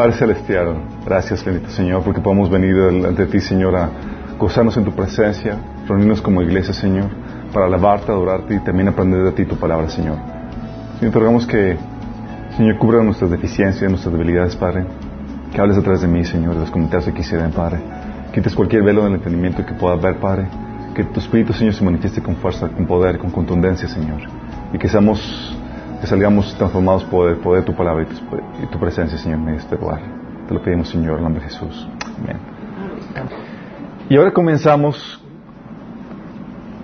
Padre 0.00 0.14
Celestial, 0.14 0.76
gracias, 1.04 1.44
bendito 1.44 1.68
Señor, 1.68 2.02
porque 2.02 2.22
podemos 2.22 2.48
venir 2.48 2.74
ante 3.06 3.26
ti, 3.26 3.38
Señor, 3.38 3.76
a 3.76 3.90
gozarnos 4.38 4.74
en 4.78 4.84
tu 4.86 4.92
presencia, 4.92 5.58
reunirnos 5.86 6.22
como 6.22 6.40
iglesia, 6.40 6.72
Señor, 6.72 7.10
para 7.52 7.66
alabarte, 7.66 8.10
adorarte 8.10 8.54
y 8.54 8.60
también 8.60 8.88
aprender 8.88 9.22
de 9.24 9.32
ti 9.32 9.44
tu 9.44 9.56
palabra, 9.56 9.90
Señor. 9.90 10.16
Señor, 10.98 11.12
te 11.12 11.18
rogamos 11.18 11.46
que, 11.46 11.76
Señor, 12.56 12.78
cubra 12.78 13.02
nuestras 13.02 13.30
deficiencias, 13.30 13.90
nuestras 13.90 14.14
debilidades, 14.14 14.56
Padre. 14.56 14.86
Que 15.52 15.60
hables 15.60 15.76
a 15.76 15.82
través 15.82 16.00
de 16.00 16.08
mí, 16.08 16.24
Señor, 16.24 16.54
de 16.54 16.60
los 16.60 16.70
comentarios 16.70 17.04
que 17.04 17.12
quisieran, 17.12 17.50
Padre. 17.50 17.80
Quites 18.32 18.54
cualquier 18.54 18.82
velo 18.82 19.04
del 19.04 19.16
entendimiento 19.16 19.66
que 19.66 19.74
pueda 19.74 19.96
ver, 19.96 20.16
Padre. 20.16 20.46
Que 20.94 21.04
tu 21.04 21.20
Espíritu, 21.20 21.52
Señor, 21.52 21.74
se 21.74 21.84
manifieste 21.84 22.22
con 22.22 22.36
fuerza, 22.36 22.68
con 22.68 22.86
poder, 22.86 23.18
con 23.18 23.30
contundencia, 23.30 23.86
Señor. 23.86 24.22
Y 24.72 24.78
que 24.78 24.88
seamos 24.88 25.59
que 26.00 26.06
salgamos 26.06 26.54
transformados 26.56 27.04
por 27.04 27.30
el 27.30 27.36
poder 27.36 27.60
de 27.62 27.66
tu 27.66 27.76
palabra 27.76 28.06
y 28.62 28.66
tu, 28.66 28.78
presencia, 28.78 29.18
Señor, 29.18 29.40
en 29.40 29.50
este 29.50 29.76
lugar. 29.76 30.00
Te 30.48 30.54
lo 30.54 30.62
pedimos, 30.62 30.88
Señor, 30.88 31.18
en 31.18 31.24
nombre 31.24 31.42
de 31.42 31.50
Jesús. 31.50 31.88
Amén. 32.18 32.38
Y 34.08 34.16
ahora 34.16 34.32
comenzamos 34.32 35.22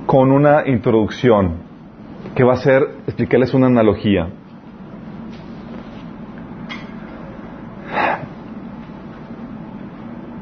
con 0.04 0.30
una 0.30 0.68
introducción 0.68 1.56
que 2.34 2.44
va 2.44 2.52
a 2.52 2.56
ser 2.56 2.82
explicarles 3.06 3.54
una 3.54 3.66
analogía. 3.66 4.28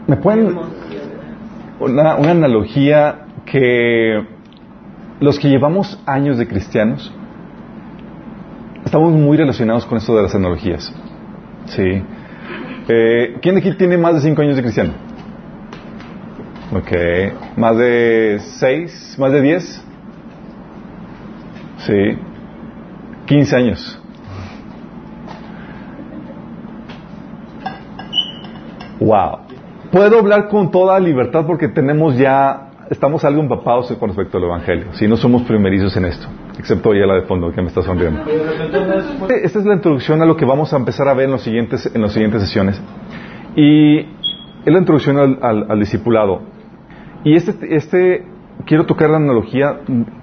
¿Me 0.06 0.16
pueden...? 0.16 0.58
Una, 1.80 2.16
una 2.16 2.30
analogía 2.30 3.26
que 3.46 4.24
los 5.20 5.38
que 5.38 5.48
llevamos 5.48 6.00
años 6.06 6.38
de 6.38 6.46
cristianos, 6.46 7.12
estamos 8.94 9.12
muy 9.12 9.36
relacionados 9.36 9.84
con 9.86 9.98
esto 9.98 10.14
de 10.14 10.22
las 10.22 10.30
tecnologías. 10.30 10.94
Sí. 11.66 12.00
Eh, 12.88 13.38
¿Quién 13.42 13.56
aquí 13.56 13.72
tiene 13.72 13.98
más 13.98 14.14
de 14.14 14.20
5 14.20 14.40
años 14.40 14.54
de 14.54 14.62
cristiano? 14.62 14.92
¿Más 17.56 17.76
de 17.76 18.38
6? 18.38 19.16
¿Más 19.18 19.32
de 19.32 19.42
10? 19.42 19.84
Sí. 21.78 22.18
15 23.26 23.56
años. 23.56 24.00
Wow. 29.00 29.38
Puedo 29.90 30.20
hablar 30.20 30.46
con 30.46 30.70
toda 30.70 31.00
libertad 31.00 31.44
porque 31.48 31.66
tenemos 31.66 32.16
ya, 32.16 32.70
estamos 32.90 33.24
algo 33.24 33.42
empapados 33.42 33.90
con 33.98 34.10
respecto 34.10 34.38
al 34.38 34.44
Evangelio. 34.44 34.92
Si 34.92 35.08
no 35.08 35.16
somos 35.16 35.42
primerizos 35.42 35.96
en 35.96 36.04
esto. 36.04 36.28
Excepto 36.64 36.94
la 36.94 37.16
de 37.16 37.22
fondo, 37.26 37.52
que 37.52 37.60
me 37.60 37.68
está 37.68 37.82
sonriendo. 37.82 38.22
Esta 39.42 39.58
es 39.58 39.66
la 39.66 39.74
introducción 39.74 40.22
a 40.22 40.24
lo 40.24 40.34
que 40.34 40.46
vamos 40.46 40.72
a 40.72 40.78
empezar 40.78 41.06
a 41.08 41.12
ver 41.12 41.26
en, 41.26 41.32
los 41.32 41.42
siguientes, 41.42 41.94
en 41.94 42.00
las 42.00 42.14
siguientes 42.14 42.40
sesiones. 42.40 42.80
Y 43.54 43.98
es 43.98 44.72
la 44.72 44.78
introducción 44.78 45.38
al, 45.42 45.78
discipulado. 45.78 46.40
Y 47.22 47.36
este, 47.36 47.76
este, 47.76 48.24
quiero 48.64 48.86
tocar 48.86 49.10
la 49.10 49.18
analogía 49.18 49.80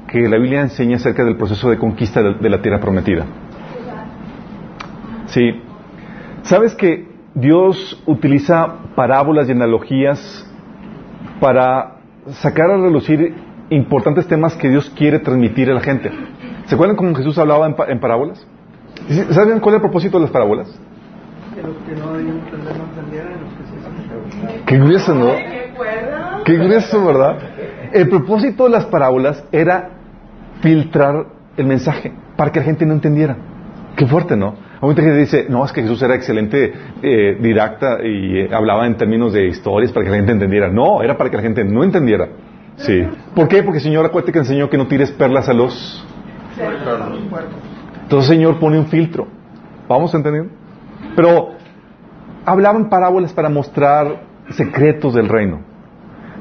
que 0.07 0.27
la 0.27 0.39
Biblia 0.39 0.61
enseña 0.61 0.95
acerca 0.95 1.23
del 1.23 1.37
proceso 1.37 1.69
de 1.69 1.77
conquista 1.77 2.23
de, 2.23 2.33
de 2.33 2.49
la 2.49 2.59
tierra 2.59 2.79
prometida. 2.79 3.23
Sí. 5.27 5.61
¿Sabes 6.41 6.73
que 6.73 7.05
Dios 7.35 8.01
utiliza 8.07 8.77
parábolas 8.95 9.47
y 9.47 9.51
analogías 9.51 10.51
para 11.39 11.97
sacar 12.29 12.71
a 12.71 12.77
relucir 12.77 13.35
importantes 13.71 14.27
temas 14.27 14.55
que 14.55 14.69
Dios 14.69 14.91
quiere 14.95 15.19
transmitir 15.19 15.69
a 15.71 15.73
la 15.73 15.81
gente. 15.81 16.11
¿Se 16.67 16.75
acuerdan 16.75 16.95
cómo 16.95 17.15
Jesús 17.15 17.37
hablaba 17.37 17.67
en, 17.87 17.99
parábolas? 17.99 18.45
¿Saben 19.31 19.59
cuál 19.59 19.75
es 19.75 19.77
el 19.77 19.81
propósito 19.81 20.17
de 20.17 20.23
las 20.23 20.31
parábolas? 20.31 20.67
Que 21.55 21.61
los 21.63 21.75
que 21.77 21.95
no 21.95 22.17
entender 22.17 22.77
no 22.77 22.83
entendieran 22.83 23.33
los 23.41 23.53
que 23.53 24.65
Qué 24.65 24.77
grueso, 24.77 25.15
¿no? 25.15 25.31
Qué 26.45 26.57
grueso, 26.57 27.05
¿verdad? 27.05 27.37
El 27.93 28.09
propósito 28.09 28.65
de 28.65 28.69
las 28.69 28.85
parábolas 28.85 29.43
era 29.51 29.89
filtrar 30.61 31.25
el 31.57 31.65
mensaje 31.65 32.13
para 32.35 32.51
que 32.51 32.59
la 32.59 32.65
gente 32.65 32.85
no 32.85 32.93
entendiera. 32.93 33.35
Qué 33.95 34.05
fuerte, 34.05 34.35
¿no? 34.35 34.55
A 34.79 34.85
mucha 34.85 35.01
gente 35.01 35.17
dice, 35.17 35.45
no, 35.49 35.63
es 35.63 35.71
que 35.71 35.81
Jesús 35.81 36.01
era 36.01 36.15
excelente 36.15 36.73
eh, 37.03 37.37
didacta 37.39 37.99
y 38.03 38.39
eh, 38.39 38.49
hablaba 38.51 38.87
en 38.87 38.95
términos 38.95 39.33
de 39.33 39.47
historias 39.47 39.91
para 39.91 40.05
que 40.05 40.11
la 40.11 40.17
gente 40.17 40.31
entendiera. 40.31 40.69
No, 40.69 41.03
era 41.03 41.17
para 41.17 41.29
que 41.29 41.37
la 41.37 41.43
gente 41.43 41.63
no 41.63 41.83
entendiera. 41.83 42.27
Sí. 42.85 43.07
¿Por 43.35 43.47
qué? 43.47 43.63
Porque 43.63 43.77
el 43.77 43.83
Señor 43.83 44.05
acuérdate 44.05 44.31
que 44.31 44.39
enseñó 44.39 44.69
que 44.69 44.77
no 44.77 44.87
tires 44.87 45.11
perlas 45.11 45.47
a 45.49 45.53
los... 45.53 46.05
Entonces 48.03 48.29
el 48.29 48.37
Señor 48.37 48.59
pone 48.59 48.77
un 48.77 48.87
filtro. 48.87 49.27
¿Vamos 49.87 50.13
a 50.13 50.17
entender? 50.17 50.47
Pero 51.15 51.51
hablaban 52.45 52.89
parábolas 52.89 53.33
para 53.33 53.49
mostrar 53.49 54.21
secretos 54.49 55.13
del 55.13 55.29
reino. 55.29 55.61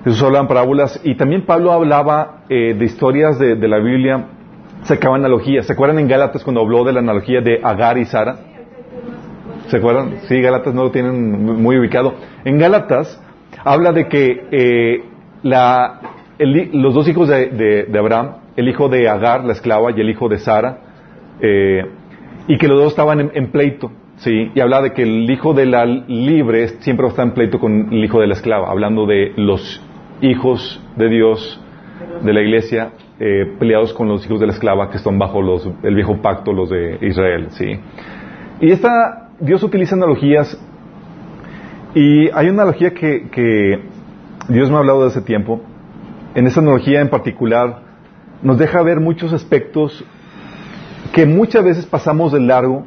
Jesús 0.04 0.22
hablaba 0.22 0.42
en 0.42 0.48
parábolas 0.48 1.00
y 1.04 1.14
también 1.16 1.44
Pablo 1.44 1.72
hablaba 1.72 2.44
eh, 2.48 2.74
de 2.74 2.84
historias 2.84 3.38
de, 3.38 3.56
la 3.68 3.78
Biblia, 3.78 4.28
sacaba 4.84 5.16
analogías. 5.16 5.66
¿Se 5.66 5.74
acuerdan 5.74 5.98
en 5.98 6.08
Gálatas 6.08 6.42
cuando 6.42 6.62
habló 6.62 6.84
de 6.84 6.92
la 6.92 7.00
analogía 7.00 7.40
de 7.40 7.60
Agar 7.62 7.98
y 7.98 8.06
Sara? 8.06 8.36
¿Se 9.68 9.76
acuerdan? 9.76 10.20
Sí, 10.22 10.40
Gálatas 10.40 10.74
no 10.74 10.84
lo 10.84 10.90
tienen 10.90 11.62
muy 11.62 11.78
ubicado. 11.78 12.14
En 12.44 12.58
Gálatas 12.58 13.20
habla 13.62 13.92
de 13.92 14.08
que 14.08 14.48
eh, 14.50 15.04
la, 15.42 16.00
los 16.46 16.94
dos 16.94 17.08
hijos 17.08 17.28
de, 17.28 17.86
Abraham, 17.98 18.36
el 18.56 18.68
hijo 18.68 18.88
de 18.88 19.08
Agar, 19.08 19.44
la 19.44 19.52
esclava, 19.52 19.90
y 19.92 20.00
el 20.00 20.08
hijo 20.08 20.28
de 20.28 20.38
Sara, 20.38 20.78
eh, 21.40 21.84
y 22.46 22.58
que 22.58 22.66
los 22.66 22.78
dos 22.78 22.88
estaban 22.92 23.30
en, 23.32 23.50
pleito, 23.50 23.92
¿sí? 24.16 24.50
Y 24.54 24.60
hablaba 24.60 24.84
de 24.84 24.92
que 24.92 25.02
el 25.02 25.30
hijo 25.30 25.52
de 25.52 25.66
la 25.66 25.84
libre 25.84 26.68
siempre 26.80 27.06
está 27.06 27.22
en 27.22 27.32
pleito 27.32 27.58
con 27.58 27.92
el 27.92 28.04
hijo 28.04 28.20
de 28.20 28.26
la 28.26 28.34
esclava, 28.34 28.70
hablando 28.70 29.06
de 29.06 29.32
los 29.36 29.82
hijos 30.22 30.82
de 30.96 31.08
Dios, 31.08 31.60
de 32.22 32.32
la 32.32 32.40
iglesia, 32.40 32.92
eh, 33.18 33.52
peleados 33.58 33.92
con 33.92 34.08
los 34.08 34.24
hijos 34.24 34.40
de 34.40 34.46
la 34.46 34.52
esclava 34.52 34.90
que 34.90 34.96
están 34.96 35.18
bajo 35.18 35.42
los, 35.42 35.68
el 35.82 35.94
viejo 35.94 36.22
pacto, 36.22 36.52
los 36.52 36.70
de 36.70 36.98
Israel, 37.02 37.48
¿sí? 37.50 37.78
Y 38.60 38.70
esta, 38.72 39.28
Dios 39.38 39.62
utiliza 39.62 39.94
analogías, 39.94 40.58
y 41.94 42.30
hay 42.30 42.48
una 42.48 42.62
analogía 42.62 42.94
que, 42.94 43.28
que 43.30 43.80
Dios 44.48 44.70
me 44.70 44.76
ha 44.76 44.78
hablado 44.78 45.02
de 45.02 45.08
hace 45.08 45.22
tiempo, 45.22 45.60
en 46.34 46.46
esta 46.46 46.60
analogía 46.60 47.00
en 47.00 47.08
particular, 47.08 47.82
nos 48.42 48.58
deja 48.58 48.82
ver 48.82 49.00
muchos 49.00 49.32
aspectos 49.32 50.04
que 51.12 51.26
muchas 51.26 51.64
veces 51.64 51.86
pasamos 51.86 52.32
de 52.32 52.40
largo 52.40 52.84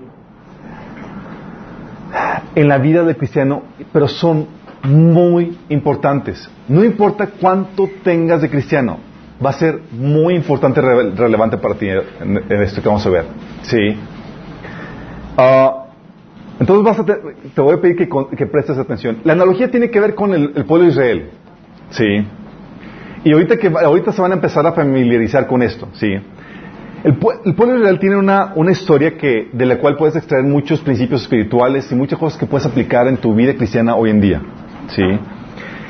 en 2.55 2.67
la 2.67 2.77
vida 2.77 3.03
del 3.03 3.17
cristiano, 3.17 3.63
pero 3.91 4.07
son 4.07 4.47
muy 4.83 5.57
importantes. 5.69 6.49
No 6.67 6.83
importa 6.83 7.27
cuánto 7.39 7.89
tengas 8.03 8.41
de 8.41 8.49
cristiano, 8.49 8.99
va 9.43 9.49
a 9.49 9.53
ser 9.53 9.79
muy 9.91 10.35
importante, 10.35 10.81
relevante 10.81 11.57
para 11.57 11.75
ti 11.75 11.87
en, 11.89 12.37
esto 12.49 12.81
que 12.81 12.87
vamos 12.87 13.05
a 13.05 13.09
ver. 13.09 13.25
Sí. 13.63 13.95
Ah, 15.37 15.85
entonces 16.59 17.05
te, 17.55 17.61
voy 17.61 17.75
a 17.75 17.81
pedir 17.81 18.07
que, 18.07 18.45
prestes 18.45 18.77
atención. 18.77 19.17
La 19.23 19.33
analogía 19.33 19.69
tiene 19.69 19.89
que 19.89 19.99
ver 19.99 20.15
con 20.15 20.33
el, 20.33 20.53
el 20.55 20.65
pueblo 20.65 20.85
de 20.85 20.91
Israel. 20.91 21.29
Sí. 21.89 22.25
Y 23.23 23.31
ahorita, 23.31 23.57
que, 23.57 23.67
ahorita 23.67 24.11
se 24.11 24.21
van 24.21 24.31
a 24.31 24.35
empezar 24.35 24.65
a 24.67 24.73
familiarizar 24.73 25.47
con 25.47 25.61
esto, 25.61 25.87
¿sí? 25.93 26.13
El, 27.03 27.15
pueblo 27.17 27.77
Israel 27.77 27.99
tiene 27.99 28.15
una, 28.15 28.53
una 28.55 28.71
historia 28.71 29.17
que, 29.17 29.49
de 29.51 29.65
la 29.65 29.77
cual 29.77 29.97
puedes 29.97 30.15
extraer 30.15 30.45
muchos 30.45 30.79
principios 30.81 31.23
espirituales 31.23 31.91
y 31.91 31.95
muchas 31.95 32.17
cosas 32.17 32.39
que 32.39 32.45
puedes 32.45 32.65
aplicar 32.65 33.07
en 33.07 33.17
tu 33.17 33.33
vida 33.35 33.53
cristiana 33.55 33.95
hoy 33.95 34.09
en 34.09 34.21
día, 34.21 34.41
¿sí? 34.87 35.03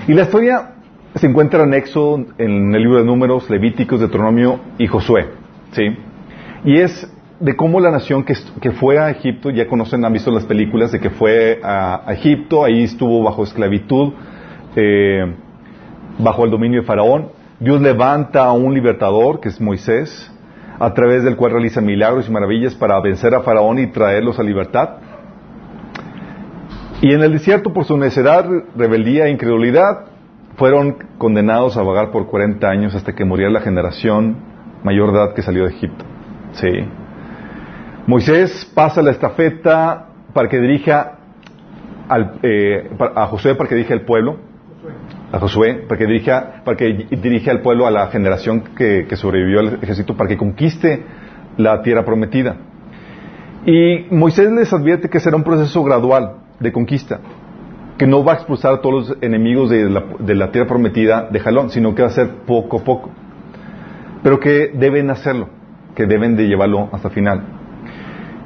Y 0.08 0.14
la 0.14 0.24
historia 0.24 0.74
se 1.16 1.28
encuentra 1.28 1.64
en 1.64 1.74
Éxodo, 1.74 2.26
en 2.38 2.74
el 2.74 2.82
libro 2.82 2.98
de 2.98 3.06
Números, 3.06 3.50
Levíticos, 3.50 4.00
Deuteronomio 4.00 4.60
y 4.78 4.88
Josué, 4.88 5.28
¿sí? 5.72 5.84
Y 6.66 6.78
es 6.78 7.12
de 7.40 7.56
cómo 7.56 7.80
la 7.80 7.92
nación 7.92 8.24
que, 8.24 8.72
fue 8.72 9.00
a 9.00 9.10
Egipto, 9.12 9.50
ya 9.52 9.68
conocen, 9.68 10.06
han 10.06 10.14
visto 10.14 10.32
las 10.32 10.46
películas 10.46 10.92
de 10.92 11.00
que 11.00 11.10
fue 11.10 11.60
a, 11.64 12.10
a 12.10 12.14
Egipto, 12.14 12.64
ahí 12.64 12.84
estuvo 12.84 13.24
bajo 13.24 13.44
esclavitud, 13.44 14.14
eh, 14.76 15.36
bajo 16.20 16.46
el 16.46 16.52
dominio 16.52 16.82
de 16.82 16.88
Faraón. 16.88 17.30
Dios 17.60 17.82
levanta 17.82 18.46
a 18.46 18.54
un 18.54 18.74
libertador, 18.74 19.40
que 19.40 19.50
es 19.50 19.62
Moisés, 19.62 20.32
a 20.80 20.94
través 20.94 21.24
del 21.24 21.36
cual 21.36 21.54
realiza 21.54 21.82
milagros 21.82 22.28
y 22.28 22.32
maravillas 22.32 22.76
para 22.76 23.00
vencer 23.00 23.34
a 23.36 23.42
Faraón 23.42 23.80
y 23.80 23.88
traerlos 23.88 24.40
a 24.40 24.44
libertad. 24.44 24.90
Y 27.02 27.14
en 27.14 27.22
el 27.22 27.34
desierto, 27.34 27.74
por 27.74 27.86
su 27.86 27.98
necedad, 27.98 28.46
rebeldía 28.76 29.26
e 29.26 29.32
incredulidad, 29.32 30.06
fueron 30.56 30.98
condenados 31.18 31.78
a 31.78 31.84
vagar 31.84 32.12
por 32.12 32.28
40 32.28 32.68
años 32.68 32.96
hasta 32.96 33.14
que 33.14 33.26
muriera 33.26 33.52
la 33.52 33.62
generación 33.62 34.38
mayor 34.84 35.10
edad 35.10 35.34
que 35.34 35.42
salió 35.42 35.64
de 35.64 35.72
Egipto. 35.72 36.06
Sí. 36.54 36.70
Moisés 38.06 38.70
pasa 38.76 39.02
la 39.02 39.12
estafeta 39.12 40.08
para 40.34 40.50
que 40.50 40.60
dirija 40.60 41.20
eh, 42.44 42.92
a 43.16 43.28
José 43.28 43.56
para 43.56 43.70
que 43.70 43.76
dirija 43.76 43.94
al 43.94 44.02
pueblo 44.02 44.53
a 45.34 45.40
Josué 45.40 45.86
para 45.88 45.98
que 45.98 46.06
dirija, 46.06 46.62
para 46.64 46.78
que 46.78 47.08
dirija 47.10 47.52
al 47.52 47.62
pueblo 47.62 47.88
a 47.88 47.92
la 47.92 48.08
generación 48.08 48.64
que, 48.78 49.08
sobrevivió 49.16 49.62
al 49.62 49.80
ejército 49.82 50.16
para 50.16 50.30
que 50.30 50.38
conquiste 50.38 51.04
la 51.58 51.82
tierra 51.82 52.06
prometida. 52.06 52.56
Y 53.66 54.06
Moisés 54.12 54.52
les 54.52 54.72
advierte 54.72 55.10
que 55.10 55.20
será 55.20 55.36
un 55.36 55.44
proceso 55.44 55.84
gradual. 55.84 56.38
de 56.60 56.72
conquista, 56.72 57.20
que 57.98 58.06
no 58.06 58.24
va 58.24 58.34
a 58.34 58.36
expulsar 58.36 58.76
a 58.76 58.82
todos 58.82 59.10
los 59.10 59.18
enemigos 59.22 59.70
de 59.72 59.90
la, 59.90 60.04
de 60.20 60.36
la 60.36 60.52
tierra 60.52 60.68
prometida 60.68 61.28
de 61.30 61.40
jalón, 61.40 61.72
sino 61.72 61.94
que 61.94 62.04
va 62.04 62.10
a 62.10 62.12
ser 62.12 62.30
poco 62.46 62.78
a 62.78 62.84
poco. 62.84 63.10
Pero 64.22 64.40
que 64.40 64.72
deben 64.74 65.10
hacerlo, 65.10 65.50
que 65.96 66.06
deben 66.06 66.38
de 66.38 66.48
llevarlo 66.48 66.90
hasta 66.94 67.10
final. 67.10 67.44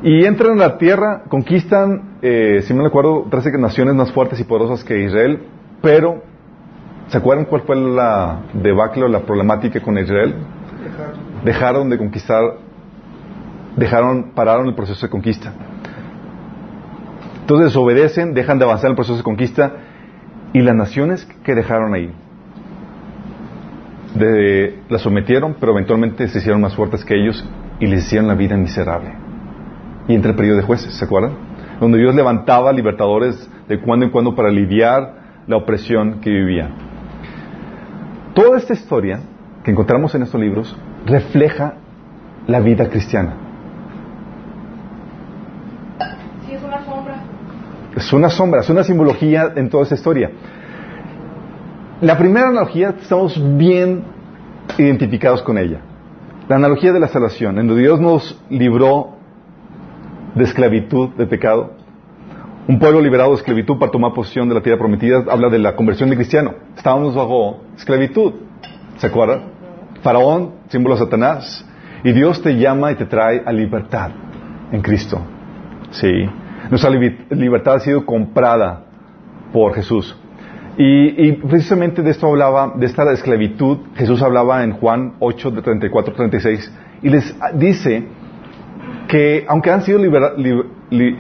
Y 0.04 0.26
entran 0.26 0.54
en 0.54 0.60
la 0.60 0.78
tierra, 0.78 1.24
conquistan, 1.28 2.18
eh, 2.22 2.62
si 2.64 2.74
me 2.74 2.86
acuerdo, 2.86 3.28
13 3.30 3.58
naciones 3.58 3.94
más 3.94 4.12
fuertes 4.12 4.40
y 4.40 4.46
poderosas 4.46 4.84
que 4.84 5.04
Israel, 5.04 5.44
pero 5.82 6.24
¿se 7.08 7.18
acuerdan 7.18 7.46
cuál 7.46 7.62
fue 7.62 7.76
la 7.76 8.42
debacle 8.54 9.04
o 9.04 9.08
la 9.08 9.22
problemática 9.22 9.82
con 9.82 9.98
Israel? 9.98 10.36
Dejaron 11.44 11.90
de 11.90 11.98
conquistar, 11.98 12.44
dejaron, 13.76 14.32
pararon 14.34 14.68
el 14.68 14.76
proceso 14.76 15.06
de 15.06 15.10
conquista. 15.10 15.54
Entonces 17.42 17.68
desobedecen, 17.68 18.34
dejan 18.34 18.60
de 18.60 18.66
avanzar 18.66 18.88
en 18.88 18.92
el 18.92 18.96
proceso 18.96 19.18
de 19.18 19.24
conquista 19.24 19.72
y 20.54 20.62
las 20.62 20.76
naciones 20.76 21.26
que 21.44 21.56
dejaron 21.56 21.94
ahí 21.94 22.14
de, 24.18 24.80
las 24.90 25.02
sometieron, 25.02 25.56
pero 25.60 25.72
eventualmente 25.72 26.28
se 26.28 26.40
hicieron 26.40 26.62
más 26.62 26.76
fuertes 26.76 27.06
que 27.06 27.16
ellos 27.16 27.44
y 27.80 27.88
les 27.88 28.06
hicieron 28.06 28.28
la 28.28 28.36
vida 28.36 28.58
miserable. 28.58 29.14
Y 30.08 30.16
entre 30.16 30.32
el 30.32 30.38
periodo 30.38 30.58
de 30.58 30.64
jueces, 30.64 30.94
¿se 30.94 31.06
acuerdan? 31.06 31.34
Donde 31.80 32.00
Dios 32.00 32.16
levantaba 32.16 32.72
libertadores 32.72 33.50
de 33.68 33.80
cuando 33.80 34.06
en 34.06 34.12
cuando 34.12 34.36
para 34.36 34.50
aliviar 34.50 35.44
la 35.48 35.58
opresión 35.58 36.20
que 36.22 36.30
vivían. 36.30 36.72
Toda 38.38 38.60
esta 38.60 38.74
historia 38.74 39.20
que 39.64 39.72
encontramos 39.72 40.14
en 40.14 40.22
estos 40.22 40.40
libros 40.40 40.78
refleja 41.08 41.74
la 42.46 42.60
vida 42.60 42.88
cristiana. 42.88 43.34
Sí, 46.46 46.54
es 46.54 46.64
una 46.64 46.86
sombra. 46.86 47.16
Es 47.96 48.14
una 48.14 48.30
sombra, 48.30 48.62
es 48.62 48.70
una 48.70 48.84
simbología 48.84 49.54
en 49.56 49.72
toda 49.72 49.82
esta 49.82 49.96
historia. 49.96 50.30
La 52.02 52.16
primera 52.20 52.50
analogía 52.50 52.94
estamos 53.02 53.42
bien 53.58 54.04
identificados 54.78 55.42
con 55.42 55.58
ella. 55.58 55.80
La 56.48 56.58
analogía 56.58 56.94
de 56.94 57.00
la 57.00 57.08
salvación, 57.08 57.58
en 57.58 57.66
donde 57.66 57.82
Dios 57.82 58.00
nos 58.00 58.40
libró 58.52 59.16
de 60.36 60.44
esclavitud, 60.44 61.10
de 61.16 61.26
pecado. 61.26 61.77
Un 62.68 62.80
pueblo 62.80 63.00
liberado 63.00 63.30
de 63.30 63.38
esclavitud 63.38 63.78
para 63.78 63.92
tomar 63.92 64.14
posesión 64.14 64.50
de 64.50 64.56
la 64.56 64.62
tierra 64.62 64.78
prometida 64.78 65.24
habla 65.30 65.48
de 65.48 65.58
la 65.58 65.74
conversión 65.74 66.10
de 66.10 66.18
cristiano. 66.18 66.54
Estábamos 66.76 67.16
bajo 67.16 67.62
esclavitud. 67.78 68.34
¿Se 68.98 69.08
acuerdan? 69.08 69.44
Faraón, 70.02 70.56
símbolo 70.68 70.96
de 70.96 71.06
Satanás. 71.06 71.66
Y 72.04 72.12
Dios 72.12 72.42
te 72.42 72.58
llama 72.58 72.92
y 72.92 72.96
te 72.96 73.06
trae 73.06 73.42
a 73.46 73.54
libertad 73.54 74.12
en 74.74 74.82
Cristo. 74.82 75.22
Sí. 75.92 76.30
Nuestra 76.70 76.90
libertad 76.90 77.76
ha 77.76 77.80
sido 77.80 78.06
comprada 78.06 78.84
por 79.54 79.74
Jesús. 79.74 80.18
Y, 80.78 81.32
precisamente 81.32 82.04
de 82.04 82.12
esto 82.12 82.28
hablaba, 82.28 82.74
de 82.76 82.86
esta 82.86 83.10
esclavitud, 83.14 83.78
Jesús 83.96 84.22
hablaba 84.22 84.64
en 84.64 84.74
Juan 84.74 85.14
8, 85.20 85.52
de 85.52 85.62
34, 85.62 86.14
36, 86.14 86.74
y 87.02 87.10
les 87.10 87.36
dice 87.54 88.04
que 89.08 89.46
aunque 89.48 89.72
han 89.72 89.82
sido, 89.82 89.98
libera, 89.98 90.34
li, 90.38 90.54
li, 90.92 91.18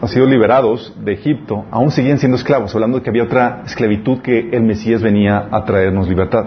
han 0.00 0.08
sido 0.08 0.26
liberados 0.26 0.94
de 1.02 1.12
Egipto, 1.12 1.64
aún 1.70 1.90
siguen 1.90 2.18
siendo 2.18 2.36
esclavos, 2.36 2.74
hablando 2.74 2.98
de 2.98 3.02
que 3.02 3.10
había 3.10 3.24
otra 3.24 3.62
esclavitud 3.64 4.20
que 4.20 4.50
el 4.50 4.62
Mesías 4.62 5.02
venía 5.02 5.48
a 5.50 5.64
traernos 5.64 6.08
libertad. 6.08 6.46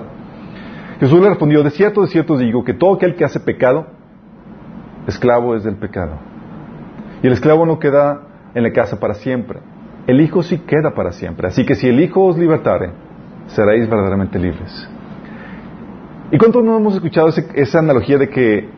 Jesús 0.99 1.19
le 1.21 1.29
respondió, 1.29 1.63
de 1.63 1.71
cierto, 1.71 2.01
de 2.01 2.07
cierto 2.09 2.37
digo, 2.37 2.63
que 2.63 2.73
todo 2.73 2.95
aquel 2.95 3.15
que 3.15 3.25
hace 3.25 3.39
pecado, 3.39 3.87
esclavo 5.07 5.55
es 5.55 5.63
del 5.63 5.77
pecado. 5.77 6.19
Y 7.23 7.27
el 7.27 7.33
esclavo 7.33 7.65
no 7.65 7.79
queda 7.79 8.21
en 8.53 8.63
la 8.63 8.71
casa 8.71 8.99
para 8.99 9.15
siempre. 9.15 9.59
El 10.07 10.21
Hijo 10.21 10.43
sí 10.43 10.59
queda 10.59 10.93
para 10.93 11.11
siempre. 11.11 11.47
Así 11.47 11.65
que 11.65 11.75
si 11.75 11.87
el 11.87 11.99
Hijo 11.99 12.23
os 12.25 12.37
libertare, 12.37 12.91
seréis 13.47 13.89
verdaderamente 13.89 14.37
libres. 14.37 14.89
¿Y 16.31 16.37
cuántos 16.37 16.63
no 16.63 16.77
hemos 16.77 16.93
escuchado 16.95 17.29
esa 17.29 17.79
analogía 17.79 18.17
de 18.17 18.29
que 18.29 18.69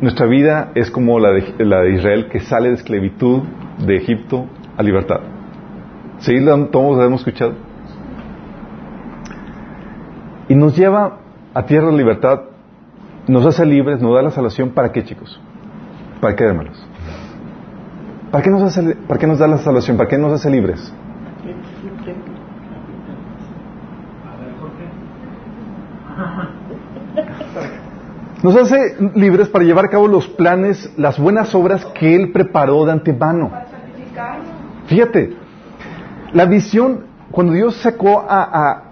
nuestra 0.00 0.26
vida 0.26 0.72
es 0.74 0.90
como 0.90 1.18
la 1.18 1.30
de, 1.32 1.54
la 1.58 1.80
de, 1.80 1.94
Israel 1.94 2.28
que 2.30 2.40
sale 2.40 2.68
de 2.68 2.74
esclavitud 2.74 3.42
de 3.78 3.96
Egipto 3.96 4.46
a 4.76 4.82
libertad? 4.82 5.20
¿Sí? 6.18 6.34
¿Todos 6.44 6.96
lo 6.96 7.04
hemos 7.04 7.20
escuchado? 7.20 7.54
Y 10.48 10.54
nos 10.54 10.76
lleva 10.76 11.18
a 11.54 11.64
tierra 11.64 11.88
de 11.88 11.96
libertad, 11.96 12.40
nos 13.28 13.46
hace 13.46 13.64
libres, 13.64 14.00
nos 14.00 14.14
da 14.14 14.22
la 14.22 14.30
salvación. 14.30 14.70
¿Para 14.70 14.90
qué, 14.92 15.04
chicos? 15.04 15.40
¿Para 16.20 16.34
qué, 16.34 16.44
hermanos? 16.44 16.86
¿Para 18.30 18.42
qué, 18.42 18.50
nos 18.50 18.78
¿Para 19.06 19.20
qué 19.20 19.26
nos 19.26 19.38
da 19.38 19.46
la 19.46 19.58
salvación? 19.58 19.96
¿Para 19.96 20.08
qué 20.08 20.18
nos 20.18 20.32
hace 20.32 20.50
libres? 20.50 20.92
Nos 28.42 28.56
hace 28.56 28.96
libres 29.14 29.48
para 29.48 29.64
llevar 29.64 29.84
a 29.84 29.88
cabo 29.88 30.08
los 30.08 30.26
planes, 30.28 30.90
las 30.96 31.18
buenas 31.18 31.54
obras 31.54 31.84
que 31.86 32.14
Él 32.16 32.32
preparó 32.32 32.86
de 32.86 32.92
antemano. 32.92 33.50
Fíjate, 34.86 35.34
la 36.32 36.46
visión, 36.46 37.04
cuando 37.30 37.52
Dios 37.52 37.76
sacó 37.76 38.24
a, 38.26 38.42
a, 38.42 38.82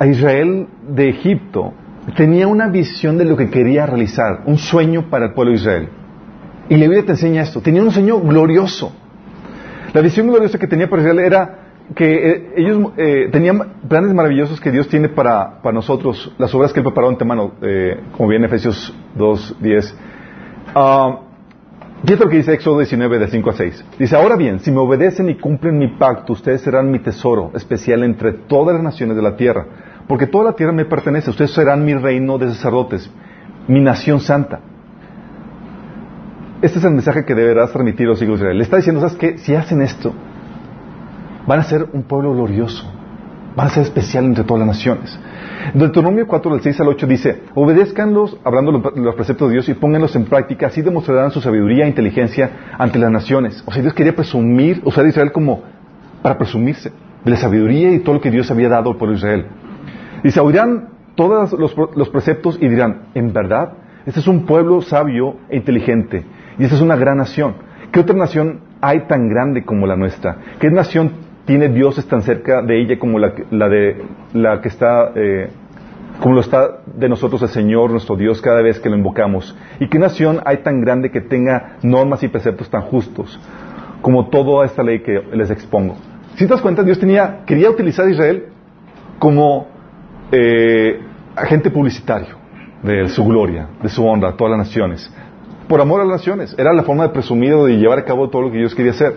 a 0.00 0.06
Israel 0.06 0.66
de 0.88 1.08
Egipto, 1.08 1.72
tenía 2.16 2.48
una 2.48 2.68
visión 2.68 3.16
de 3.16 3.24
lo 3.24 3.36
que 3.36 3.48
quería 3.48 3.86
realizar, 3.86 4.42
un 4.46 4.58
sueño 4.58 5.08
para 5.08 5.26
el 5.26 5.32
pueblo 5.32 5.52
de 5.52 5.58
Israel. 5.58 5.88
Y 6.68 6.74
la 6.74 6.82
Biblia 6.82 7.04
te 7.04 7.12
enseña 7.12 7.42
esto. 7.42 7.60
Tenía 7.60 7.82
un 7.82 7.92
sueño 7.92 8.20
glorioso. 8.20 8.92
La 9.94 10.00
visión 10.00 10.26
gloriosa 10.26 10.58
que 10.58 10.66
tenía 10.66 10.90
para 10.90 11.02
Israel 11.02 11.20
era 11.20 11.57
que 11.94 12.30
eh, 12.30 12.52
ellos 12.56 12.92
eh, 12.96 13.28
tenían 13.32 13.80
planes 13.88 14.12
maravillosos 14.12 14.60
que 14.60 14.70
Dios 14.70 14.88
tiene 14.88 15.08
para, 15.08 15.62
para, 15.62 15.72
nosotros, 15.72 16.34
las 16.38 16.54
obras 16.54 16.72
que 16.72 16.80
Él 16.80 16.84
preparó 16.84 17.08
antemano, 17.08 17.52
eh, 17.62 18.00
como 18.12 18.28
viene 18.28 18.46
Efesios 18.46 18.94
2, 19.14 19.56
10. 19.60 19.96
Uh, 20.74 21.28
lo 22.02 22.28
que 22.28 22.36
dice 22.36 22.52
Éxodo 22.52 22.78
19, 22.78 23.18
de 23.18 23.28
5 23.28 23.50
a 23.50 23.52
6. 23.54 23.84
Dice, 23.98 24.16
ahora 24.16 24.36
bien, 24.36 24.60
si 24.60 24.70
me 24.70 24.78
obedecen 24.78 25.30
y 25.30 25.36
cumplen 25.36 25.78
mi 25.78 25.88
pacto, 25.96 26.34
ustedes 26.34 26.60
serán 26.60 26.90
mi 26.90 26.98
tesoro 27.00 27.50
especial 27.54 28.04
entre 28.04 28.32
todas 28.32 28.74
las 28.74 28.84
naciones 28.84 29.16
de 29.16 29.22
la 29.22 29.36
tierra, 29.36 29.66
porque 30.06 30.26
toda 30.26 30.44
la 30.44 30.52
tierra 30.52 30.72
me 30.72 30.84
pertenece, 30.84 31.30
ustedes 31.30 31.52
serán 31.52 31.84
mi 31.84 31.94
reino 31.94 32.38
de 32.38 32.48
sacerdotes, 32.48 33.10
mi 33.66 33.80
nación 33.80 34.20
santa. 34.20 34.60
Este 36.60 36.78
es 36.78 36.84
el 36.84 36.92
mensaje 36.92 37.24
que 37.24 37.34
deberás 37.34 37.72
transmitir 37.72 38.06
a 38.06 38.10
los 38.10 38.22
hijos 38.22 38.40
de 38.40 38.44
Israel. 38.44 38.58
Le 38.58 38.64
está 38.64 38.76
diciendo, 38.76 39.00
¿sabes 39.00 39.16
qué? 39.16 39.38
Si 39.38 39.54
hacen 39.54 39.80
esto, 39.80 40.12
van 41.48 41.60
a 41.60 41.64
ser 41.64 41.88
un 41.94 42.02
pueblo 42.02 42.34
glorioso. 42.34 42.84
Van 43.56 43.66
a 43.66 43.70
ser 43.70 43.82
especial 43.82 44.26
entre 44.26 44.44
todas 44.44 44.60
las 44.60 44.76
naciones. 44.76 45.18
Deuteronomio 45.72 46.26
4, 46.26 46.52
del 46.52 46.60
6 46.60 46.80
al 46.80 46.88
8 46.88 47.06
dice, 47.06 47.42
obedezcanlos, 47.54 48.36
hablando 48.44 48.72
de 48.72 49.00
los 49.00 49.14
preceptos 49.14 49.48
de 49.48 49.54
Dios, 49.54 49.68
y 49.68 49.74
pónganlos 49.74 50.14
en 50.14 50.26
práctica, 50.26 50.66
así 50.66 50.82
demostrarán 50.82 51.30
su 51.30 51.40
sabiduría 51.40 51.86
e 51.86 51.88
inteligencia 51.88 52.50
ante 52.78 52.98
las 52.98 53.10
naciones. 53.10 53.64
O 53.66 53.72
sea, 53.72 53.82
Dios 53.82 53.94
quería 53.94 54.14
presumir, 54.14 54.82
usar 54.84 55.06
a 55.06 55.08
Israel 55.08 55.32
como 55.32 55.62
para 56.22 56.36
presumirse 56.36 56.92
de 57.24 57.30
la 57.30 57.36
sabiduría 57.38 57.92
y 57.92 58.00
todo 58.00 58.16
lo 58.16 58.20
que 58.20 58.30
Dios 58.30 58.50
había 58.50 58.68
dado 58.68 58.92
de 58.92 59.14
Israel. 59.14 59.46
Dice, 60.22 60.40
oirán 60.40 60.90
todos 61.14 61.52
los, 61.52 61.74
los 61.96 62.10
preceptos 62.10 62.58
y 62.60 62.68
dirán, 62.68 63.08
en 63.14 63.32
verdad, 63.32 63.72
este 64.04 64.20
es 64.20 64.28
un 64.28 64.44
pueblo 64.44 64.82
sabio 64.82 65.36
e 65.48 65.56
inteligente 65.56 66.24
y 66.58 66.64
esta 66.64 66.76
es 66.76 66.82
una 66.82 66.96
gran 66.96 67.16
nación. 67.16 67.54
¿Qué 67.90 68.00
otra 68.00 68.14
nación 68.14 68.60
hay 68.80 69.06
tan 69.06 69.28
grande 69.28 69.64
como 69.64 69.86
la 69.86 69.96
nuestra? 69.96 70.36
¿Qué 70.60 70.70
nación 70.70 71.27
tiene 71.48 71.70
dioses 71.70 72.06
tan 72.06 72.20
cerca 72.20 72.60
de 72.60 72.78
ella 72.78 72.98
como 72.98 73.18
la, 73.18 73.32
la 73.50 73.70
de 73.70 73.96
la 74.34 74.60
que 74.60 74.68
está, 74.68 75.12
eh, 75.14 75.48
como 76.20 76.34
lo 76.34 76.42
está 76.42 76.80
de 76.84 77.08
nosotros 77.08 77.40
el 77.40 77.48
Señor, 77.48 77.90
nuestro 77.90 78.16
Dios, 78.16 78.42
cada 78.42 78.60
vez 78.60 78.78
que 78.78 78.90
lo 78.90 78.96
invocamos? 78.96 79.56
¿Y 79.80 79.88
qué 79.88 79.98
nación 79.98 80.40
hay 80.44 80.58
tan 80.58 80.82
grande 80.82 81.10
que 81.10 81.22
tenga 81.22 81.78
normas 81.82 82.22
y 82.22 82.28
preceptos 82.28 82.68
tan 82.68 82.82
justos 82.82 83.40
como 84.02 84.28
toda 84.28 84.66
esta 84.66 84.82
ley 84.82 85.00
que 85.00 85.22
les 85.32 85.50
expongo? 85.50 85.96
Si 86.34 86.44
te 86.44 86.52
das 86.52 86.60
cuenta, 86.60 86.82
Dios 86.82 86.98
tenía, 86.98 87.40
quería 87.46 87.70
utilizar 87.70 88.06
a 88.06 88.10
Israel 88.10 88.48
como 89.18 89.68
eh, 90.30 91.00
agente 91.34 91.70
publicitario 91.70 92.36
de 92.82 93.08
su 93.08 93.24
gloria, 93.24 93.68
de 93.82 93.88
su 93.88 94.06
honra 94.06 94.28
a 94.28 94.36
todas 94.36 94.50
las 94.50 94.68
naciones 94.68 95.10
por 95.68 95.80
amor 95.80 96.00
a 96.00 96.04
las 96.04 96.20
naciones. 96.20 96.54
Era 96.58 96.72
la 96.72 96.82
forma 96.82 97.04
de 97.04 97.10
presumir 97.10 97.54
de 97.54 97.76
llevar 97.76 97.98
a 97.98 98.04
cabo 98.04 98.28
todo 98.30 98.42
lo 98.42 98.50
que 98.50 98.58
Dios 98.58 98.74
quería 98.74 98.92
hacer. 98.92 99.16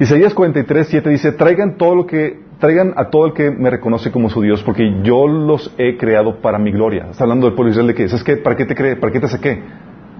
Isaías 0.00 0.32
43, 0.32 0.88
7 0.88 1.10
dice, 1.10 1.32
traigan 1.32 1.76
todo 1.76 1.94
lo 1.94 2.06
que, 2.06 2.40
traigan 2.58 2.94
a 2.96 3.10
todo 3.10 3.26
el 3.26 3.34
que 3.34 3.50
me 3.50 3.68
reconoce 3.68 4.10
como 4.10 4.30
su 4.30 4.40
Dios, 4.40 4.62
porque 4.62 5.02
yo 5.02 5.28
los 5.28 5.74
he 5.76 5.98
creado 5.98 6.40
para 6.40 6.58
mi 6.58 6.72
gloria. 6.72 7.08
Está 7.10 7.24
hablando 7.24 7.46
del 7.46 7.54
pueblo 7.54 7.70
Israel 7.70 7.88
de 7.88 7.94
que. 7.94 8.36
¿Para 8.38 8.56
qué 8.56 8.64
te 8.64 8.74
cree? 8.74 8.96
¿Para 8.96 9.12
qué 9.12 9.20
te 9.20 9.28
saqué? 9.28 9.62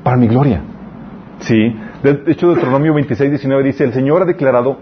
Para 0.03 0.19
mi 0.19 0.29
gloria. 0.29 0.61
Sí. 1.39 1.75
De 2.03 2.25
hecho, 2.27 2.49
Deuteronomio 2.49 2.93
26, 2.93 3.31
19 3.31 3.63
dice, 3.65 3.85
el 3.85 3.95
Señor 3.95 4.21
ha 4.21 4.27
declarado 4.27 4.77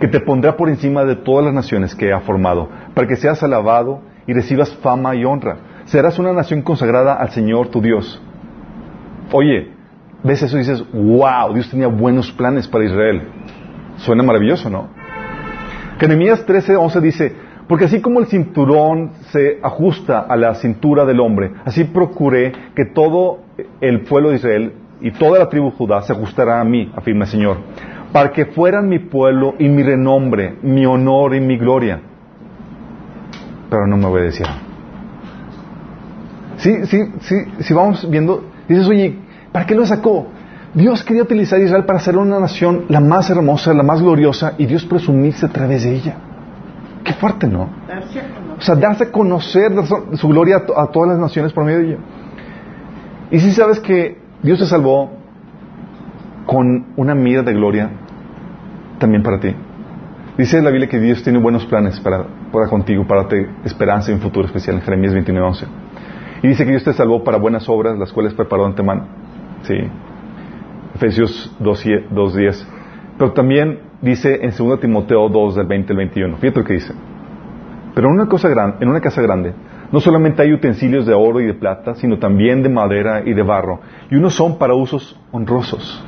que 0.00 0.08
te 0.08 0.20
pondrá 0.20 0.56
por 0.56 0.70
encima 0.70 1.04
de 1.04 1.16
todas 1.16 1.44
las 1.44 1.52
naciones 1.52 1.94
que 1.94 2.10
ha 2.10 2.20
formado, 2.20 2.70
para 2.94 3.06
que 3.06 3.16
seas 3.16 3.42
alabado 3.42 4.00
y 4.26 4.32
recibas 4.32 4.74
fama 4.76 5.16
y 5.16 5.26
honra. 5.26 5.58
Serás 5.84 6.18
una 6.18 6.32
nación 6.32 6.62
consagrada 6.62 7.12
al 7.12 7.28
Señor 7.28 7.68
tu 7.68 7.82
Dios. 7.82 8.22
Oye, 9.32 9.70
ves 10.24 10.42
eso 10.42 10.56
y 10.56 10.60
dices, 10.60 10.82
wow, 10.94 11.52
Dios 11.52 11.68
tenía 11.68 11.88
buenos 11.88 12.32
planes 12.32 12.66
para 12.66 12.86
Israel. 12.86 13.22
Suena 13.98 14.22
maravilloso, 14.22 14.70
¿no? 14.70 14.88
Jeremías 15.98 16.44
13, 16.46 16.76
11 16.76 17.00
dice, 17.00 17.32
porque 17.68 17.84
así 17.84 18.00
como 18.00 18.20
el 18.20 18.26
cinturón 18.26 19.12
se 19.30 19.58
ajusta 19.62 20.20
a 20.20 20.36
la 20.36 20.54
cintura 20.54 21.04
del 21.04 21.20
hombre, 21.20 21.52
así 21.64 21.84
procuré 21.84 22.52
que 22.74 22.86
todo 22.86 23.40
el 23.80 24.02
pueblo 24.02 24.30
de 24.30 24.36
Israel 24.36 24.72
y 25.00 25.10
toda 25.12 25.38
la 25.38 25.48
tribu 25.48 25.70
Judá 25.70 26.00
se 26.02 26.12
ajustará 26.12 26.60
a 26.60 26.64
mí, 26.64 26.90
afirma 26.96 27.24
el 27.24 27.30
Señor, 27.30 27.58
para 28.12 28.32
que 28.32 28.46
fueran 28.46 28.88
mi 28.88 29.00
pueblo 29.00 29.54
y 29.58 29.68
mi 29.68 29.82
renombre, 29.82 30.56
mi 30.62 30.86
honor 30.86 31.34
y 31.34 31.40
mi 31.40 31.58
gloria. 31.58 32.00
Pero 33.68 33.86
no 33.86 33.96
me 33.96 34.06
obedecieron. 34.06 34.54
Sí, 36.56 36.86
sí, 36.86 36.98
sí, 37.20 37.36
si 37.60 37.74
vamos 37.74 38.08
viendo, 38.10 38.44
dices, 38.68 38.88
oye, 38.88 39.18
¿para 39.52 39.66
qué 39.66 39.74
lo 39.74 39.84
sacó? 39.84 40.28
Dios 40.74 41.02
quería 41.02 41.22
utilizar 41.22 41.58
a 41.58 41.62
Israel 41.62 41.84
para 41.84 41.98
hacer 41.98 42.16
una 42.16 42.38
nación 42.38 42.84
la 42.88 43.00
más 43.00 43.30
hermosa, 43.30 43.72
la 43.72 43.82
más 43.82 44.02
gloriosa, 44.02 44.54
y 44.58 44.66
Dios 44.66 44.84
presumirse 44.84 45.46
a 45.46 45.48
través 45.48 45.84
de 45.84 45.94
ella. 45.94 46.16
Qué 47.04 47.14
fuerte, 47.14 47.46
¿no? 47.46 47.70
O 48.58 48.60
sea, 48.60 48.74
darse 48.74 49.04
a 49.04 49.12
conocer 49.12 49.72
su 50.14 50.28
gloria 50.28 50.64
a, 50.76 50.86
todas 50.88 51.10
las 51.10 51.18
naciones 51.18 51.52
por 51.52 51.64
medio 51.64 51.78
de 51.78 51.86
ella. 51.86 51.98
Y 53.30 53.38
si 53.40 53.52
sabes 53.52 53.80
que 53.80 54.18
Dios 54.42 54.58
te 54.58 54.66
salvó 54.66 55.10
con 56.44 56.86
una 56.96 57.14
mira 57.14 57.42
de 57.42 57.52
gloria 57.52 57.90
también 58.98 59.22
para 59.22 59.40
ti. 59.40 59.54
Dice 60.36 60.62
la 60.62 60.70
Biblia 60.70 60.88
que 60.88 61.00
Dios 61.00 61.22
tiene 61.22 61.38
buenos 61.38 61.66
planes 61.66 61.98
para, 62.00 62.24
para 62.52 62.68
contigo, 62.68 63.06
para 63.06 63.22
darte 63.22 63.50
esperanza 63.64 64.10
y 64.10 64.14
un 64.14 64.20
futuro 64.20 64.46
especial 64.46 64.76
en 64.76 64.82
Jeremías 64.82 65.14
29:11. 65.14 65.66
Y 66.42 66.48
dice 66.48 66.64
que 66.64 66.70
Dios 66.70 66.84
te 66.84 66.92
salvó 66.92 67.24
para 67.24 67.38
buenas 67.38 67.68
obras, 67.68 67.98
las 67.98 68.12
cuales 68.12 68.34
preparó 68.34 68.64
antemano. 68.66 69.06
Sí. 69.62 69.74
Efesios 70.98 71.56
2.10. 71.60 72.66
Pero 73.16 73.32
también 73.32 73.78
dice 74.02 74.40
en 74.42 74.50
2 74.50 74.80
Timoteo 74.80 75.28
2 75.28 75.54
del 75.54 75.66
20 75.66 75.92
al 75.92 75.96
21. 75.96 76.36
Fíjate 76.38 76.60
lo 76.60 76.66
que 76.66 76.74
dice. 76.74 76.92
Pero 77.94 78.08
en 78.08 78.14
una, 78.14 78.26
cosa 78.26 78.48
grande, 78.48 78.78
en 78.80 78.88
una 78.88 79.00
casa 79.00 79.22
grande 79.22 79.54
no 79.90 80.00
solamente 80.00 80.42
hay 80.42 80.52
utensilios 80.52 81.06
de 81.06 81.14
oro 81.14 81.40
y 81.40 81.46
de 81.46 81.54
plata, 81.54 81.94
sino 81.94 82.18
también 82.18 82.62
de 82.62 82.68
madera 82.68 83.22
y 83.24 83.32
de 83.32 83.42
barro. 83.42 83.80
Y 84.10 84.16
unos 84.16 84.34
son 84.34 84.58
para 84.58 84.74
usos 84.74 85.18
honrosos 85.32 86.04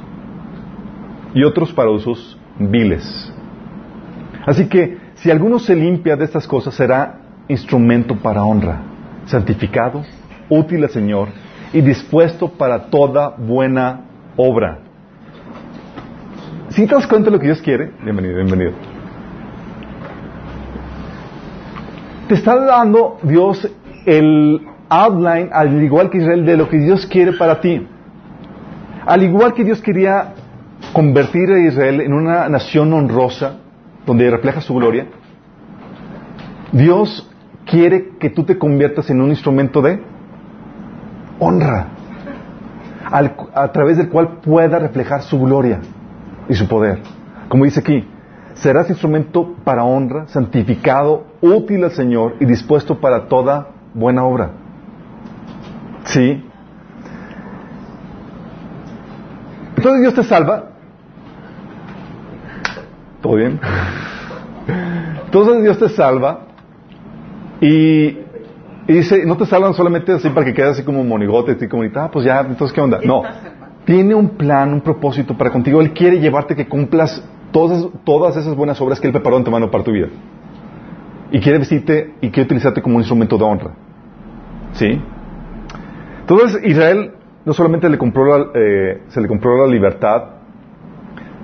y 1.32 1.44
otros 1.44 1.72
para 1.72 1.90
usos 1.90 2.38
viles. 2.58 3.32
Así 4.44 4.68
que 4.68 4.98
si 5.14 5.30
alguno 5.30 5.58
se 5.58 5.76
limpia 5.76 6.16
de 6.16 6.24
estas 6.24 6.46
cosas 6.46 6.74
será 6.74 7.20
instrumento 7.48 8.16
para 8.16 8.44
honra, 8.44 8.82
santificado, 9.26 10.02
útil 10.48 10.82
al 10.82 10.90
Señor 10.90 11.28
y 11.72 11.80
dispuesto 11.80 12.48
para 12.48 12.90
toda 12.90 13.30
buena 13.30 14.09
obra. 14.40 14.78
Si 16.70 16.86
te 16.86 16.94
das 16.94 17.06
cuenta 17.06 17.26
de 17.26 17.32
lo 17.32 17.40
que 17.40 17.46
Dios 17.46 17.60
quiere, 17.60 17.90
bienvenido, 18.02 18.36
bienvenido. 18.36 18.72
Te 22.28 22.34
está 22.34 22.56
dando 22.64 23.18
Dios 23.22 23.68
el 24.06 24.60
outline, 24.88 25.50
al 25.52 25.82
igual 25.82 26.10
que 26.10 26.18
Israel, 26.18 26.44
de 26.46 26.56
lo 26.56 26.68
que 26.68 26.78
Dios 26.78 27.06
quiere 27.06 27.32
para 27.32 27.60
ti. 27.60 27.86
Al 29.04 29.22
igual 29.22 29.52
que 29.52 29.64
Dios 29.64 29.80
quería 29.80 30.34
convertir 30.92 31.50
a 31.50 31.58
Israel 31.58 32.00
en 32.00 32.12
una 32.12 32.48
nación 32.48 32.92
honrosa, 32.92 33.56
donde 34.06 34.30
refleja 34.30 34.60
su 34.60 34.74
gloria, 34.74 35.06
Dios 36.72 37.28
quiere 37.66 38.10
que 38.20 38.30
tú 38.30 38.44
te 38.44 38.58
conviertas 38.58 39.10
en 39.10 39.20
un 39.20 39.30
instrumento 39.30 39.82
de 39.82 40.00
honra 41.40 41.99
a 43.10 43.72
través 43.72 43.96
del 43.96 44.08
cual 44.08 44.38
pueda 44.40 44.78
reflejar 44.78 45.22
su 45.22 45.40
gloria 45.40 45.80
y 46.48 46.54
su 46.54 46.68
poder. 46.68 47.00
Como 47.48 47.64
dice 47.64 47.80
aquí, 47.80 48.06
serás 48.54 48.88
instrumento 48.90 49.54
para 49.64 49.84
honra, 49.84 50.28
santificado, 50.28 51.24
útil 51.40 51.84
al 51.84 51.90
Señor 51.92 52.36
y 52.40 52.44
dispuesto 52.44 53.00
para 53.00 53.26
toda 53.26 53.68
buena 53.94 54.24
obra. 54.24 54.50
¿Sí? 56.04 56.44
Entonces 59.76 60.02
Dios 60.02 60.14
te 60.14 60.24
salva. 60.24 60.64
¿Todo 63.22 63.36
bien? 63.36 63.60
Entonces 65.24 65.62
Dios 65.62 65.78
te 65.78 65.88
salva 65.88 66.40
y 67.60 68.18
y 68.86 68.94
dice, 68.94 69.24
no 69.26 69.36
te 69.36 69.46
salvan 69.46 69.74
solamente 69.74 70.12
así 70.12 70.28
para 70.30 70.46
que 70.46 70.54
quedes 70.54 70.70
así 70.70 70.82
como 70.82 71.04
monigote, 71.04 71.52
así 71.52 71.68
como, 71.68 71.84
ah, 71.94 72.10
pues 72.12 72.24
ya, 72.24 72.40
entonces 72.40 72.72
¿qué 72.72 72.80
onda? 72.80 73.00
No, 73.04 73.22
tiene 73.84 74.14
un 74.14 74.30
plan, 74.30 74.72
un 74.72 74.80
propósito 74.80 75.36
para 75.36 75.50
contigo. 75.50 75.80
Él 75.80 75.92
quiere 75.92 76.18
llevarte 76.18 76.56
que 76.56 76.66
cumplas 76.66 77.22
todas, 77.52 77.86
todas 78.04 78.36
esas 78.36 78.54
buenas 78.56 78.80
obras 78.80 79.00
que 79.00 79.06
Él 79.06 79.12
preparó 79.12 79.36
en 79.36 79.44
tu 79.44 79.50
mano 79.50 79.70
para 79.70 79.84
tu 79.84 79.92
vida. 79.92 80.08
Y 81.30 81.40
quiere 81.40 81.58
decirte 81.58 82.14
y 82.20 82.30
quiere 82.30 82.46
utilizarte 82.46 82.82
como 82.82 82.96
un 82.96 83.02
instrumento 83.02 83.38
de 83.38 83.44
honra. 83.44 83.70
¿Sí? 84.72 85.00
Entonces 86.20 86.60
Israel 86.64 87.12
no 87.44 87.52
solamente 87.52 87.88
le 87.88 87.98
compró 87.98 88.54
eh, 88.54 89.02
se 89.08 89.20
le 89.20 89.28
compró 89.28 89.66
la 89.66 89.72
libertad, 89.72 90.24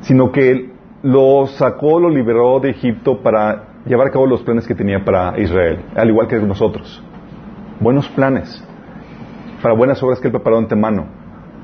sino 0.01 0.33
que 0.33 0.71
lo 1.03 1.47
sacó, 1.47 2.01
lo 2.01 2.11
liberó 2.11 2.61
de 2.61 2.71
Egipto 2.71 3.23
para 3.23 3.65
llevar 3.87 4.09
a 4.09 4.11
cabo 4.11 4.27
los 4.27 4.43
planes 4.43 4.67
que 4.67 4.75
tenía 4.75 5.05
para 5.05 5.39
Israel, 5.41 5.81
al 5.95 6.09
igual 6.09 6.27
que 6.27 6.37
nosotros 6.39 7.03
buenos 7.81 8.09
planes 8.09 8.63
para 9.63 9.75
buenas 9.75 10.03
obras 10.03 10.21
que 10.21 10.29
Él 10.29 10.33
preparó 10.33 10.59
antemano, 10.59 11.07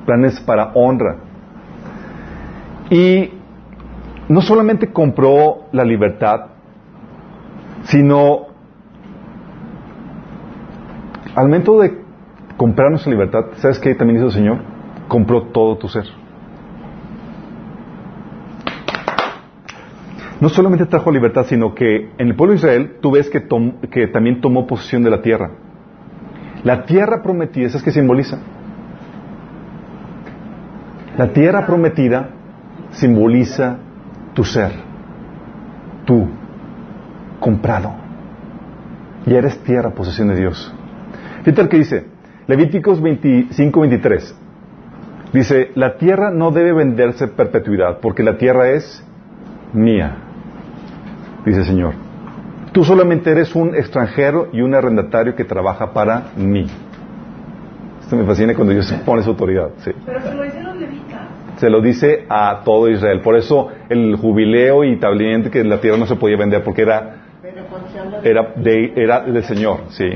planes 0.07 0.41
para 0.41 0.73
honra. 0.75 1.17
Y 2.91 3.31
no 4.29 4.41
solamente 4.41 4.93
compró 4.93 5.67
la 5.73 5.85
libertad, 5.85 6.47
sino 7.85 8.47
al 11.35 11.45
momento 11.45 11.79
de 11.81 12.03
comprar 12.57 12.91
nuestra 12.91 13.11
libertad, 13.11 13.47
¿sabes 13.57 13.79
qué 13.79 13.95
también 13.95 14.19
hizo 14.19 14.27
el 14.27 14.33
Señor? 14.33 14.59
Compró 15.09 15.45
todo 15.45 15.79
tu 15.79 15.89
ser. 15.89 16.05
No 20.41 20.49
solamente 20.49 20.87
trajo 20.87 21.13
libertad, 21.13 21.45
sino 21.47 21.75
que 21.75 22.11
en 22.19 22.29
el 22.29 22.35
pueblo 22.35 22.53
de 22.53 22.59
Israel 22.59 22.97
tú 23.01 23.13
ves 23.13 23.31
que, 23.31 23.47
que 23.91 24.09
también 24.09 24.41
tomó 24.41 24.67
posesión 24.67 25.05
de 25.05 25.11
la 25.11 25.23
tierra. 25.23 25.53
La 26.65 26.85
tierra 26.85 27.23
prometida, 27.23 27.69
¿sabes 27.69 27.83
qué 27.83 27.91
simboliza? 27.91 28.39
La 31.17 31.33
tierra 31.33 31.67
prometida 31.67 32.31
simboliza 32.93 33.77
tu 34.35 34.45
ser, 34.45 34.73
tú, 36.05 36.29
comprado. 37.41 37.93
Y 39.27 39.35
eres 39.35 39.59
tierra, 39.63 39.91
posesión 39.91 40.29
de 40.29 40.37
Dios. 40.37 40.75
Fíjate 41.45 41.63
lo 41.63 41.69
que 41.69 41.79
dice, 41.79 42.07
Levíticos 42.47 43.01
25, 43.01 43.81
23. 43.81 44.35
Dice, 45.33 45.71
la 45.75 45.97
tierra 45.97 46.31
no 46.31 46.51
debe 46.51 46.73
venderse 46.73 47.29
perpetuidad, 47.29 48.01
porque 48.01 48.23
la 48.23 48.37
tierra 48.37 48.71
es 48.71 49.03
mía, 49.73 50.17
dice 51.47 51.61
el 51.61 51.67
Señor. 51.67 51.95
Tú 52.73 52.85
solamente 52.85 53.31
eres 53.31 53.55
un 53.55 53.75
extranjero 53.75 54.49
y 54.53 54.63
un 54.63 54.75
arrendatario 54.75 55.35
que 55.35 55.45
trabaja 55.45 55.93
para 55.93 56.33
mí. 56.37 56.67
Esto 58.01 58.17
me 58.17 58.25
fascina 58.25 58.55
cuando 58.55 58.73
Dios 58.73 58.91
pone 59.05 59.23
su 59.23 59.31
autoridad. 59.31 59.71
Pero 59.85 60.21
se 60.21 60.35
lo 60.35 60.43
dice 60.43 60.63
los 60.63 60.77
levitas. 60.77 61.21
Se 61.59 61.69
lo 61.69 61.81
dice 61.83 62.25
a 62.31 62.63
todo 62.65 62.89
Israel. 62.89 63.21
Por 63.21 63.37
eso 63.37 63.69
el 63.91 64.17
jubileo 64.17 64.85
y 64.85 64.99
tablamiento 64.99 65.51
que 65.51 65.63
la 65.65 65.81
tierra 65.81 65.99
no 65.99 66.07
se 66.07 66.17
podía 66.17 66.39
vender 66.39 66.65
porque 66.65 66.83
era, 66.83 67.17
era, 68.23 68.53
de, 68.57 68.93
era 68.97 69.21
del 69.21 69.45
Señor. 69.45 69.81
Sí. 69.91 70.09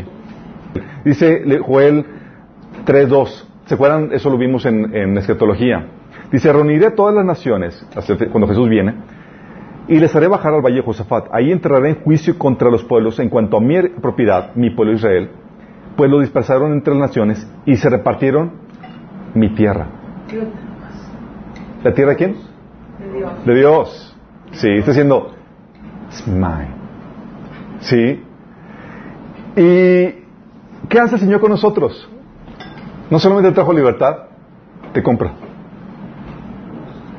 Dice 1.04 1.42
Joel 1.60 2.06
3.2. 2.86 3.44
¿Se 3.66 3.74
acuerdan? 3.74 4.10
Eso 4.12 4.30
lo 4.30 4.38
vimos 4.38 4.64
en, 4.64 4.94
en 4.94 5.18
escatología. 5.18 5.86
Dice, 6.30 6.52
reuniré 6.52 6.90
todas 6.90 7.14
las 7.14 7.24
naciones, 7.24 7.86
cuando 8.32 8.48
Jesús 8.48 8.68
viene, 8.68 8.94
y 9.88 9.98
les 9.98 10.14
haré 10.14 10.28
bajar 10.28 10.52
al 10.52 10.62
valle 10.62 10.76
de 10.76 10.82
Josafat. 10.82 11.28
Ahí 11.32 11.52
entraré 11.52 11.90
en 11.90 12.02
juicio 12.02 12.36
contra 12.38 12.70
los 12.70 12.84
pueblos 12.84 13.18
en 13.18 13.28
cuanto 13.28 13.56
a 13.56 13.60
mi 13.60 13.80
propiedad, 14.00 14.54
mi 14.54 14.70
pueblo 14.70 14.94
Israel, 14.94 15.30
pues 15.96 16.10
lo 16.10 16.20
dispersaron 16.20 16.72
entre 16.72 16.94
las 16.94 17.08
naciones 17.08 17.46
y 17.64 17.76
se 17.76 17.88
repartieron 17.88 18.52
mi 19.34 19.54
tierra. 19.54 19.86
¿La 21.82 21.94
tierra 21.94 22.12
de 22.12 22.16
quién? 22.16 22.36
De 22.98 23.18
Dios. 23.18 23.44
De 23.44 23.54
Dios. 23.54 24.16
Sí, 24.52 24.68
está 24.70 24.90
diciendo, 24.90 25.34
it's 26.08 26.26
mine. 26.26 26.74
Sí. 27.80 28.22
¿Y 29.56 30.24
qué 30.88 31.00
hace 31.00 31.14
el 31.14 31.20
Señor 31.20 31.40
con 31.40 31.50
nosotros? 31.50 32.08
No 33.10 33.18
solamente 33.18 33.52
trajo 33.52 33.72
libertad, 33.72 34.16
te 34.92 35.02
compra. 35.02 35.32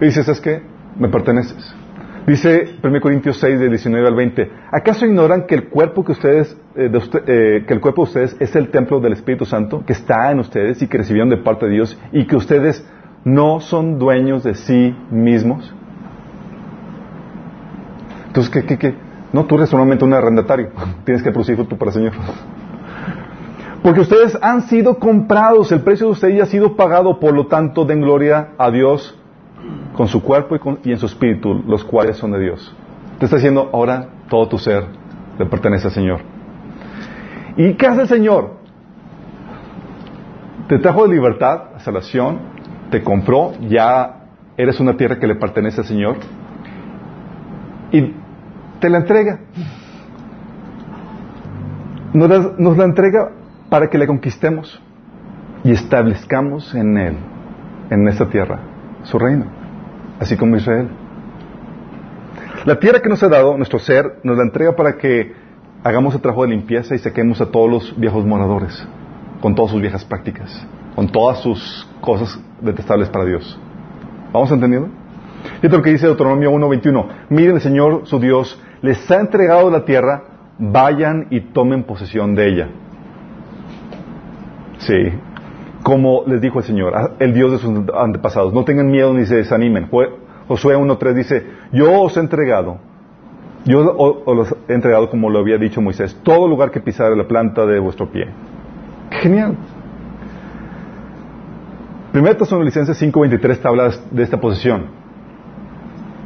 Y 0.02 0.06
dices, 0.06 0.28
es 0.28 0.42
que 0.42 0.62
me 0.98 1.10
perteneces. 1.10 1.76
Dice 2.28 2.76
1 2.84 3.00
Corintios 3.00 3.40
6, 3.40 3.58
de 3.58 3.70
19 3.70 4.06
al 4.06 4.14
20, 4.14 4.52
¿acaso 4.74 5.06
ignoran 5.06 5.48
que 5.48 5.56
el 5.56 5.70
cuerpo 5.70 6.04
que 6.04 6.12
ustedes, 6.12 6.58
eh, 6.76 6.90
de 6.90 6.98
eh, 7.26 7.64
que 7.66 7.74
el 7.74 7.80
cuerpo 7.80 8.02
de 8.02 8.08
ustedes 8.10 8.36
es 8.42 8.54
el 8.58 8.70
templo 8.70 9.00
del 9.00 9.14
Espíritu 9.14 9.46
Santo 9.46 9.86
que 9.86 9.94
está 9.94 10.30
en 10.30 10.40
ustedes 10.40 10.82
y 10.82 10.90
que 10.90 10.98
recibieron 10.98 11.30
de 11.30 11.38
parte 11.38 11.68
de 11.68 11.72
Dios 11.72 11.98
y 12.12 12.28
que 12.28 12.36
ustedes 12.36 12.86
no 13.24 13.62
son 13.62 13.98
dueños 13.98 14.44
de 14.44 14.56
sí 14.56 14.94
mismos? 15.10 15.74
Entonces, 18.28 18.52
¿qué, 18.52 18.66
qué, 18.66 18.78
qué? 18.78 18.96
No, 19.32 19.46
tú 19.46 19.56
eres 19.56 19.70
solamente 19.70 20.04
un 20.04 20.14
arrendatario. 20.14 20.72
Tienes 21.06 21.24
que 21.24 21.32
producir 21.32 21.56
fruto 21.56 21.78
para 21.78 21.92
el 21.92 21.96
Señor. 21.96 22.14
Porque 23.82 24.02
ustedes 24.02 24.38
han 24.42 24.64
sido 24.64 25.00
comprados, 25.00 25.72
el 25.72 25.80
precio 25.80 26.08
de 26.08 26.12
ustedes 26.12 26.36
ya 26.36 26.44
ha 26.44 26.48
sido 26.48 26.76
pagado, 26.76 27.22
por 27.22 27.34
lo 27.34 27.48
tanto 27.48 27.86
den 27.86 28.02
gloria 28.02 28.50
a 28.58 28.70
Dios 28.70 29.18
con 29.94 30.08
su 30.08 30.22
cuerpo 30.22 30.56
y, 30.56 30.60
con- 30.60 30.80
y 30.84 30.92
en 30.92 30.98
su 30.98 31.06
espíritu, 31.08 31.54
los 31.68 31.84
cuales 31.84 32.18
son 32.18 32.32
de 32.32 32.40
Dios. 32.40 32.76
Te 33.20 33.26
está 33.26 33.38
diciendo, 33.38 33.70
ahora 33.74 34.08
todo 34.30 34.48
tu 34.48 34.58
ser 34.58 34.86
le 35.40 35.46
pertenece 35.46 35.88
al 35.88 35.94
Señor. 35.94 36.20
¿Y 37.56 37.74
qué 37.74 37.88
hace 37.88 38.02
el 38.02 38.08
Señor? 38.08 38.58
Te 40.68 40.78
trajo 40.80 41.08
de 41.08 41.14
libertad, 41.16 41.62
salvación, 41.80 42.40
te 42.92 43.02
compró, 43.04 43.54
ya 43.68 44.26
eres 44.58 44.80
una 44.80 44.96
tierra 44.98 45.18
que 45.20 45.28
le 45.28 45.36
pertenece 45.36 45.82
al 45.82 45.88
Señor 45.88 46.18
y 47.92 48.14
te 48.80 48.90
la 48.90 48.98
entrega. 49.00 49.40
Nos 52.14 52.30
la, 52.30 52.52
nos 52.58 52.78
la 52.78 52.86
entrega 52.86 53.32
para 53.70 53.90
que 53.90 53.98
la 53.98 54.08
conquistemos 54.08 54.82
y 55.64 55.72
establezcamos 55.72 56.74
en 56.74 56.98
Él, 56.98 57.18
en 57.90 58.08
esta 58.08 58.28
tierra, 58.30 58.60
su 59.08 59.18
reino, 59.18 59.46
así 60.20 60.38
como 60.38 60.56
Israel. 60.58 60.90
La 62.66 62.80
tierra 62.80 63.02
que 63.02 63.10
nos 63.10 63.24
ha 63.24 63.30
dado, 63.30 63.56
nuestro 63.58 63.80
ser, 63.80 64.20
nos 64.24 64.38
la 64.38 64.44
entrega 64.44 64.76
para 64.76 64.98
que 64.98 65.34
hagamos 65.84 66.14
el 66.16 66.22
trabajo 66.22 66.44
de 66.44 66.50
limpieza 66.50 66.96
y 66.96 67.00
saquemos 67.00 67.40
a 67.40 67.50
todos 67.50 67.70
los 67.70 68.00
viejos 68.00 68.26
moradores, 68.26 68.86
con 69.42 69.56
todas 69.56 69.72
sus 69.72 69.82
viejas 69.82 70.04
prácticas, 70.04 70.66
con 70.96 71.08
todas 71.08 71.40
sus 71.40 71.88
cosas 72.02 72.40
detestables 72.62 73.10
para 73.10 73.26
Dios. 73.26 73.60
¿Vamos 74.34 74.52
entendiendo? 74.52 74.90
Fíjate 75.62 75.78
lo 75.78 75.84
que 75.84 75.92
dice 75.92 76.08
Deuteronomio 76.08 76.52
1.21. 76.52 77.06
Miren, 77.30 77.56
el 77.56 77.62
Señor, 77.62 78.02
su 78.06 78.20
Dios, 78.20 78.62
les 78.82 79.10
ha 79.10 79.22
entregado 79.22 79.70
la 79.70 79.86
tierra, 79.86 80.24
vayan 80.60 81.28
y 81.30 81.40
tomen 81.40 81.84
posesión 81.84 82.36
de 82.36 82.48
ella. 82.50 82.70
Sí, 84.80 85.14
como 85.84 86.24
les 86.28 86.42
dijo 86.42 86.60
el 86.60 86.66
Señor, 86.66 86.94
el 87.20 87.34
Dios 87.34 87.52
de 87.52 87.58
sus 87.60 87.72
antepasados. 87.96 88.54
No 88.54 88.64
tengan 88.66 88.90
miedo 88.92 89.14
ni 89.14 89.26
se 89.26 89.36
desanimen. 89.36 89.90
Josué 90.48 90.78
1.3 90.78 91.14
dice, 91.14 91.46
yo 91.72 92.02
os 92.02 92.16
he 92.18 92.20
entregado, 92.22 92.78
yo 93.66 93.96
os 93.98 94.56
he 94.68 94.74
entregado 94.74 95.10
como 95.10 95.30
lo 95.30 95.40
había 95.40 95.58
dicho 95.58 95.82
Moisés, 95.82 96.18
todo 96.24 96.48
lugar 96.48 96.72
que 96.72 96.80
pisare 96.80 97.16
la 97.16 97.28
planta 97.28 97.66
de 97.66 97.80
vuestro 97.80 98.10
pie. 98.10 98.28
Genial. 99.12 99.56
Primera 102.12 102.36
Tesalonicenses 102.38 103.00
5.23 103.02 103.58
te 103.62 103.68
habla 103.68 103.92
de 104.10 104.24
esta 104.24 104.40
posición. 104.40 104.86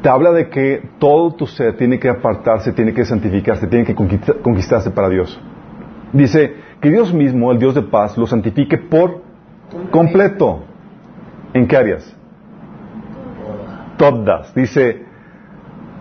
Te 0.01 0.09
habla 0.09 0.31
de 0.31 0.49
que 0.49 0.89
todo 0.99 1.33
tu 1.35 1.45
ser 1.45 1.77
tiene 1.77 1.99
que 1.99 2.09
apartarse, 2.09 2.71
tiene 2.73 2.93
que 2.93 3.05
santificarse, 3.05 3.67
tiene 3.67 3.85
que 3.85 3.93
conquista- 3.95 4.33
conquistarse 4.41 4.89
para 4.91 5.09
Dios. 5.09 5.39
Dice 6.13 6.55
que 6.79 6.89
Dios 6.89 7.13
mismo, 7.13 7.51
el 7.51 7.59
Dios 7.59 7.75
de 7.75 7.83
paz, 7.83 8.17
lo 8.17 8.25
santifique 8.25 8.77
por 8.77 9.21
completo. 9.91 10.63
¿En 11.53 11.67
qué 11.67 11.77
áreas? 11.77 12.15
Todas. 13.97 14.53
Dice, 14.55 15.03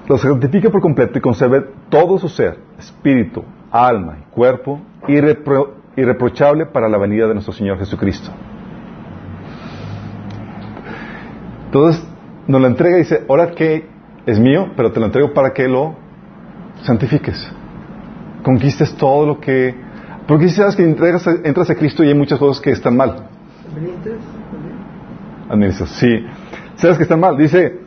lo 0.09 0.17
santifique 0.19 0.71
por 0.71 0.81
completo 0.81 1.19
y 1.19 1.21
conserve 1.21 1.67
todo 1.89 2.19
su 2.19 2.29
ser, 2.29 2.59
espíritu, 2.79 3.45
alma 3.71 4.19
y 4.21 4.35
cuerpo, 4.35 4.81
irrepro- 5.09 5.71
irreprochable 5.97 6.67
para 6.67 6.89
la 6.89 6.99
venida 6.99 7.27
de 7.27 7.35
nuestro 7.35 7.53
Señor 7.53 7.79
Jesucristo. 7.79 8.31
Entonces 11.67 12.05
nos 12.47 12.61
lo 12.61 12.67
entrega 12.67 12.97
y 12.97 13.01
dice, 13.01 13.25
ahora 13.29 13.53
que 13.53 13.87
es 14.27 14.39
mío, 14.39 14.71
pero 14.77 14.93
te 14.93 15.01
lo 15.01 15.07
entrego 15.07 15.33
para 15.33 15.53
que 15.53 15.69
lo 15.69 15.95
santifiques. 16.83 17.51
Conquistes 18.43 18.95
todo 18.97 19.27
lo 19.27 19.41
que... 19.41 19.75
Porque 20.27 20.49
si 20.49 20.57
sabes 20.57 20.77
que 20.77 20.83
entregas 20.85 21.27
entras 21.45 21.71
a 21.71 21.75
Cristo 21.75 22.03
y 22.05 22.09
hay 22.09 22.15
muchas 22.15 22.39
cosas 22.39 22.63
que 22.63 22.71
están 22.71 22.97
mal. 22.97 23.30
¿Administras? 23.77 24.19
Administras, 25.49 25.89
sí. 25.91 26.27
Sabes 26.77 26.97
que 26.97 27.03
están 27.05 27.21
mal. 27.21 27.37
Dice 27.37 27.81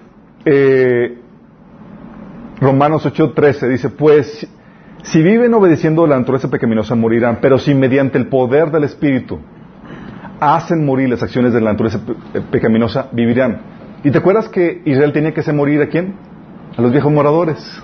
eh, 0.45 1.17
Romanos 2.59 3.05
8:13, 3.05 3.67
dice, 3.69 3.89
pues 3.89 4.47
si 5.03 5.21
viven 5.21 5.53
obedeciendo 5.53 6.05
la 6.07 6.17
naturaleza 6.17 6.49
pecaminosa 6.49 6.95
morirán, 6.95 7.39
pero 7.41 7.57
si 7.59 7.73
mediante 7.73 8.17
el 8.17 8.27
poder 8.27 8.71
del 8.71 8.85
Espíritu 8.85 9.39
hacen 10.39 10.85
morir 10.85 11.09
las 11.09 11.23
acciones 11.23 11.53
de 11.53 11.61
la 11.61 11.71
naturaleza 11.71 11.99
pe- 12.05 12.41
pecaminosa, 12.51 13.07
vivirán. 13.11 13.61
¿Y 14.03 14.11
te 14.11 14.17
acuerdas 14.17 14.49
que 14.49 14.81
Israel 14.85 15.13
tenía 15.13 15.33
que 15.33 15.39
hacer 15.41 15.53
morir 15.53 15.81
a 15.81 15.87
quién? 15.87 16.15
A 16.77 16.81
los 16.81 16.91
viejos 16.91 17.11
moradores. 17.11 17.81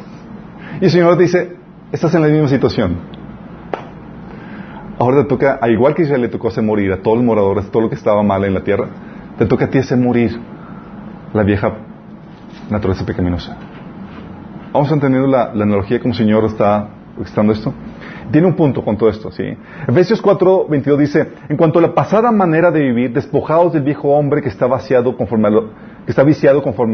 Y 0.81 0.85
el 0.85 0.91
Señor 0.91 1.15
te 1.17 1.23
dice, 1.23 1.55
estás 1.91 2.13
en 2.15 2.21
la 2.21 2.27
misma 2.27 2.47
situación. 2.49 2.97
Ahora 4.99 5.23
te 5.23 5.29
toca, 5.29 5.57
a 5.61 5.69
igual 5.69 5.95
que 5.95 6.01
Israel 6.01 6.21
le 6.21 6.27
tocó 6.27 6.49
hacer 6.49 6.61
morir 6.61 6.91
a 6.91 7.01
todos 7.01 7.15
los 7.15 7.25
moradores, 7.25 7.71
todo 7.71 7.83
lo 7.83 7.89
que 7.89 7.95
estaba 7.95 8.21
mal 8.21 8.43
en 8.43 8.53
la 8.53 8.63
tierra, 8.65 8.87
te 9.37 9.45
toca 9.45 9.65
a 9.65 9.69
ti 9.69 9.77
hacer 9.77 9.97
morir 9.97 10.37
la 11.33 11.43
vieja 11.43 11.71
naturaleza 12.69 13.05
pecaminosa. 13.05 13.55
Vamos 14.73 14.91
entendiendo 14.91 15.27
la, 15.27 15.53
la 15.53 15.63
analogía 15.63 15.99
como 15.99 16.11
el 16.11 16.17
Señor 16.17 16.43
está 16.43 16.89
expresando 17.11 17.53
esto. 17.53 17.73
Tiene 18.29 18.45
un 18.45 18.55
punto 18.55 18.83
con 18.83 18.97
todo 18.97 19.09
esto, 19.09 19.31
¿sí? 19.31 19.43
Efesios 19.87 20.21
4, 20.21 20.67
22 20.67 20.99
dice, 20.99 21.31
en 21.47 21.55
cuanto 21.55 21.79
a 21.79 21.81
la 21.81 21.93
pasada 21.93 22.31
manera 22.31 22.69
de 22.69 22.81
vivir, 22.81 23.13
despojados 23.13 23.71
del 23.71 23.83
viejo 23.83 24.09
hombre 24.09 24.41
que 24.41 24.49
está 24.49 24.67
viciado 24.67 25.15
conforme 25.15 25.47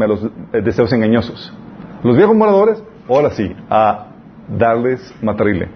a 0.04 0.08
los 0.08 0.24
eh, 0.52 0.62
deseos 0.62 0.92
engañosos. 0.92 1.52
Los 2.04 2.16
viejos 2.16 2.36
moradores, 2.36 2.82
ahora 3.08 3.30
sí, 3.30 3.52
a 3.68 4.06
darles 4.48 5.12
matarile. 5.20 5.68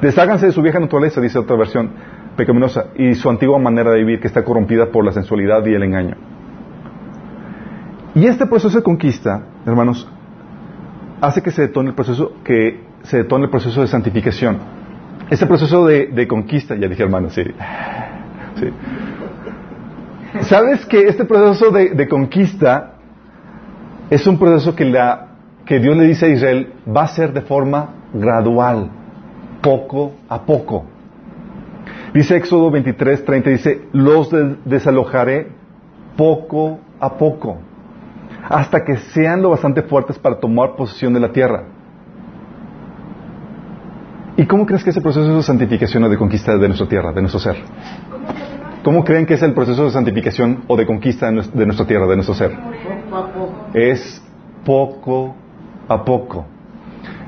Desháganse 0.00 0.46
de 0.46 0.52
su 0.52 0.62
vieja 0.62 0.78
naturaleza, 0.78 1.20
dice 1.20 1.38
otra 1.38 1.56
versión 1.56 1.90
pecaminosa, 2.36 2.86
y 2.96 3.14
su 3.14 3.30
antigua 3.30 3.58
manera 3.58 3.90
de 3.90 3.98
vivir 3.98 4.20
que 4.20 4.26
está 4.26 4.44
corrompida 4.44 4.86
por 4.86 5.04
la 5.04 5.12
sensualidad 5.12 5.64
y 5.66 5.74
el 5.74 5.82
engaño. 5.82 6.16
Y 8.14 8.26
este 8.26 8.46
proceso 8.46 8.78
de 8.78 8.82
conquista, 8.82 9.42
hermanos, 9.66 10.08
hace 11.20 11.42
que 11.42 11.50
se 11.50 11.62
detone 11.62 11.90
el 11.90 11.94
proceso, 11.94 12.32
que 12.44 12.80
se 13.02 13.18
detone 13.18 13.44
el 13.44 13.50
proceso 13.50 13.80
de 13.80 13.86
santificación. 13.86 14.58
Este 15.30 15.46
proceso 15.46 15.86
de, 15.86 16.06
de 16.06 16.28
conquista, 16.28 16.76
ya 16.76 16.88
dije 16.88 17.02
hermanos, 17.02 17.34
sí. 17.34 17.42
sí. 18.54 18.68
¿Sabes 20.42 20.84
que 20.86 21.08
este 21.08 21.24
proceso 21.24 21.70
de, 21.70 21.90
de 21.90 22.08
conquista 22.08 22.92
es 24.10 24.26
un 24.26 24.38
proceso 24.38 24.74
que, 24.76 24.84
la, 24.84 25.28
que 25.64 25.78
Dios 25.80 25.96
le 25.96 26.04
dice 26.04 26.26
a 26.26 26.28
Israel 26.28 26.74
va 26.94 27.02
a 27.02 27.08
ser 27.08 27.32
de 27.32 27.40
forma 27.42 27.90
gradual, 28.12 28.90
poco 29.66 30.12
a 30.28 30.38
poco? 30.42 30.84
Dice 32.14 32.36
Éxodo 32.36 32.70
23, 32.70 33.24
30, 33.24 33.50
dice, 33.50 33.82
los 33.92 34.30
de- 34.30 34.56
desalojaré 34.64 35.48
poco 36.16 36.78
a 37.00 37.10
poco, 37.18 37.58
hasta 38.48 38.84
que 38.84 38.96
sean 39.12 39.42
lo 39.42 39.50
bastante 39.50 39.82
fuertes 39.82 40.18
para 40.18 40.38
tomar 40.38 40.76
posesión 40.76 41.12
de 41.14 41.20
la 41.20 41.32
tierra. 41.32 41.64
¿Y 44.36 44.46
cómo 44.46 44.66
crees 44.66 44.84
que 44.84 44.90
es 44.90 44.96
el 44.96 45.02
proceso 45.02 45.34
de 45.36 45.42
santificación 45.42 46.04
o 46.04 46.08
de 46.08 46.16
conquista 46.16 46.56
de 46.56 46.68
nuestra 46.68 46.86
tierra, 46.88 47.12
de 47.12 47.20
nuestro 47.22 47.40
ser? 47.40 47.56
¿Cómo 48.84 49.02
creen 49.04 49.26
que 49.26 49.34
es 49.34 49.42
el 49.42 49.52
proceso 49.52 49.84
de 49.84 49.90
santificación 49.90 50.62
o 50.68 50.76
de 50.76 50.86
conquista 50.86 51.26
de 51.26 51.32
nues- 51.32 51.50
de 51.52 51.66
nuestra 51.66 51.86
tierra, 51.86 52.06
de 52.06 52.14
nuestro 52.16 52.34
ser? 52.34 52.52
Poco 52.52 53.16
a 53.16 53.32
poco. 53.32 53.52
Es 53.74 54.22
poco 54.64 55.34
a 55.88 56.04
poco. 56.04 56.46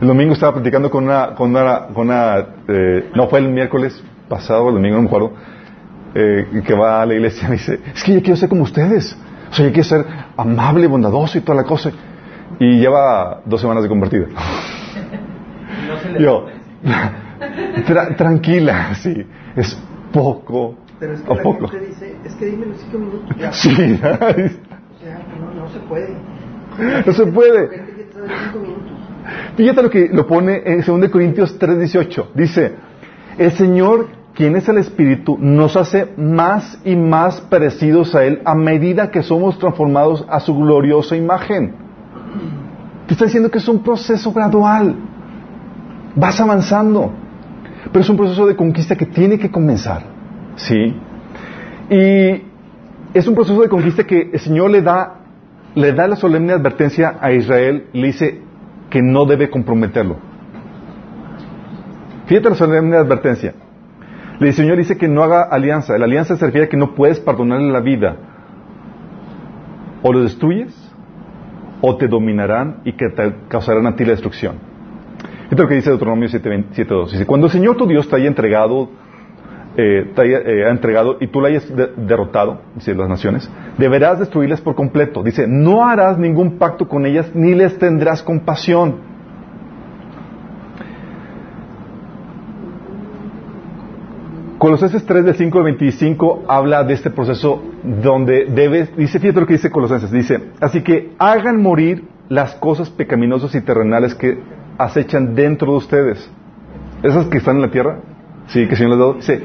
El 0.00 0.06
domingo 0.08 0.32
estaba 0.34 0.54
platicando 0.54 0.90
con 0.90 1.04
una, 1.04 1.34
con 1.34 1.50
una, 1.50 1.86
con 1.94 2.06
una, 2.08 2.38
eh, 2.68 3.10
no 3.14 3.28
fue 3.28 3.40
el 3.40 3.48
miércoles 3.48 4.02
pasado, 4.28 4.68
el 4.68 4.74
domingo 4.76 4.96
no 4.96 5.02
me 5.02 5.08
acuerdo, 5.08 5.32
eh, 6.14 6.62
que 6.64 6.74
va 6.74 7.02
a 7.02 7.06
la 7.06 7.14
iglesia 7.14 7.46
y 7.46 7.50
me 7.50 7.56
dice, 7.56 7.80
es 7.94 8.02
que 8.04 8.14
yo 8.14 8.20
quiero 8.22 8.36
ser 8.36 8.48
como 8.48 8.62
ustedes. 8.62 9.16
O 9.50 9.54
sea, 9.54 9.64
yo 9.66 9.72
quiero 9.72 9.88
ser 9.88 10.04
amable, 10.36 10.86
bondadoso 10.86 11.38
y 11.38 11.40
toda 11.40 11.56
la 11.62 11.64
cosa. 11.64 11.90
Y 12.60 12.78
lleva 12.78 13.40
dos 13.44 13.60
semanas 13.60 13.82
de 13.82 13.88
convertido. 13.88 14.26
Yo, 16.18 16.46
tra- 17.86 18.16
tranquila, 18.16 18.94
sí, 18.94 19.24
es 19.56 19.78
poco 20.12 20.74
Pero 20.98 21.14
es 21.14 21.20
que 21.20 21.32
a 21.32 21.36
la 21.36 21.42
poco. 21.42 21.68
gente 21.68 21.86
dice, 21.86 22.16
es 22.24 22.34
que 22.34 22.46
dime 22.46 22.66
los 22.66 22.78
cinco 22.78 22.98
minutos. 22.98 23.36
Ya. 23.38 23.52
Sí, 23.52 23.70
O 23.70 23.74
sea, 23.76 25.20
no, 25.40 25.54
no 25.54 25.68
se 25.68 25.78
puede. 25.80 26.14
no 27.06 27.12
se 27.12 27.26
puede. 27.26 27.68
Cinco 28.12 28.58
minutos. 28.60 28.97
Fíjate 29.56 29.82
lo 29.82 29.90
que 29.90 30.08
lo 30.12 30.26
pone 30.26 30.62
en 30.64 30.82
2 30.82 31.08
Corintios 31.10 31.58
3:18. 31.58 32.28
Dice, 32.34 32.72
el 33.36 33.52
Señor, 33.52 34.08
quien 34.34 34.56
es 34.56 34.68
el 34.68 34.78
Espíritu, 34.78 35.36
nos 35.38 35.76
hace 35.76 36.12
más 36.16 36.78
y 36.84 36.96
más 36.96 37.40
parecidos 37.40 38.14
a 38.14 38.24
Él 38.24 38.40
a 38.44 38.54
medida 38.54 39.10
que 39.10 39.22
somos 39.22 39.58
transformados 39.58 40.24
a 40.28 40.40
su 40.40 40.56
gloriosa 40.56 41.16
imagen. 41.16 41.74
Te 43.06 43.14
está 43.14 43.24
diciendo 43.24 43.50
que 43.50 43.58
es 43.58 43.68
un 43.68 43.82
proceso 43.82 44.32
gradual. 44.32 44.94
Vas 46.14 46.40
avanzando. 46.40 47.12
Pero 47.90 48.00
es 48.00 48.08
un 48.08 48.16
proceso 48.16 48.46
de 48.46 48.54
conquista 48.54 48.96
que 48.96 49.06
tiene 49.06 49.38
que 49.38 49.50
comenzar. 49.50 50.02
¿Sí? 50.56 50.94
Y 51.90 52.42
es 53.14 53.26
un 53.26 53.34
proceso 53.34 53.62
de 53.62 53.68
conquista 53.68 54.04
que 54.04 54.30
el 54.32 54.40
Señor 54.40 54.70
le 54.70 54.82
da, 54.82 55.20
le 55.74 55.92
da 55.92 56.06
la 56.06 56.16
solemne 56.16 56.52
advertencia 56.52 57.16
a 57.20 57.32
Israel, 57.32 57.86
le 57.92 58.06
dice, 58.08 58.42
que 58.90 59.02
no 59.02 59.26
debe 59.26 59.50
comprometerlo. 59.50 60.16
Fíjate 62.26 62.50
la 62.50 62.56
solemne 62.56 62.96
advertencia. 62.96 63.54
El 64.40 64.52
Señor 64.52 64.76
dice 64.76 64.96
que 64.96 65.08
no 65.08 65.22
haga 65.22 65.42
alianza. 65.42 65.96
La 65.98 66.04
alianza 66.04 66.36
se 66.36 66.46
refiere 66.46 66.66
a 66.66 66.68
que 66.70 66.76
no 66.76 66.94
puedes 66.94 67.18
perdonarle 67.20 67.72
la 67.72 67.80
vida. 67.80 68.16
O 70.02 70.12
lo 70.12 70.22
destruyes, 70.22 70.74
o 71.80 71.96
te 71.96 72.06
dominarán 72.06 72.80
y 72.84 72.92
que 72.92 73.08
te 73.08 73.34
causarán 73.48 73.86
a 73.86 73.96
ti 73.96 74.04
la 74.04 74.12
destrucción. 74.12 74.56
Esto 75.44 75.54
es 75.54 75.60
lo 75.60 75.68
que 75.68 75.74
dice 75.76 75.90
Deuteronomio 75.90 76.28
7.2. 76.28 77.10
Dice, 77.10 77.26
cuando 77.26 77.46
el 77.46 77.52
Señor 77.52 77.76
tu 77.76 77.86
Dios 77.86 78.08
te 78.08 78.16
haya 78.16 78.28
entregado, 78.28 78.90
eh, 79.80 80.10
te 80.12 80.22
haya 80.22 80.38
eh, 80.38 80.68
entregado 80.68 81.18
y 81.20 81.28
tú 81.28 81.40
la 81.40 81.48
hayas 81.48 81.74
de- 81.74 81.92
derrotado, 81.96 82.62
dice 82.74 82.94
las 82.96 83.08
naciones, 83.08 83.48
deberás 83.78 84.18
destruirlas 84.18 84.60
por 84.60 84.74
completo. 84.74 85.22
Dice, 85.22 85.46
no 85.46 85.86
harás 85.88 86.18
ningún 86.18 86.58
pacto 86.58 86.88
con 86.88 87.06
ellas 87.06 87.30
ni 87.32 87.54
les 87.54 87.78
tendrás 87.78 88.22
compasión. 88.24 88.96
Colosenses 94.58 95.04
3 95.06 95.24
del 95.24 95.34
5 95.36 95.58
al 95.58 95.64
25 95.64 96.44
habla 96.48 96.82
de 96.82 96.94
este 96.94 97.10
proceso 97.10 97.62
donde 98.02 98.46
debes, 98.46 98.94
dice, 98.96 99.20
fíjate 99.20 99.40
lo 99.40 99.46
que 99.46 99.52
dice 99.52 99.70
Colosenses, 99.70 100.10
dice, 100.10 100.50
así 100.60 100.82
que 100.82 101.12
hagan 101.18 101.62
morir 101.62 102.04
las 102.28 102.54
cosas 102.56 102.90
pecaminosas 102.90 103.54
y 103.54 103.60
terrenales 103.60 104.16
que 104.16 104.38
acechan 104.76 105.36
dentro 105.36 105.70
de 105.70 105.78
ustedes. 105.78 106.30
Esas 107.04 107.26
que 107.26 107.38
están 107.38 107.56
en 107.56 107.62
la 107.62 107.70
tierra, 107.70 108.00
sí, 108.48 108.64
que 108.66 108.72
el 108.72 108.76
Señor 108.76 108.90
les 108.90 108.96
ha 108.98 109.00
dado, 109.00 109.14
dice, 109.14 109.42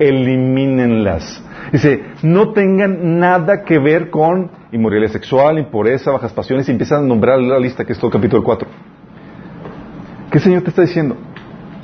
elimínenlas. 0.00 1.44
Dice, 1.70 2.02
no 2.22 2.52
tengan 2.52 3.20
nada 3.20 3.62
que 3.62 3.78
ver 3.78 4.10
con 4.10 4.50
inmoralidad 4.72 5.12
sexual, 5.12 5.58
impureza, 5.58 6.10
bajas 6.10 6.32
pasiones, 6.32 6.68
y 6.68 6.72
empiezan 6.72 7.04
a 7.04 7.06
nombrar 7.06 7.38
la 7.38 7.58
lista, 7.58 7.84
que 7.84 7.92
es 7.92 7.98
todo 7.98 8.08
el 8.08 8.14
capítulo 8.14 8.42
4. 8.42 8.68
¿Qué 10.30 10.38
el 10.38 10.42
Señor 10.42 10.62
te 10.62 10.70
está 10.70 10.82
diciendo? 10.82 11.16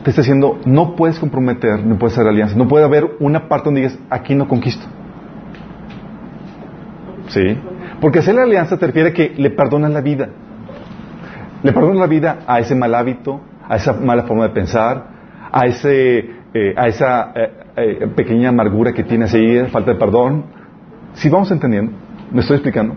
Te 0.03 0.11
está 0.11 0.23
diciendo, 0.23 0.59
no 0.65 0.97
puedes 0.97 1.19
comprometer, 1.19 1.85
no 1.85 1.99
puedes 1.99 2.17
hacer 2.17 2.27
alianza, 2.27 2.57
no 2.57 2.67
puede 2.67 2.85
haber 2.85 3.17
una 3.21 3.49
parte 3.49 3.67
donde 3.67 3.83
digas, 3.83 3.99
aquí 4.09 4.35
no 4.35 4.49
conquisto. 4.49 4.87
¿Sí? 7.29 7.59
Porque 8.01 8.21
hacer 8.21 8.35
la 8.35 8.45
alianza 8.45 8.79
te 8.79 8.87
refiere 8.87 9.11
a 9.11 9.13
que 9.13 9.35
le 9.37 9.51
perdonas 9.51 9.91
la 9.91 10.01
vida. 10.01 10.29
Le 11.63 11.73
perdonas 11.73 11.99
la 11.99 12.07
vida 12.07 12.39
a 12.47 12.61
ese 12.61 12.75
mal 12.75 12.95
hábito, 12.95 13.41
a 13.69 13.77
esa 13.77 13.93
mala 13.93 14.23
forma 14.23 14.45
de 14.45 14.55
pensar, 14.55 15.07
a, 15.53 15.67
ese, 15.67 16.19
eh, 16.55 16.75
a 16.77 16.87
esa 16.87 17.33
eh, 17.35 17.66
eh, 17.77 18.07
pequeña 18.15 18.49
amargura 18.49 18.93
que 18.93 19.05
tienes 19.05 19.33
ahí, 19.35 19.67
falta 19.71 19.93
de 19.93 19.99
perdón. 19.99 20.45
Si 21.15 21.29
vamos 21.29 21.51
entendiendo, 21.51 21.93
me 22.33 22.41
estoy 22.41 22.57
explicando. 22.57 22.95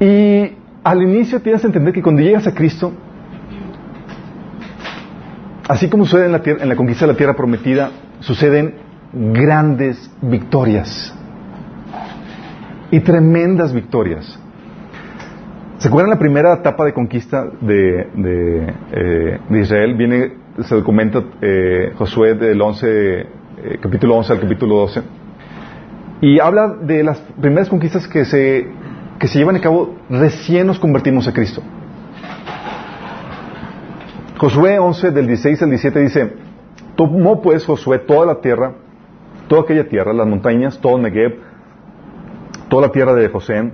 Y 0.00 0.52
al 0.82 1.02
inicio 1.02 1.40
tienes 1.40 1.60
que 1.60 1.66
entender 1.68 1.92
que 1.94 2.02
cuando 2.02 2.22
llegas 2.22 2.46
a 2.46 2.54
Cristo, 2.54 2.92
así 5.68 5.88
como 5.88 6.04
sucede 6.04 6.26
en 6.26 6.32
la, 6.32 6.42
tierra- 6.42 6.62
en 6.62 6.68
la 6.68 6.76
conquista 6.76 7.06
de 7.06 7.12
la 7.12 7.16
tierra 7.18 7.34
prometida, 7.34 7.90
suceden 8.20 8.74
grandes 9.12 10.10
victorias 10.22 11.14
y 12.90 13.00
tremendas 13.00 13.72
victorias. 13.72 14.38
¿Se 15.78 15.88
acuerdan 15.88 16.10
la 16.10 16.18
primera 16.18 16.54
etapa 16.54 16.84
de 16.84 16.92
conquista 16.92 17.44
de, 17.60 18.06
de, 18.14 18.74
eh, 18.92 19.38
de 19.48 19.60
Israel? 19.60 19.94
Viene, 19.96 20.32
se 20.60 20.74
documenta 20.74 21.22
eh, 21.40 21.92
Josué 21.96 22.34
del 22.34 22.60
11, 22.60 22.86
eh, 22.88 23.26
capítulo 23.80 24.16
11 24.16 24.32
al 24.32 24.40
capítulo 24.40 24.76
12. 24.76 25.02
Y 26.20 26.38
habla 26.38 26.68
de 26.68 27.02
las 27.02 27.18
primeras 27.40 27.68
conquistas 27.68 28.06
que 28.06 28.24
se, 28.24 28.68
que 29.18 29.28
se 29.28 29.38
llevan 29.38 29.56
a 29.56 29.60
cabo 29.60 29.96
recién 30.08 30.66
nos 30.66 30.78
convertimos 30.78 31.26
a 31.26 31.32
Cristo. 31.32 31.62
Josué 34.38 34.78
11 34.78 35.10
del 35.10 35.26
16 35.26 35.62
al 35.62 35.68
17 35.70 36.00
dice, 36.00 36.32
tomó 36.96 37.40
pues 37.40 37.64
Josué 37.64 38.00
toda 38.00 38.26
la 38.26 38.40
tierra, 38.40 38.74
toda 39.48 39.62
aquella 39.62 39.88
tierra, 39.88 40.12
las 40.12 40.26
montañas, 40.26 40.80
todo 40.80 40.98
Negev, 40.98 41.38
toda 42.68 42.88
la 42.88 42.92
tierra 42.92 43.14
de 43.14 43.28
José, 43.28 43.72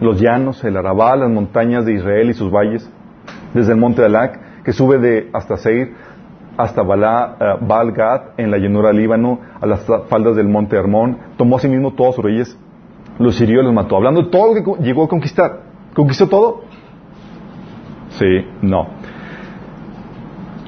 los 0.00 0.20
llanos, 0.20 0.64
el 0.64 0.76
Arabá, 0.76 1.16
las 1.16 1.30
montañas 1.30 1.84
de 1.84 1.94
Israel 1.94 2.30
y 2.30 2.34
sus 2.34 2.50
valles, 2.50 2.88
desde 3.54 3.72
el 3.72 3.78
monte 3.78 4.00
de 4.00 4.06
Alac, 4.06 4.62
que 4.62 4.72
sube 4.72 4.98
de 4.98 5.30
hasta 5.32 5.56
Seir, 5.56 5.94
hasta 6.58 6.82
Balá, 6.82 7.36
eh, 7.40 7.44
Baal 7.60 7.92
Gad, 7.92 8.22
en 8.36 8.50
la 8.50 8.58
llanura 8.58 8.92
Líbano, 8.92 9.38
a 9.60 9.64
las 9.64 9.86
faldas 10.08 10.34
del 10.36 10.48
monte 10.48 10.76
Hermón, 10.76 11.16
tomó 11.36 11.56
asimismo 11.56 11.94
todos 11.94 12.16
sus 12.16 12.24
reyes, 12.24 12.58
los 13.18 13.40
hirió 13.40 13.60
y 13.60 13.64
los 13.64 13.72
mató. 13.72 13.96
Hablando 13.96 14.22
de 14.22 14.28
todo 14.28 14.54
lo 14.54 14.76
que 14.76 14.82
llegó 14.82 15.04
a 15.04 15.08
conquistar. 15.08 15.60
¿Conquistó 15.94 16.28
todo? 16.28 16.64
Sí, 18.10 18.44
no. 18.60 18.88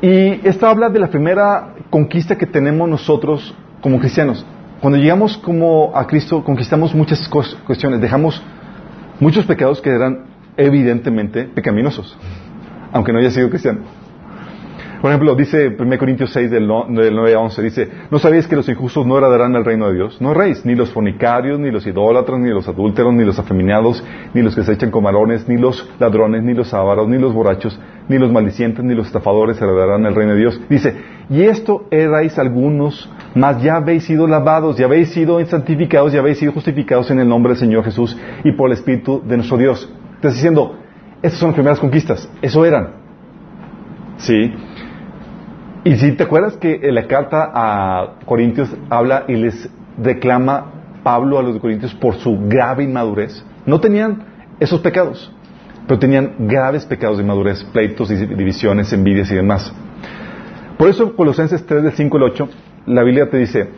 Y 0.00 0.46
esto 0.48 0.66
habla 0.66 0.88
de 0.88 1.00
la 1.00 1.09
primera 1.09 1.74
conquista 1.90 2.38
que 2.38 2.46
tenemos 2.46 2.88
nosotros 2.88 3.55
como 3.83 3.98
cristianos. 3.98 4.46
Cuando 4.81 4.96
llegamos 4.96 5.37
como 5.38 5.92
a 5.94 6.07
Cristo, 6.07 6.42
conquistamos 6.44 6.94
muchas 6.94 7.29
cuestiones, 7.29 8.00
dejamos 8.00 8.42
muchos 9.18 9.44
pecados 9.44 9.81
que 9.81 9.90
eran 9.90 10.24
evidentemente 10.57 11.44
pecaminosos, 11.44 12.16
aunque 12.92 13.12
no 13.12 13.18
haya 13.18 13.31
sido 13.31 13.50
cristiano. 13.50 13.81
Por 15.01 15.11
ejemplo, 15.11 15.35
dice 15.35 15.69
1 15.79 15.99
Corintios 15.99 16.31
6 16.33 16.51
del, 16.51 16.67
no- 16.67 16.85
del 16.89 17.15
9 17.17 17.35
a 17.35 17.39
11, 17.41 17.63
dice, 17.63 17.89
¿no 18.11 18.19
sabéis 18.19 18.47
que 18.47 18.55
los 18.55 18.69
injustos 18.69 19.07
no 19.07 19.17
heredarán 19.17 19.55
el 19.57 19.65
reino 19.65 19.89
de 19.89 19.95
Dios? 19.95 20.21
No 20.21 20.33
erréis, 20.33 20.67
ni 20.67 20.75
los 20.75 20.91
fornicarios, 20.93 21.59
ni 21.59 21.71
los 21.71 21.87
idólatras, 21.87 22.39
ni 22.39 22.51
los 22.51 22.69
adúlteros, 22.69 23.15
ni 23.15 23.25
los 23.25 23.39
afeminados, 23.39 24.05
ni 24.35 24.43
los 24.43 24.55
que 24.55 24.63
se 24.63 24.73
echan 24.75 24.91
con 24.91 25.03
varones, 25.03 25.49
ni 25.49 25.57
los 25.57 25.89
ladrones, 25.99 26.43
ni 26.43 26.53
los 26.53 26.75
ávaros, 26.75 27.09
ni 27.09 27.17
los 27.19 27.33
borrachos, 27.33 27.81
ni 28.09 28.19
los 28.19 28.31
maldicientes, 28.31 28.85
ni 28.85 28.95
los 28.95 29.07
estafadores 29.07 29.61
heredarán 29.63 30.05
el 30.05 30.15
reino 30.15 30.35
de 30.35 30.39
Dios. 30.41 30.61
Dice, 30.69 30.95
y 31.31 31.45
esto 31.45 31.87
erais 31.91 32.39
algunos, 32.39 33.11
mas 33.35 33.63
ya 33.63 33.77
habéis 33.77 34.05
sido 34.05 34.27
lavados, 34.27 34.77
ya 34.77 34.85
habéis 34.85 35.13
sido 35.13 35.43
santificados, 35.47 36.13
ya 36.13 36.21
habéis 36.21 36.39
sido 36.39 36.53
justificados 36.53 37.11
en 37.11 37.21
el 37.21 37.29
nombre 37.29 37.53
del 37.55 37.59
Señor 37.61 37.85
Jesús 37.85 38.19
y 38.45 38.53
por 38.53 38.69
el 38.69 38.75
Espíritu 38.75 39.23
de 39.27 39.37
nuestro 39.37 39.57
Dios. 39.57 39.91
Estás 40.17 40.35
diciendo, 40.35 40.77
estas 41.23 41.41
son 41.41 41.49
las 41.49 41.55
primeras 41.55 41.81
conquistas, 41.81 42.31
eso 42.43 42.67
eran. 42.67 43.01
Sí. 44.19 44.53
Y 45.85 45.97
si 45.97 46.12
te 46.12 46.25
acuerdas 46.25 46.57
que 46.57 46.81
en 46.83 46.95
la 46.95 47.07
carta 47.07 47.51
a 47.55 48.16
Corintios 48.27 48.75
habla 48.90 49.25
y 49.29 49.37
les 49.37 49.69
reclama 50.03 50.81
Pablo 51.03 51.38
a 51.38 51.43
los 51.43 51.55
de 51.55 51.61
Corintios 51.61 51.95
por 51.95 52.16
su 52.16 52.38
grave 52.49 52.85
inmadurez. 52.85 53.45
No 53.64 53.81
tenían 53.81 54.25
esos 54.59 54.81
pecados, 54.81 55.33
pero 55.87 55.99
tenían 55.99 56.35
graves 56.40 56.85
pecados 56.85 57.16
de 57.16 57.25
inmadurez, 57.25 57.64
pleitos, 57.64 58.09
divisiones, 58.09 58.93
envidias 58.93 59.31
y 59.31 59.35
demás. 59.35 59.73
Por 60.77 60.88
eso 60.88 61.14
Colosenses 61.16 61.64
3 61.64 61.83
del 61.83 61.93
5 61.93 62.16
al 62.16 62.23
8, 62.25 62.49
la 62.87 63.03
Biblia 63.03 63.31
te 63.31 63.38
dice, 63.38 63.69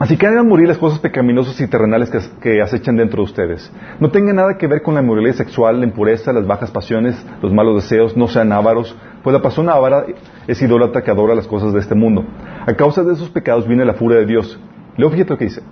así 0.00 0.16
que 0.16 0.26
hagan 0.26 0.48
morir 0.48 0.66
las 0.66 0.78
cosas 0.78 0.98
pecaminosas 0.98 1.60
y 1.60 1.68
terrenales 1.68 2.10
que, 2.40 2.60
acechan 2.60 2.96
dentro 2.96 3.18
de 3.18 3.30
ustedes. 3.30 3.70
No 4.00 4.10
tengan 4.10 4.34
nada 4.34 4.58
que 4.58 4.66
ver 4.66 4.82
con 4.82 4.94
la 4.94 5.02
inmoralidad 5.02 5.36
sexual, 5.36 5.78
la 5.78 5.86
impureza, 5.86 6.32
las 6.32 6.44
bajas 6.44 6.72
pasiones, 6.72 7.14
los 7.40 7.52
malos 7.52 7.82
deseos, 7.82 8.16
no 8.16 8.26
sean 8.26 8.50
ávaros, 8.50 8.96
pues 9.22 9.32
la 9.32 9.40
persona 9.40 9.74
avara 9.74 10.06
es 10.48 10.60
idólatra 10.60 11.02
que 11.02 11.12
adora 11.12 11.36
las 11.36 11.46
cosas 11.46 11.72
de 11.72 11.78
este 11.78 11.94
mundo. 11.94 12.24
A 12.66 12.74
causa 12.74 13.04
de 13.04 13.12
esos 13.12 13.30
pecados 13.30 13.68
viene 13.68 13.84
la 13.84 13.94
furia 13.94 14.18
de 14.18 14.26
Dios. 14.26 14.58
Luego 14.96 15.12
fíjate 15.12 15.30
lo 15.30 15.38
que 15.38 15.44
dice. 15.44 15.62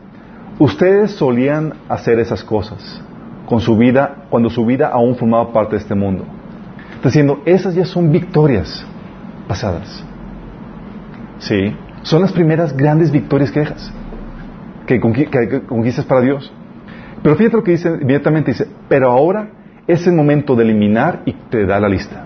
Ustedes 0.61 1.13
solían 1.13 1.75
hacer 1.89 2.21
esas 2.21 2.45
cosas 2.45 3.03
con 3.47 3.61
su 3.61 3.79
vida, 3.79 4.27
cuando 4.29 4.51
su 4.51 4.67
vida 4.67 4.89
aún 4.89 5.17
formaba 5.17 5.53
parte 5.53 5.73
de 5.73 5.79
este 5.83 5.95
mundo. 5.95 6.25
Está 6.97 7.09
diciendo, 7.09 7.41
esas 7.47 7.75
ya 7.75 7.87
son 7.87 8.13
victorias 8.13 8.85
pasadas. 9.47 10.05
Sí, 11.39 11.75
son 12.03 12.23
las 12.23 12.33
primeras 12.33 12.77
grandes 12.77 13.11
victorias 13.11 13.51
que 13.51 13.61
dejas, 13.61 13.93
que, 14.89 15.01
conqui- 15.01 15.29
que 15.29 15.61
conquistas 15.61 16.05
para 16.05 16.23
Dios. 16.23 16.53
Pero 17.23 17.37
fíjate 17.37 17.57
lo 17.57 17.63
que 17.63 17.73
dice 17.73 17.89
inmediatamente, 18.01 18.51
dice, 18.53 18.67
pero 18.89 19.11
ahora 19.11 19.51
es 19.87 20.07
el 20.07 20.15
momento 20.15 20.57
de 20.57 20.65
eliminar 20.65 21.23
y 21.27 21.33
te 21.33 21.65
da 21.67 21.79
la 21.79 21.89
lista. 21.89 22.25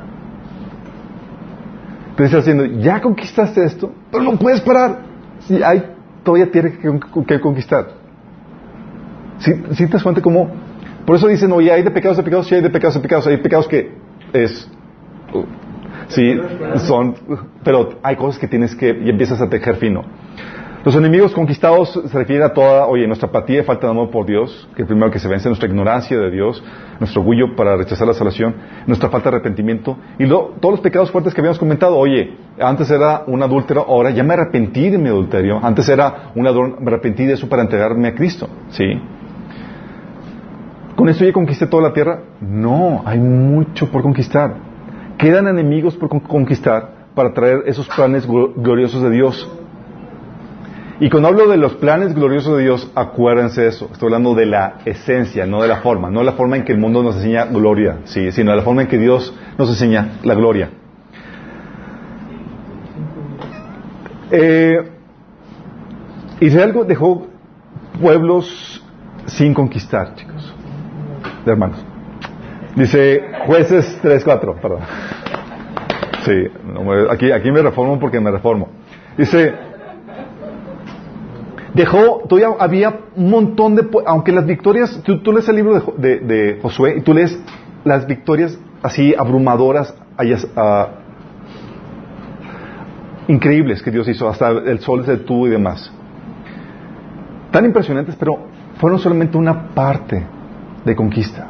Te 2.16 2.22
dice 2.25 2.38
haciendo, 2.38 2.64
ya 2.64 3.01
conquistaste 3.01 3.64
esto, 3.64 3.92
pero 4.11 4.22
no 4.22 4.38
puedes 4.38 4.61
parar. 4.61 5.01
Si 5.40 5.62
hay 5.62 5.83
todavía 6.22 6.51
tienes 6.51 6.79
que, 6.79 7.40
conquistar. 7.40 7.88
¿Sí, 9.38 9.53
sí 9.72 9.87
te 9.88 10.01
cuenta? 10.01 10.22
Por 10.22 11.16
eso 11.16 11.27
dicen, 11.27 11.51
oye, 11.53 11.72
hay 11.72 11.83
de 11.83 11.90
pecados 11.90 12.16
de 12.16 12.22
pecados, 12.22 12.46
sí 12.46 12.55
hay 12.55 12.62
de 12.62 12.70
pecados 12.70 12.94
de 12.94 13.01
pecados, 13.01 13.27
hay 13.27 13.38
pecados 13.38 13.66
que 13.66 13.92
es 14.33 14.70
Sí, 16.09 16.38
son, 16.87 17.14
pero 17.64 17.98
hay 18.03 18.16
cosas 18.16 18.38
que 18.38 18.46
tienes 18.46 18.75
que, 18.77 18.90
y 19.03 19.09
empiezas 19.09 19.40
a 19.40 19.48
tejer 19.48 19.77
fino. 19.77 20.05
Los 20.85 20.97
enemigos 20.97 21.33
conquistados 21.33 21.92
se 21.92 22.18
refiere 22.18 22.42
a 22.42 22.53
toda, 22.53 22.87
oye, 22.87 23.07
nuestra 23.07 23.29
apatía 23.29 23.61
y 23.61 23.62
falta 23.62 23.87
de 23.87 23.92
amor 23.92 24.11
por 24.11 24.27
Dios, 24.27 24.68
que 24.75 24.85
primero 24.85 25.12
que 25.12 25.21
se 25.21 25.29
vence 25.29 25.49
nuestra 25.49 25.68
ignorancia 25.68 26.18
de 26.18 26.29
Dios, 26.29 26.61
nuestro 26.99 27.21
orgullo 27.21 27.55
para 27.55 27.77
rechazar 27.77 28.05
la 28.09 28.14
salvación, 28.14 28.57
nuestra 28.88 29.09
falta 29.09 29.31
de 29.31 29.37
arrepentimiento, 29.37 29.97
y 30.18 30.27
todos 30.27 30.51
los 30.73 30.81
pecados 30.81 31.12
fuertes 31.12 31.35
que 31.35 31.40
habíamos 31.40 31.61
comentado, 31.61 31.97
oye, 31.97 32.37
antes 32.61 32.90
era 32.90 33.23
un 33.29 33.40
adúltero, 33.45 33.85
ahora 33.88 34.11
ya 34.11 34.25
me 34.25 34.35
arrepentí 34.35 34.90
de 34.90 34.99
mi 34.99 35.09
adulterio, 35.09 35.61
antes 35.62 35.88
era 35.88 36.33
un 36.35 36.45
ladrón, 36.45 36.75
me 36.81 36.88
arrepentí 36.88 37.27
de 37.27 37.35
eso 37.35 37.49
para 37.49 37.62
entregarme 37.62 38.09
a 38.09 38.14
Cristo, 38.16 38.49
¿sí? 38.71 38.85
¿Con 40.97 41.09
eso 41.09 41.25
ya 41.25 41.33
conquisté 41.33 41.68
toda 41.68 41.85
la 41.85 41.92
tierra? 41.92 42.23
No, 42.40 43.03
hay 43.05 43.18
mucho 43.21 43.88
por 43.90 44.03
conquistar. 44.03 44.55
Quedan 45.16 45.47
enemigos 45.47 45.97
por 45.97 46.09
con- 46.09 46.21
conquistar 46.21 47.07
para 47.14 47.33
traer 47.33 47.62
esos 47.66 47.88
planes 47.88 48.29
glo- 48.29 48.53
gloriosos 48.57 49.01
de 49.03 49.11
Dios. 49.11 49.49
Y 51.03 51.11
cuando 51.11 51.31
hablo 51.31 51.49
de 51.49 51.57
los 51.57 51.75
planes 51.75 52.15
gloriosos 52.15 52.59
de 52.59 52.62
Dios, 52.62 52.88
acuérdense 52.95 53.62
de 53.62 53.69
eso. 53.71 53.88
Estoy 53.91 54.07
hablando 54.07 54.37
de 54.37 54.47
la 54.47 54.75
esencia, 54.85 55.47
no 55.47 55.61
de 55.61 55.67
la 55.67 55.79
forma. 55.79 56.12
No 56.12 56.21
de 56.21 56.27
la 56.27 56.35
forma 56.35 56.57
en 56.57 56.65
que 56.65 56.71
el 56.71 56.79
mundo 56.79 57.03
nos 57.03 57.17
enseña 57.17 57.47
gloria, 57.47 58.03
sí, 58.05 58.31
sino 58.31 58.53
de 58.53 58.59
la 58.59 58.62
forma 58.62 58.83
en 58.83 58.87
que 58.87 58.99
Dios 58.99 59.37
nos 59.59 59.69
enseña 59.69 60.21
la 60.23 60.35
gloria. 60.37 60.71
Eh, 64.31 64.77
Israel 66.38 66.73
dejó 66.87 67.27
pueblos 68.01 68.81
sin 69.27 69.55
conquistar, 69.55 70.15
chicos. 70.15 70.55
De 71.45 71.51
hermanos. 71.51 71.85
Dice 72.77 73.25
jueces 73.45 74.01
3.4, 74.05 74.61
perdón. 74.61 74.83
Sí, 76.25 76.47
aquí, 77.11 77.33
aquí 77.33 77.51
me 77.51 77.61
reformo 77.61 77.99
porque 77.99 78.21
me 78.21 78.31
reformo. 78.31 78.69
Dice, 79.19 79.72
dejó, 81.75 82.23
todavía 82.29 82.57
había 82.59 83.01
un 83.17 83.31
montón 83.31 83.75
de, 83.77 83.89
aunque 84.07 84.33
las 84.33 84.47
victorias, 84.47 85.01
tú, 85.05 85.33
lees 85.33 85.49
el 85.49 85.57
libro 85.57 85.95
de, 85.97 86.19
de- 86.19 86.21
de 86.21 86.61
Josué 86.61 86.97
y 86.99 87.01
tú 87.03 87.15
lees 87.15 87.39
las 87.85 88.07
victorias 88.07 88.59
así 88.83 89.15
abrumadoras, 89.19 89.95
ah, 90.57 90.89
increíbles 93.29 93.83
que 93.83 93.91
Dios 93.91 94.09
hizo, 94.09 94.29
hasta 94.29 94.49
el 94.51 94.81
sol 94.81 95.05
se 95.05 95.13
detuvo 95.13 95.47
y 95.47 95.51
demás. 95.51 95.93
Tan 97.51 97.65
impresionantes, 97.65 98.17
pero 98.17 98.39
fueron 98.79 98.99
solamente 98.99 99.37
una 99.37 99.69
parte 99.69 100.25
de 100.85 100.97
conquista. 100.97 101.47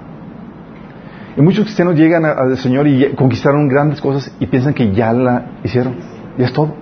Y 1.37 1.41
muchos 1.41 1.65
cristianos 1.65 1.95
llegan 1.95 2.25
al 2.27 2.57
Señor 2.59 2.87
y 2.87 3.13
conquistaron 3.15 3.67
grandes 3.69 4.01
cosas 4.01 4.35
y 4.39 4.47
piensan 4.47 4.75
que 4.75 4.93
ya 4.93 5.13
la 5.15 5.47
hicieron. 5.65 5.95
Ya 6.37 6.45
es 6.45 6.53
todo. 6.53 6.75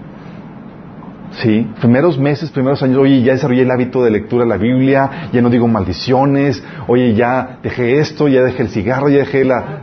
Sí, 1.32 1.68
primeros 1.80 2.18
meses, 2.18 2.50
primeros 2.50 2.82
años, 2.82 2.98
oye, 2.98 3.22
ya 3.22 3.32
desarrollé 3.32 3.62
el 3.62 3.70
hábito 3.70 4.02
de 4.02 4.10
lectura 4.10 4.44
de 4.44 4.50
la 4.50 4.56
Biblia, 4.56 5.28
ya 5.32 5.40
no 5.40 5.48
digo 5.48 5.68
maldiciones, 5.68 6.62
oye, 6.88 7.14
ya 7.14 7.58
dejé 7.62 8.00
esto, 8.00 8.26
ya 8.26 8.42
dejé 8.42 8.62
el 8.62 8.68
cigarro, 8.68 9.08
ya 9.08 9.18
dejé 9.18 9.44
la... 9.44 9.82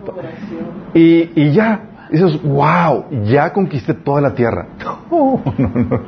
Y, 0.93 1.31
y 1.35 1.51
ya, 1.51 2.07
dices, 2.11 2.41
wow, 2.43 3.05
ya 3.23 3.53
conquisté 3.53 3.93
toda 3.93 4.21
la 4.21 4.33
tierra. 4.33 4.67
No, 5.09 5.41
no, 5.57 5.69
no. 5.69 6.01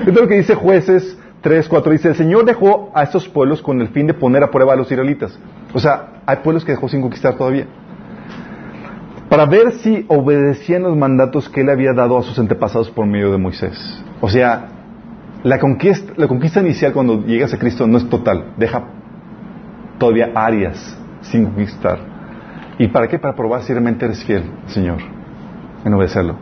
Esto 0.00 0.10
es 0.10 0.14
lo 0.14 0.28
que 0.28 0.34
dice 0.34 0.54
jueces 0.54 1.18
3, 1.40 1.68
4, 1.68 1.92
dice, 1.92 2.08
el 2.08 2.14
Señor 2.14 2.44
dejó 2.44 2.92
a 2.94 3.02
estos 3.02 3.28
pueblos 3.28 3.60
con 3.62 3.80
el 3.80 3.88
fin 3.88 4.06
de 4.06 4.14
poner 4.14 4.44
a 4.44 4.50
prueba 4.50 4.74
a 4.74 4.76
los 4.76 4.90
israelitas. 4.90 5.36
O 5.74 5.80
sea, 5.80 6.22
hay 6.26 6.36
pueblos 6.36 6.64
que 6.64 6.72
dejó 6.72 6.88
sin 6.88 7.00
conquistar 7.00 7.36
todavía. 7.36 7.66
Para 9.28 9.46
ver 9.46 9.72
si 9.72 10.04
obedecían 10.08 10.82
los 10.82 10.96
mandatos 10.96 11.48
que 11.48 11.62
él 11.62 11.70
había 11.70 11.92
dado 11.94 12.18
a 12.18 12.22
sus 12.22 12.38
antepasados 12.38 12.90
por 12.90 13.06
medio 13.06 13.32
de 13.32 13.38
Moisés. 13.38 14.04
O 14.20 14.28
sea, 14.28 14.68
la 15.44 15.58
conquista, 15.58 16.12
la 16.16 16.28
conquista 16.28 16.60
inicial 16.60 16.92
cuando 16.92 17.24
llegas 17.24 17.52
a 17.52 17.58
Cristo 17.58 17.86
no 17.86 17.98
es 17.98 18.08
total, 18.08 18.52
deja 18.56 18.84
todavía 19.98 20.30
áreas 20.34 20.98
sin 21.22 21.44
conquistar. 21.44 21.98
¿Y 22.78 22.88
para 22.88 23.08
qué? 23.08 23.18
Para 23.18 23.34
probar 23.34 23.62
si 23.62 23.72
realmente 23.72 24.04
eres 24.04 24.24
fiel, 24.24 24.44
Señor, 24.66 24.98
en 25.84 25.94
obedecerlo. 25.94 26.36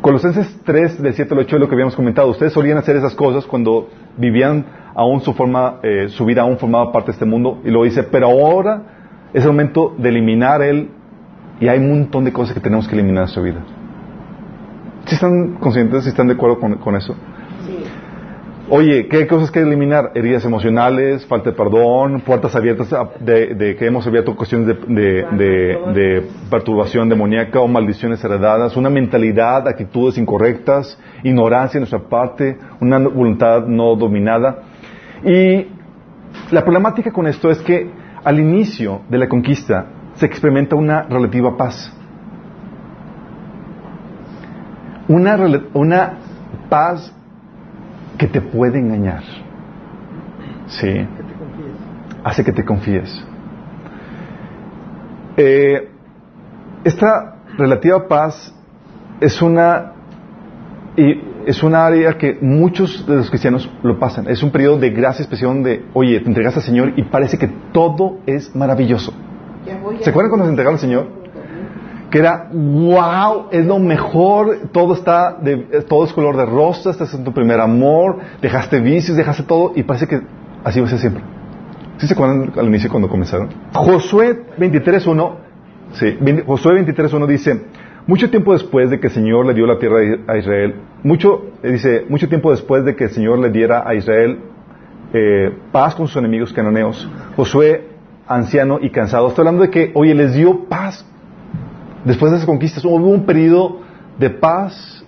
Colosenses 0.00 0.60
3, 0.64 1.02
del 1.02 1.14
7 1.14 1.34
al 1.34 1.40
8 1.40 1.56
es 1.56 1.60
lo 1.60 1.68
que 1.68 1.74
habíamos 1.74 1.96
comentado. 1.96 2.28
Ustedes 2.28 2.52
solían 2.52 2.78
hacer 2.78 2.96
esas 2.96 3.14
cosas 3.14 3.44
cuando 3.44 3.88
vivían 4.16 4.64
aún 4.94 5.20
su 5.20 5.34
forma, 5.34 5.80
eh, 5.82 6.08
su 6.08 6.24
vida 6.24 6.42
aún 6.42 6.58
formaba 6.58 6.92
parte 6.92 7.08
de 7.08 7.12
este 7.12 7.24
mundo. 7.24 7.60
Y 7.64 7.70
lo 7.70 7.82
dice, 7.82 8.04
pero 8.04 8.28
ahora 8.28 8.82
es 9.34 9.42
el 9.42 9.50
momento 9.50 9.94
de 9.98 10.08
eliminar 10.08 10.62
él 10.62 10.90
y 11.58 11.68
hay 11.68 11.78
un 11.78 11.90
montón 11.90 12.24
de 12.24 12.32
cosas 12.32 12.54
que 12.54 12.60
tenemos 12.60 12.86
que 12.86 12.94
eliminar 12.94 13.24
en 13.24 13.28
su 13.28 13.42
vida. 13.42 13.60
¿Sí 15.06 15.14
están 15.14 15.54
conscientes? 15.54 16.04
¿Sí 16.04 16.10
están 16.10 16.28
de 16.28 16.34
acuerdo 16.34 16.60
con, 16.60 16.76
con 16.76 16.94
eso? 16.94 17.16
Oye, 18.68 19.06
¿qué 19.06 19.28
cosas 19.28 19.52
que 19.52 19.60
eliminar? 19.60 20.10
Heridas 20.16 20.44
emocionales, 20.44 21.24
falta 21.26 21.50
de 21.50 21.56
perdón, 21.56 22.20
puertas 22.22 22.56
abiertas 22.56 22.88
de, 23.20 23.76
que 23.78 23.86
hemos 23.86 24.04
abierto 24.08 24.34
cuestiones 24.34 24.66
de, 24.88 25.24
de- 25.94 26.26
perturbación 26.50 27.08
demoníaca 27.08 27.60
o 27.60 27.68
maldiciones 27.68 28.24
heredadas, 28.24 28.76
una 28.76 28.90
mentalidad, 28.90 29.68
actitudes 29.68 30.18
incorrectas, 30.18 30.98
ignorancia 31.22 31.78
en 31.78 31.82
nuestra 31.82 32.00
parte, 32.08 32.58
una 32.80 32.98
voluntad 32.98 33.66
no 33.68 33.94
dominada. 33.94 34.62
Y 35.24 35.68
la 36.50 36.64
problemática 36.64 37.12
con 37.12 37.28
esto 37.28 37.48
es 37.52 37.58
que 37.62 37.88
al 38.24 38.40
inicio 38.40 39.02
de 39.08 39.18
la 39.18 39.28
conquista 39.28 39.86
se 40.14 40.26
experimenta 40.26 40.74
una 40.74 41.02
relativa 41.02 41.56
paz. 41.56 41.92
Una, 45.06 45.36
una 45.72 46.14
paz 46.68 47.12
que 48.18 48.26
te 48.26 48.40
puede 48.40 48.78
engañar. 48.78 49.22
Sí. 50.66 50.86
Que 50.86 51.22
te 51.22 51.34
confíes. 51.34 51.76
Hace 52.24 52.44
que 52.44 52.52
te 52.52 52.64
confíes. 52.64 53.24
Eh, 55.36 55.90
esta 56.84 57.36
relativa 57.58 58.08
paz 58.08 58.54
es 59.20 59.40
una 59.42 59.92
y 60.96 61.20
es 61.46 61.62
una 61.62 61.86
área 61.86 62.16
que 62.18 62.38
muchos 62.40 63.06
de 63.06 63.16
los 63.16 63.30
cristianos 63.30 63.70
lo 63.82 63.98
pasan. 63.98 64.28
Es 64.28 64.42
un 64.42 64.50
periodo 64.50 64.78
de 64.78 64.90
gracia 64.90 65.22
especial 65.22 65.52
donde, 65.52 65.84
oye, 65.94 66.18
te 66.20 66.26
entregas 66.26 66.56
al 66.56 66.62
Señor 66.62 66.94
y 66.96 67.02
parece 67.04 67.38
que 67.38 67.48
todo 67.72 68.18
es 68.26 68.54
maravilloso. 68.56 69.12
¿Se 70.00 70.10
acuerdan 70.10 70.30
cuando 70.30 70.46
se 70.46 70.50
entregaron 70.50 70.74
al 70.74 70.80
Señor? 70.80 71.25
Era 72.18 72.48
wow, 72.52 73.48
es 73.50 73.66
lo 73.66 73.78
mejor, 73.78 74.68
todo 74.72 74.94
está 74.94 75.36
de, 75.40 75.56
todo 75.88 76.04
es 76.04 76.12
color 76.12 76.36
de 76.36 76.46
rosa, 76.46 76.90
estás 76.90 77.12
en 77.14 77.24
tu 77.24 77.32
primer 77.32 77.60
amor, 77.60 78.18
dejaste 78.40 78.80
vicios, 78.80 79.16
dejaste 79.16 79.42
todo 79.42 79.72
y 79.74 79.82
parece 79.82 80.06
que 80.06 80.20
así 80.64 80.80
va 80.80 80.86
a 80.86 80.90
ser 80.90 80.98
siempre. 80.98 81.22
¿Sí 81.98 82.06
se 82.06 82.14
acuerdan 82.14 82.52
al 82.56 82.66
inicio 82.66 82.90
cuando 82.90 83.08
comenzaron? 83.08 83.48
Josué 83.72 84.44
23.1 84.58 85.46
sí, 85.92 86.16
20 86.20 86.44
Josué 86.44 86.84
23.1 86.84 87.26
dice, 87.26 87.62
mucho 88.06 88.30
tiempo 88.30 88.52
después 88.52 88.90
de 88.90 89.00
que 89.00 89.08
el 89.08 89.12
Señor 89.12 89.46
le 89.46 89.54
dio 89.54 89.66
la 89.66 89.78
tierra 89.78 89.98
a 90.26 90.36
Israel, 90.36 90.76
mucho, 91.02 91.46
eh, 91.62 91.72
dice, 91.72 92.04
mucho 92.08 92.28
tiempo 92.28 92.50
después 92.50 92.84
de 92.84 92.94
que 92.94 93.04
el 93.04 93.10
Señor 93.10 93.38
le 93.38 93.50
diera 93.50 93.82
a 93.86 93.94
Israel 93.94 94.38
eh, 95.12 95.52
paz 95.72 95.94
con 95.94 96.06
sus 96.06 96.16
enemigos 96.16 96.52
cananeos, 96.52 97.08
Josué, 97.36 97.88
anciano 98.28 98.78
y 98.80 98.90
cansado, 98.90 99.28
estoy 99.28 99.42
hablando 99.42 99.62
de 99.62 99.70
que, 99.70 99.90
oye, 99.94 100.14
les 100.14 100.34
dio 100.34 100.64
paz 100.64 101.04
Después 102.06 102.30
de 102.30 102.36
esas 102.36 102.46
conquistas 102.46 102.84
hubo 102.84 102.94
un 102.94 103.26
periodo 103.26 103.80
de 104.16 104.30
paz, 104.30 105.04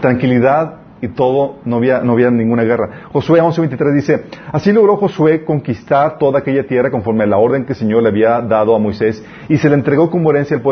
tranquilidad 0.00 0.76
y 1.02 1.08
todo, 1.08 1.56
no 1.66 1.76
había, 1.76 2.00
no 2.00 2.12
había 2.12 2.30
ninguna 2.30 2.62
guerra. 2.62 3.08
Josué 3.12 3.42
11:23 3.42 3.94
dice, 3.94 4.24
así 4.50 4.72
logró 4.72 4.96
Josué 4.96 5.44
conquistar 5.44 6.16
toda 6.16 6.38
aquella 6.38 6.66
tierra 6.66 6.90
conforme 6.90 7.24
a 7.24 7.26
la 7.26 7.36
orden 7.36 7.66
que 7.66 7.74
el 7.74 7.78
Señor 7.78 8.02
le 8.02 8.08
había 8.08 8.40
dado 8.40 8.74
a 8.74 8.78
Moisés 8.78 9.22
y 9.50 9.58
se 9.58 9.68
le 9.68 9.74
entregó 9.74 10.10
como 10.10 10.30
herencia 10.30 10.56
al 10.56 10.62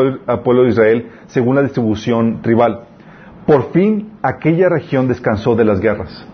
pueblo, 0.41 0.63
de 0.63 0.69
Israel 0.69 1.11
según 1.27 1.55
la 1.55 1.61
distribución 1.61 2.41
tribal. 2.41 2.85
Por 3.45 3.71
fin 3.71 4.13
aquella 4.23 4.69
región 4.69 5.07
descansó 5.07 5.55
de 5.55 5.65
las 5.65 5.79
guerras. 5.79 6.25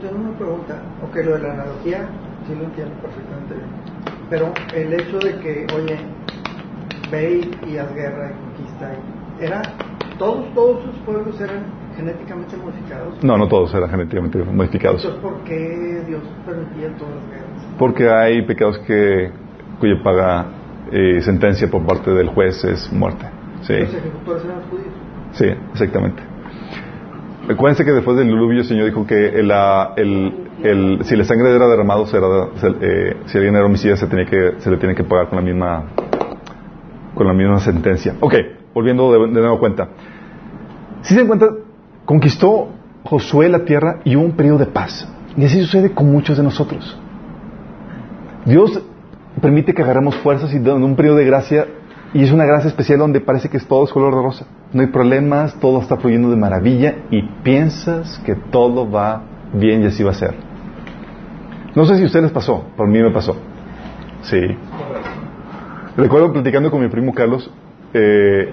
Tengo 0.00 0.16
una 0.16 0.38
pregunta. 0.38 0.82
Ok, 1.02 1.16
lo 1.16 1.32
de 1.32 1.42
la 1.42 1.52
analogía, 1.52 2.08
sí 2.46 2.54
lo 2.54 2.64
entiendo 2.64 2.94
perfectamente 3.02 3.54
bien. 3.54 3.68
Pero 4.30 4.52
el 4.74 4.92
hecho 4.92 5.18
de 5.18 5.38
que, 5.38 5.66
oye, 5.74 5.98
ve 7.14 7.40
y, 7.68 7.76
haz 7.78 7.94
guerra 7.94 8.32
y 8.32 8.44
conquista, 8.44 8.92
y- 8.92 9.44
¿era, 9.44 9.62
todos, 10.18 10.52
todos 10.54 10.82
sus 10.84 10.94
pueblos 11.04 11.40
eran 11.40 11.64
genéticamente 11.96 12.56
modificados? 12.56 13.22
No, 13.22 13.36
no 13.38 13.48
todos 13.48 13.72
eran 13.74 13.90
genéticamente 13.90 14.38
modificados. 14.42 15.04
Entonces, 15.04 15.22
¿por 15.22 15.44
qué 15.44 16.02
Dios 16.06 16.22
permitía 16.46 16.88
todas 16.98 17.14
las 17.14 17.26
guerras? 17.30 17.66
Porque 17.78 18.08
hay 18.08 18.42
pecados 18.46 18.78
que, 18.80 19.30
cuya 19.80 20.02
paga 20.02 20.46
eh, 20.92 21.20
sentencia 21.22 21.68
por 21.70 21.84
parte 21.86 22.10
del 22.10 22.28
juez 22.28 22.62
es 22.64 22.92
muerte. 22.92 23.24
Sí. 23.62 23.72
Los 23.74 23.94
ejecutores 23.94 24.44
eran 24.44 24.62
judíos. 24.70 24.92
Sí, 25.32 25.46
exactamente. 25.72 26.22
Recuérdense 27.48 27.84
que 27.84 27.90
después 27.92 28.16
del 28.16 28.26
diluvio 28.28 28.60
el 28.60 28.64
Señor 28.64 28.86
dijo 28.86 29.06
que 29.06 29.28
el, 29.28 29.50
ah, 29.50 29.92
el- 29.96 30.32
el- 30.62 30.98
si 31.04 31.16
la 31.16 31.24
sangre 31.24 31.50
era 31.54 31.66
se- 32.56 32.68
eh, 32.80 33.16
si 33.26 33.36
alguien 33.38 33.54
era 33.56 33.66
homicida, 33.66 33.96
se, 33.96 34.06
tenía 34.06 34.24
que, 34.24 34.54
se 34.58 34.70
le 34.70 34.76
tiene 34.78 34.94
que 34.94 35.04
pagar 35.04 35.28
con 35.28 35.36
la 35.36 35.44
misma 35.44 35.84
con 37.14 37.26
la 37.26 37.32
misma 37.32 37.60
sentencia. 37.60 38.14
Ok, 38.20 38.34
volviendo 38.74 39.12
de, 39.12 39.18
de 39.32 39.40
nuevo 39.40 39.58
cuenta. 39.58 39.88
Si 41.02 41.14
se 41.14 41.20
dan 41.20 41.26
cuenta, 41.26 41.46
conquistó 42.04 42.68
Josué 43.04 43.50
la 43.50 43.64
tierra 43.64 44.00
y 44.04 44.16
hubo 44.16 44.24
un 44.24 44.32
periodo 44.32 44.58
de 44.58 44.66
paz. 44.66 45.06
Y 45.36 45.44
así 45.44 45.60
sucede 45.60 45.92
con 45.92 46.10
muchos 46.10 46.36
de 46.36 46.42
nosotros. 46.42 46.98
Dios 48.46 48.80
permite 49.40 49.74
que 49.74 49.82
agarremos 49.82 50.16
fuerzas 50.16 50.52
y 50.52 50.56
en 50.56 50.82
un 50.82 50.96
periodo 50.96 51.16
de 51.16 51.26
gracia, 51.26 51.66
y 52.12 52.22
es 52.22 52.32
una 52.32 52.44
gracia 52.44 52.68
especial 52.68 53.00
donde 53.00 53.20
parece 53.20 53.48
que 53.48 53.56
es 53.56 53.66
todo 53.66 53.84
es 53.84 53.92
color 53.92 54.14
de 54.14 54.22
rosa. 54.22 54.46
No 54.72 54.82
hay 54.82 54.88
problemas, 54.88 55.54
todo 55.60 55.80
está 55.80 55.96
fluyendo 55.96 56.30
de 56.30 56.36
maravilla 56.36 56.94
y 57.10 57.22
piensas 57.42 58.20
que 58.24 58.34
todo 58.34 58.90
va 58.90 59.22
bien 59.52 59.82
y 59.82 59.86
así 59.86 60.02
va 60.02 60.12
a 60.12 60.14
ser. 60.14 60.34
No 61.74 61.84
sé 61.84 61.96
si 61.96 62.02
a 62.04 62.06
ustedes 62.06 62.24
les 62.24 62.32
pasó, 62.32 62.64
por 62.76 62.86
mí 62.88 63.02
me 63.02 63.10
pasó. 63.10 63.36
Sí. 64.22 64.40
Recuerdo 65.96 66.32
platicando 66.32 66.70
con 66.70 66.80
mi 66.82 66.88
primo 66.88 67.14
Carlos, 67.14 67.50
eh, 67.92 68.52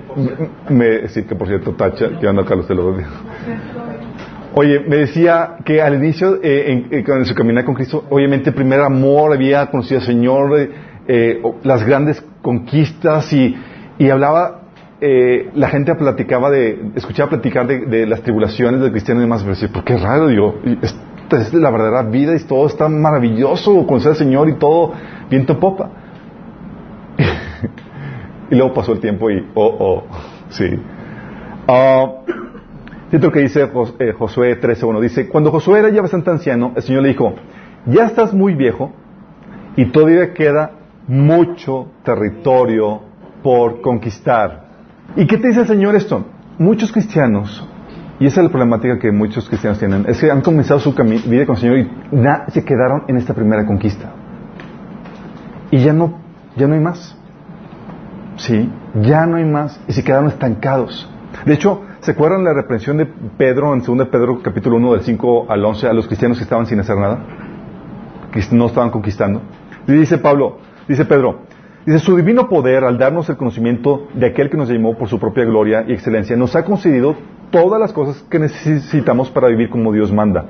me, 0.70 1.08
sí, 1.08 1.24
que 1.24 1.36
por 1.36 1.48
cierto, 1.48 1.74
tacha, 1.74 2.20
que 2.20 2.28
anda 2.28 2.46
Carlos, 2.46 2.68
te 2.68 2.76
lo 2.76 2.96
digo. 2.96 3.10
Oye, 4.54 4.82
me 4.82 4.98
decía 4.98 5.56
que 5.66 5.82
al 5.82 5.96
inicio, 5.96 6.40
eh, 6.44 6.86
en, 6.92 7.06
en, 7.08 7.26
su 7.26 7.34
caminar 7.34 7.66
con 7.66 7.74
Cristo, 7.74 8.04
obviamente, 8.10 8.52
primer 8.52 8.82
amor, 8.82 9.34
había 9.34 9.66
conocido 9.72 10.02
al 10.02 10.06
Señor, 10.06 10.60
eh, 10.60 10.70
eh 11.08 11.42
las 11.64 11.84
grandes 11.86 12.24
conquistas 12.42 13.32
y, 13.34 13.56
y 13.98 14.10
hablaba, 14.10 14.62
eh, 15.00 15.50
la 15.56 15.70
gente 15.70 15.96
platicaba 15.96 16.52
de, 16.52 16.92
escuchaba 16.96 17.30
platicar 17.30 17.66
de, 17.66 17.86
de 17.88 18.06
las 18.06 18.22
tribulaciones 18.22 18.82
del 18.82 18.92
cristiano 18.92 19.22
y 19.22 19.24
demás, 19.24 19.42
pero 19.42 19.56
decía, 19.56 19.70
¿por 19.74 19.84
qué 19.84 19.98
raro? 19.98 20.28
Digo, 20.28 20.60
esta 20.84 21.38
es 21.40 21.54
la 21.54 21.72
verdadera 21.72 22.04
vida 22.04 22.36
y 22.36 22.40
todo 22.44 22.68
está 22.68 22.88
maravilloso, 22.88 23.88
conocer 23.88 24.12
al 24.12 24.18
Señor 24.18 24.50
y 24.50 24.56
todo 24.60 24.94
viento 25.30 25.60
popa. 25.60 26.01
y 28.52 28.56
luego 28.56 28.74
pasó 28.74 28.94
el 28.94 29.00
tiempo 29.00 29.30
y, 29.30 29.46
oh, 29.54 29.76
oh, 29.80 30.04
sí. 30.50 30.66
Uh, 31.68 32.22
lo 33.12 33.32
que 33.32 33.42
dice 33.42 33.64
eh, 33.64 34.14
Josué 34.18 34.60
13.1. 34.60 35.02
Dice, 35.02 35.28
cuando 35.28 35.52
Josué 35.52 35.80
era 35.80 35.90
ya 35.90 36.02
bastante 36.02 36.30
anciano, 36.30 36.72
el 36.76 36.82
Señor 36.82 37.04
le 37.04 37.10
dijo, 37.10 37.36
ya 37.86 38.06
estás 38.06 38.34
muy 38.34 38.56
viejo 38.56 38.94
y 39.76 39.86
todavía 39.86 40.34
queda 40.34 40.72
mucho 41.08 41.88
territorio 42.04 43.02
por 43.44 43.82
conquistar. 43.82 44.66
¿Y 45.16 45.28
qué 45.28 45.38
te 45.38 45.48
dice 45.50 45.62
el 45.62 45.68
Señor 45.68 45.96
esto? 45.96 46.26
Muchos 46.58 46.92
cristianos, 46.92 47.68
y 48.20 48.28
esa 48.28 48.42
es 48.42 48.46
la 48.46 48.52
problemática 48.52 49.00
que 49.00 49.12
muchos 49.12 49.48
cristianos 49.48 49.80
tienen, 49.80 50.06
es 50.08 50.20
que 50.20 50.30
han 50.30 50.42
comenzado 50.42 50.80
su 50.80 50.94
vida 50.94 51.46
con 51.46 51.56
el 51.56 51.62
Señor 51.62 51.78
y 51.80 51.90
se 52.52 52.64
quedaron 52.64 53.04
en 53.08 53.18
esta 53.18 53.34
primera 53.34 53.66
conquista. 53.66 54.12
Y 55.72 55.80
ya 55.80 55.92
no, 55.92 56.21
ya 56.56 56.68
no 56.68 56.74
hay 56.74 56.80
más. 56.80 57.18
Sí, 58.38 58.70
ya 59.02 59.26
no 59.26 59.38
hay 59.38 59.46
más. 59.46 59.80
Y 59.88 59.94
se 59.94 60.04
quedaron 60.04 60.28
estancados. 60.28 61.10
De 61.46 61.54
hecho, 61.54 61.82
¿se 62.02 62.12
acuerdan 62.12 62.44
la 62.44 62.54
reprensión 62.54 62.98
de 62.98 63.06
Pedro 63.06 63.74
en 63.74 63.82
2 63.82 64.08
Pedro 64.08 64.42
capítulo 64.42 64.78
1 64.78 64.94
del 64.94 65.02
5 65.02 65.46
al 65.50 65.64
11 65.64 65.88
a 65.88 65.94
los 65.94 66.08
cristianos 66.08 66.38
que 66.38 66.44
estaban 66.44 66.66
sin 66.66 66.80
hacer 66.80 66.98
nada? 66.98 67.20
Que 68.32 68.42
no 68.52 68.68
estaban 68.68 68.92
conquistando. 68.92 69.42
Y 69.88 69.94
dice 69.94 70.18
Pablo, 70.18 70.58
dice 70.88 71.06
Pedro, 71.06 71.42
dice, 71.86 72.00
su 72.00 72.16
divino 72.16 72.48
poder 72.48 72.84
al 72.84 72.98
darnos 72.98 73.30
el 73.30 73.38
conocimiento 73.38 74.08
de 74.14 74.28
aquel 74.28 74.50
que 74.50 74.58
nos 74.58 74.70
llamó 74.70 74.98
por 74.98 75.08
su 75.08 75.20
propia 75.20 75.46
gloria 75.46 75.86
y 75.88 75.94
excelencia, 75.94 76.36
nos 76.36 76.56
ha 76.56 76.64
concedido 76.64 77.16
todas 77.50 77.80
las 77.80 77.92
cosas 77.94 78.24
que 78.30 78.40
necesitamos 78.40 79.30
para 79.32 79.48
vivir 79.48 79.70
como 79.70 79.92
Dios 79.92 80.12
manda. 80.12 80.46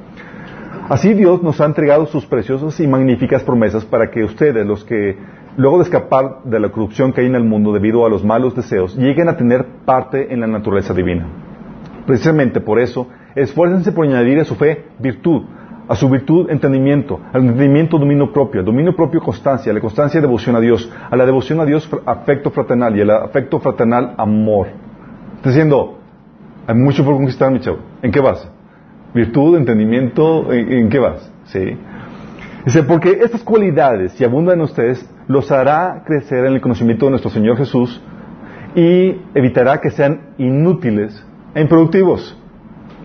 Así 0.90 1.14
Dios 1.14 1.42
nos 1.42 1.62
ha 1.62 1.66
entregado 1.66 2.06
sus 2.08 2.26
preciosas 2.26 2.80
y 2.80 2.88
magníficas 2.88 3.44
promesas 3.44 3.86
para 3.86 4.12
que 4.12 4.24
ustedes, 4.24 4.66
los 4.66 4.84
que 4.84 5.18
luego 5.58 5.78
de 5.78 5.84
escapar 5.84 6.44
de 6.44 6.60
la 6.60 6.70
corrupción 6.70 7.14
que 7.14 7.22
hay 7.22 7.28
en 7.28 7.36
el 7.36 7.44
mundo 7.44 7.74
debido 7.74 8.06
a 8.06 8.10
los 8.10 8.24
malos 8.24 8.56
deseos, 8.56 8.96
lleguen 8.96 9.30
a 9.30 9.38
tener 9.38 9.66
parte 9.86 10.34
en 10.34 10.40
la 10.40 10.48
naturaleza 10.48 10.94
divina. 10.94 11.28
Precisamente 12.06 12.62
por 12.62 12.80
eso, 12.80 13.08
esfuércense 13.36 13.92
por 13.92 14.06
añadir 14.06 14.40
a 14.40 14.46
su 14.46 14.56
fe 14.56 14.86
virtud, 15.00 15.44
a 15.88 15.96
su 15.96 16.10
virtud 16.10 16.50
entendimiento, 16.50 17.20
al 17.34 17.42
entendimiento 17.42 17.98
dominio 17.98 18.32
propio, 18.32 18.64
dominio 18.64 18.96
propio 18.96 19.22
constancia, 19.22 19.72
a 19.72 19.76
la 19.76 19.82
constancia 19.82 20.22
devoción 20.22 20.56
a 20.56 20.60
Dios, 20.60 20.92
a 21.10 21.16
la 21.16 21.26
devoción 21.26 21.60
a 21.60 21.66
Dios 21.66 21.90
afecto 22.06 22.50
fraternal 22.52 22.96
y 22.96 23.02
al 23.02 23.12
afecto 23.12 23.60
fraternal 23.60 24.16
amor. 24.18 24.68
Está 25.38 25.50
diciendo, 25.50 25.98
hay 26.68 26.76
mucho 26.76 27.04
por 27.04 27.16
conquistar, 27.16 27.52
mi 27.52 27.60
chavo. 27.60 27.80
¿En 28.02 28.12
qué 28.12 28.20
vas? 28.20 28.50
Virtud, 29.14 29.58
entendimiento, 29.58 30.54
¿en, 30.54 30.72
en 30.72 30.90
qué 30.90 31.00
vas? 31.00 31.32
Sí. 31.46 31.78
Dice, 32.66 32.84
porque 32.84 33.20
estas 33.22 33.44
cualidades, 33.44 34.14
si 34.14 34.24
abundan 34.24 34.60
en 34.60 34.62
ustedes, 34.62 35.10
los 35.28 35.52
hará 35.52 36.04
crecer 36.06 36.46
en 36.46 36.54
el 36.54 36.62
conocimiento 36.62 37.06
de 37.06 37.12
nuestro 37.12 37.32
Señor 37.32 37.58
Jesús 37.58 38.02
y 38.76 39.22
evitará 39.34 39.80
que 39.80 39.92
sean 39.92 40.34
inútiles 40.38 41.26
e 41.54 41.62
improductivos. 41.62 42.38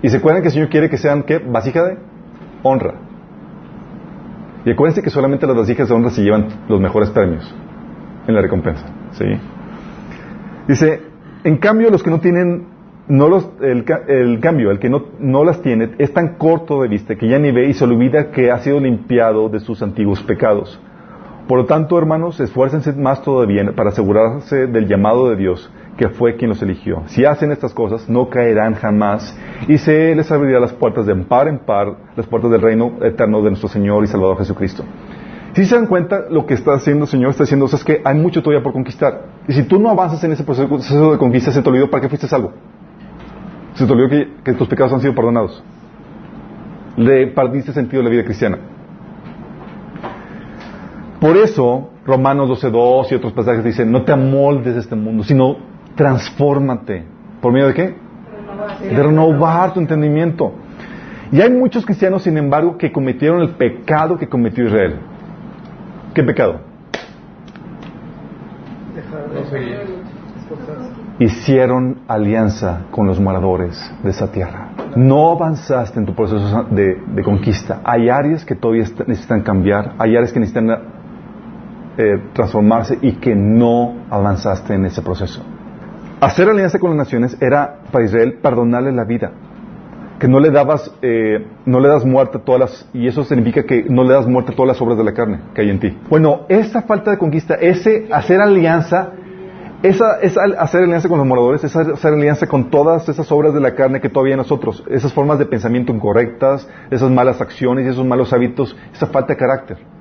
Y 0.02 0.09
se 0.09 0.18
acuerdan 0.18 0.42
que 0.42 0.48
el 0.48 0.55
Señor 0.55 0.68
quiere 0.68 0.88
que 0.88 0.98
sean, 0.98 1.22
¿qué? 1.24 1.38
Vasija 1.38 1.85
de 1.85 1.98
honra. 2.62 2.94
Y 4.64 4.70
acuérdense 4.70 5.02
que 5.02 5.11
solamente 5.11 5.46
las 5.46 5.57
vasijas 5.57 5.88
de 5.88 5.94
honra 5.94 6.11
se 6.11 6.22
llevan 6.22 6.48
los 6.68 6.81
mejores 6.81 7.11
premios 7.11 7.55
en 8.26 8.35
la 8.35 8.42
recompensa. 8.42 8.85
¿sí? 9.12 9.24
Dice, 10.66 11.02
en 11.44 11.57
cambio 11.59 11.90
los 11.90 12.02
que 12.02 12.11
no 12.11 12.20
tienen 12.20 12.66
no 13.09 13.29
los, 13.29 13.48
el, 13.61 13.85
el, 14.09 14.40
cambio, 14.40 14.72
el 14.72 14.81
que 14.81 14.88
no, 14.88 15.05
no, 15.20 15.44
las 15.44 15.62
tiene, 15.62 15.90
es 15.98 16.12
tan 16.12 16.37
corto 16.37 16.83
de 16.83 16.88
vista 16.88 17.14
que 17.14 17.29
ya 17.29 17.38
ni 17.38 17.52
ve 17.52 17.68
y 17.68 17.72
se 17.72 17.85
olvida 17.85 18.33
que 18.33 18.50
ha 18.50 18.59
sido 18.59 18.81
limpiado 18.81 19.48
de 19.48 19.61
sus 19.61 19.81
antiguos 19.83 20.22
pecados. 20.24 20.81
Por 21.46 21.59
lo 21.59 21.66
tanto, 21.66 21.96
hermanos, 21.96 22.40
esfuércense 22.40 22.92
más 22.94 23.22
todavía 23.22 23.62
para 23.76 23.90
asegurarse 23.90 24.66
del 24.66 24.88
llamado 24.88 25.30
de 25.30 25.37
Dios, 25.37 25.70
que 25.96 26.09
fue 26.09 26.35
quien 26.37 26.48
los 26.48 26.61
eligió. 26.61 27.04
Si 27.06 27.24
hacen 27.24 27.52
estas 27.52 27.72
cosas, 27.72 28.09
no 28.09 28.28
caerán 28.28 28.74
jamás 28.74 29.38
y 29.68 29.78
se 29.78 30.16
les 30.16 30.30
abrirá 30.32 30.59
las 30.59 30.72
puertas 30.72 31.06
de 31.06 31.14
par 31.14 31.46
en 31.46 31.61
par, 31.61 31.98
las 32.16 32.26
puertas 32.26 32.50
del 32.50 32.61
reino 32.61 32.94
eterno 33.00 33.42
de 33.42 33.50
nuestro 33.50 33.68
Señor 33.68 34.02
y 34.02 34.09
Salvador 34.09 34.38
Jesucristo. 34.38 34.82
Si 35.54 35.64
se 35.64 35.76
dan 35.76 35.87
cuenta, 35.87 36.24
lo 36.28 36.46
que 36.46 36.54
está 36.54 36.74
haciendo 36.74 37.04
el 37.04 37.11
Señor 37.11 37.30
está 37.30 37.44
diciendo 37.44 37.66
es 37.66 37.85
que 37.85 38.02
hay 38.04 38.18
mucho 38.18 38.42
todavía 38.42 38.62
por 38.62 38.72
conquistar. 38.72 39.26
Y 39.46 39.52
si 39.52 39.62
tú 39.62 39.78
no 39.78 39.88
avanzas 39.88 40.22
en 40.24 40.32
ese 40.32 40.42
proceso 40.42 41.12
de 41.12 41.18
conquista, 41.18 41.52
se 41.52 41.62
te 41.62 41.68
olvidó 41.68 41.88
para 41.88 42.02
qué 42.02 42.09
fuiste 42.09 42.26
salvo. 42.26 42.52
Se 43.74 43.87
te 43.87 43.92
olvidó 43.92 44.09
que, 44.09 44.32
que 44.42 44.52
tus 44.54 44.66
pecados 44.66 44.92
han 44.92 45.00
sido 45.00 45.14
perdonados. 45.14 45.62
Le 46.96 47.28
perdiste 47.28 47.72
sentido 47.72 48.00
a 48.00 48.04
la 48.04 48.11
vida 48.11 48.24
cristiana. 48.24 48.59
Por 51.20 51.37
eso, 51.37 51.90
Romanos 52.05 52.62
12.2 52.62 53.12
y 53.12 53.14
otros 53.14 53.33
pasajes 53.33 53.64
dicen, 53.64 53.90
no 53.90 54.02
te 54.02 54.12
amoldes 54.12 54.74
de 54.74 54.81
este 54.81 54.94
mundo, 54.94 55.24
sino 55.24 55.57
transfórmate. 55.94 57.05
¿Por 57.40 57.52
medio 57.52 57.68
de 57.68 57.74
qué? 57.74 57.94
De 58.88 59.02
renovar 59.02 59.72
tu 59.72 59.81
entendimiento. 59.81 60.52
Y 61.33 61.40
hay 61.40 61.50
muchos 61.50 61.85
cristianos, 61.85 62.22
sin 62.22 62.37
embargo, 62.37 62.76
que 62.76 62.92
cometieron 62.92 63.40
el 63.40 63.50
pecado 63.50 64.16
que 64.18 64.29
cometió 64.29 64.64
Israel. 64.64 64.96
¿Qué 66.14 66.22
pecado? 66.22 66.61
Hicieron 71.18 72.00
alianza 72.07 72.83
con 72.90 73.07
los 73.07 73.18
moradores 73.18 73.92
de 74.02 74.11
esa 74.11 74.31
tierra. 74.31 74.70
No 74.94 75.33
avanzaste 75.33 75.98
en 75.98 76.07
tu 76.07 76.14
proceso 76.14 76.64
de, 76.70 77.02
de 77.07 77.22
conquista. 77.22 77.81
Hay 77.85 78.09
áreas 78.09 78.44
que 78.44 78.55
todavía 78.55 78.85
necesitan 79.07 79.42
cambiar, 79.42 79.94
hay 79.98 80.14
áreas 80.14 80.33
que 80.33 80.40
necesitan 80.40 80.95
eh, 81.98 82.18
transformarse 82.35 82.98
y 83.00 83.12
que 83.12 83.35
no 83.35 83.94
avanzaste 84.11 84.74
en 84.74 84.85
ese 84.85 85.00
proceso. 85.00 85.42
Hacer 86.20 86.48
alianza 86.48 86.78
con 86.78 86.90
las 86.90 86.98
naciones 86.98 87.37
era 87.40 87.78
para 87.90 88.04
Israel 88.04 88.38
perdonarle 88.42 88.92
la 88.92 89.04
vida, 89.04 89.32
que 90.18 90.28
no 90.28 90.40
le 90.40 90.50
dabas, 90.50 90.90
eh, 91.00 91.46
no 91.64 91.80
le 91.80 91.88
das 91.88 92.04
muerte 92.04 92.38
a 92.38 92.40
todas 92.40 92.61
las, 92.61 92.90
y 92.92 93.06
eso 93.06 93.24
significa 93.24 93.64
que 93.64 93.85
no 93.88 94.04
le 94.04 94.12
das 94.12 94.26
muerte 94.26 94.52
a 94.52 94.54
todas 94.54 94.68
las 94.68 94.82
obras 94.82 94.98
de 94.98 95.04
la 95.04 95.12
carne 95.12 95.40
que 95.54 95.62
hay 95.62 95.70
en 95.70 95.80
ti. 95.80 95.98
Bueno, 96.11 96.46
esa 96.48 96.82
falta 96.82 97.11
de 97.11 97.18
conquista, 97.18 97.54
ese 97.54 98.09
hacer 98.12 98.40
alianza, 98.40 99.12
esa, 99.82 100.20
esa 100.20 100.42
hacer 100.59 100.85
alianza 100.85 101.09
con 101.09 101.16
los 101.18 101.26
moradores, 101.26 101.64
esa 101.64 101.80
hacer 101.80 102.12
alianza 102.12 102.46
con 102.46 102.70
todas 102.70 103.09
esas 103.09 103.30
obras 103.32 103.54
de 103.54 103.61
la 103.61 103.74
carne 103.74 104.00
que 104.00 104.09
todavía 104.11 104.32
hay 104.32 104.35
en 104.35 104.38
nosotros, 104.38 104.85
esas 104.90 105.12
formas 105.14 105.38
de 105.38 105.46
pensamiento 105.46 105.94
incorrectas, 105.94 106.68
esas 106.90 107.11
malas 107.11 107.40
acciones 107.40 107.87
y 107.87 107.88
esos 107.88 108.06
malos 108.06 108.32
hábitos, 108.32 108.76
esa 108.92 109.06
falta 109.06 109.35
de 109.35 109.38
carácter 109.38 109.95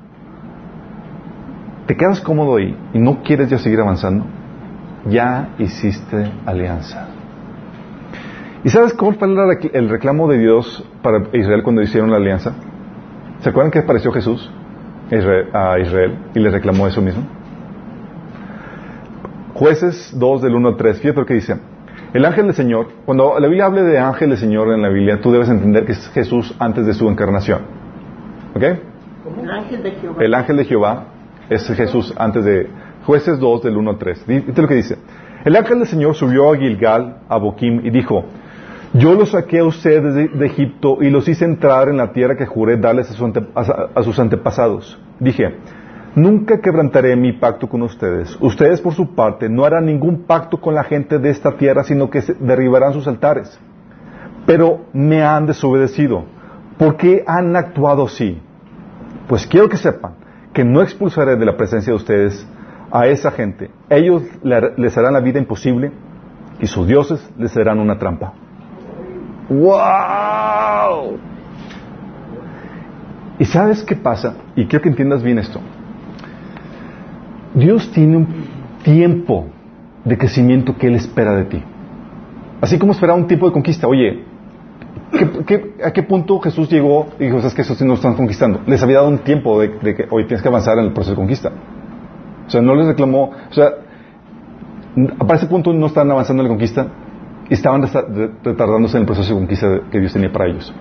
te 1.85 1.95
quedas 1.95 2.21
cómodo 2.21 2.57
ahí 2.57 2.75
y 2.93 2.99
no 2.99 3.21
quieres 3.23 3.49
ya 3.49 3.57
seguir 3.57 3.79
avanzando, 3.79 4.25
ya 5.05 5.49
hiciste 5.59 6.31
alianza. 6.45 7.07
¿Y 8.63 8.69
sabes 8.69 8.93
cuál 8.93 9.15
fue 9.15 9.27
el 9.73 9.89
reclamo 9.89 10.27
de 10.27 10.39
Dios 10.39 10.83
para 11.03 11.19
Israel 11.33 11.61
cuando 11.61 11.83
hicieron 11.83 12.09
la 12.09 12.17
alianza? 12.17 12.53
¿Se 13.41 13.49
acuerdan 13.49 13.71
que 13.71 13.79
apareció 13.79 14.11
Jesús 14.11 14.49
a 15.53 15.77
Israel 15.79 16.17
y 16.33 16.39
le 16.39 16.49
reclamó 16.49 16.87
eso 16.87 17.01
mismo? 17.01 17.23
Jueces 19.53 20.13
2 20.17 20.41
del 20.41 20.55
1 20.55 20.69
al 20.69 20.77
3, 20.77 20.99
fíjate 20.99 21.19
lo 21.19 21.25
que 21.25 21.35
dice. 21.35 21.55
El 22.13 22.25
ángel 22.25 22.45
del 22.45 22.55
Señor, 22.55 22.87
cuando 23.05 23.39
la 23.39 23.47
Biblia 23.47 23.65
hable 23.65 23.83
de 23.83 23.99
ángel 23.99 24.29
del 24.29 24.37
Señor 24.39 24.71
en 24.73 24.81
la 24.81 24.89
Biblia, 24.89 25.21
tú 25.21 25.31
debes 25.31 25.49
entender 25.49 25.85
que 25.85 25.91
es 25.91 26.09
Jesús 26.09 26.55
antes 26.57 26.87
de 26.87 26.93
su 26.93 27.07
encarnación. 27.07 27.61
¿Ok? 28.55 28.63
El 28.63 29.51
ángel 29.51 29.83
de 29.83 29.91
Jehová. 29.91 30.23
El 30.23 30.33
ángel 30.33 30.57
de 30.57 30.65
Jehová 30.65 31.05
es 31.49 31.67
Jesús 31.67 32.13
antes 32.17 32.43
de 32.43 32.69
jueces 33.05 33.39
2 33.39 33.63
del 33.63 33.77
1 33.77 33.91
al 33.91 33.97
3. 33.97 34.23
Fíjate 34.25 34.61
lo 34.61 34.67
que 34.67 34.75
dice. 34.75 34.97
El 35.43 35.55
ángel 35.55 35.79
del 35.79 35.87
Señor 35.87 36.15
subió 36.15 36.51
a 36.51 36.57
Gilgal, 36.57 37.19
a 37.29 37.37
Boquim, 37.37 37.85
y 37.85 37.91
dijo, 37.91 38.25
yo 38.93 39.13
los 39.13 39.31
saqué 39.31 39.59
a 39.59 39.65
ustedes 39.65 40.15
de, 40.15 40.45
Egipto 40.45 40.97
y 41.01 41.09
los 41.09 41.27
hice 41.27 41.45
entrar 41.45 41.89
en 41.89 41.97
la 41.97 42.13
tierra 42.13 42.35
que 42.35 42.45
juré 42.45 42.77
darles 42.77 43.11
a, 43.11 44.03
sus 44.03 44.19
antepasados. 44.19 44.97
Dije, 45.19 45.57
nunca 46.15 46.61
quebrantaré 46.61 47.15
mi 47.15 47.33
pacto 47.33 47.67
con 47.67 47.83
ustedes. 47.83 48.35
Ustedes 48.39 48.81
por 48.81 48.93
su 48.93 49.13
parte 49.13 49.49
no 49.49 49.65
harán 49.65 49.85
ningún 49.85 50.23
pacto 50.23 50.59
con 50.59 50.73
la 50.73 50.83
gente 50.83 51.19
de 51.19 51.29
esta 51.29 51.57
tierra, 51.57 51.83
sino 51.83 52.09
que 52.09 52.21
derribarán 52.39 52.93
sus 52.93 53.07
altares. 53.07 53.59
Pero 54.45 54.85
me 54.93 55.23
han 55.23 55.45
desobedecido. 55.45 56.23
¿Por 56.77 56.97
qué 56.97 57.23
han 57.27 57.55
actuado 57.55 58.05
así? 58.05 58.41
Pues 59.27 59.45
quiero 59.45 59.69
que 59.69 59.77
sepan 59.77 60.24
que 60.55 60.63
no 60.63 60.81
expulsaré 60.81 61.35
de 61.35 61.45
la 61.45 61.57
presencia 61.57 61.91
de 61.91 61.97
ustedes 61.97 62.47
a 62.89 63.07
esa 63.07 63.29
gente. 63.29 63.69
Ellos 63.89 64.23
les 64.77 64.97
harán 64.97 65.13
la 65.13 65.19
vida 65.19 65.37
imposible 65.37 65.91
y 66.61 66.65
sus 66.65 66.87
dioses 66.87 67.29
les 67.37 67.51
serán 67.51 67.79
una 67.79 67.99
trampa. 67.99 68.33
¡Wow! 69.49 71.17
¿Y 73.37 73.43
sabes 73.43 73.83
qué 73.83 73.97
pasa? 73.97 74.35
Y 74.55 74.65
quiero 74.65 74.81
que 74.81 74.89
entiendas 74.89 75.21
bien 75.21 75.39
esto. 75.39 75.59
Dios 77.53 77.91
tiene 77.91 78.15
un 78.15 78.27
tiempo 78.81 79.47
de 80.05 80.17
crecimiento 80.17 80.77
que 80.77 80.87
Él 80.87 80.95
espera 80.95 81.35
de 81.35 81.43
ti. 81.43 81.63
Así 82.61 82.79
como 82.79 82.93
esperaba 82.93 83.19
un 83.19 83.27
tiempo 83.27 83.45
de 83.47 83.51
conquista. 83.51 83.87
Oye, 83.87 84.23
a 85.83 85.91
qué 85.91 86.03
punto 86.03 86.39
Jesús 86.39 86.69
llegó 86.69 87.07
y 87.19 87.25
dijo, 87.25 87.37
es 87.37 87.53
que 87.53 87.61
esos 87.61 87.77
sí 87.77 87.85
nos 87.85 87.99
están 87.99 88.15
conquistando? 88.15 88.61
Les 88.65 88.81
había 88.83 88.97
dado 88.97 89.09
un 89.09 89.19
tiempo 89.19 89.59
de, 89.59 89.71
que, 89.95 90.07
hoy 90.09 90.25
tienes 90.25 90.41
que 90.41 90.47
avanzar 90.47 90.77
en 90.77 90.85
el 90.85 90.93
proceso 90.93 91.11
de 91.11 91.17
conquista. 91.17 91.51
O 92.47 92.49
sea, 92.49 92.61
no 92.61 92.75
les 92.75 92.87
reclamó, 92.87 93.31
o 93.49 93.53
sea, 93.53 93.71
para 95.19 95.35
ese 95.35 95.47
punto 95.47 95.73
no 95.73 95.87
estaban 95.87 96.11
avanzando 96.11 96.41
en 96.41 96.47
la 96.47 96.49
conquista 96.49 96.87
estaban 97.49 97.83
retardándose 98.43 98.97
en 98.97 99.01
el 99.01 99.05
proceso 99.05 99.33
de 99.33 99.39
conquista 99.39 99.81
que 99.91 99.99
Dios 99.99 100.13
tenía 100.13 100.31
para 100.31 100.47
ellos. 100.47 100.73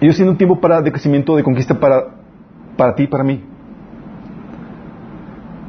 Ellos 0.00 0.16
tienen 0.16 0.32
un 0.32 0.38
tiempo 0.38 0.60
para, 0.60 0.80
de 0.80 0.92
crecimiento, 0.92 1.36
de 1.36 1.42
conquista 1.42 1.78
para, 1.78 2.04
para 2.76 2.94
ti 2.94 3.04
y 3.04 3.06
para 3.08 3.24
mí. 3.24 3.42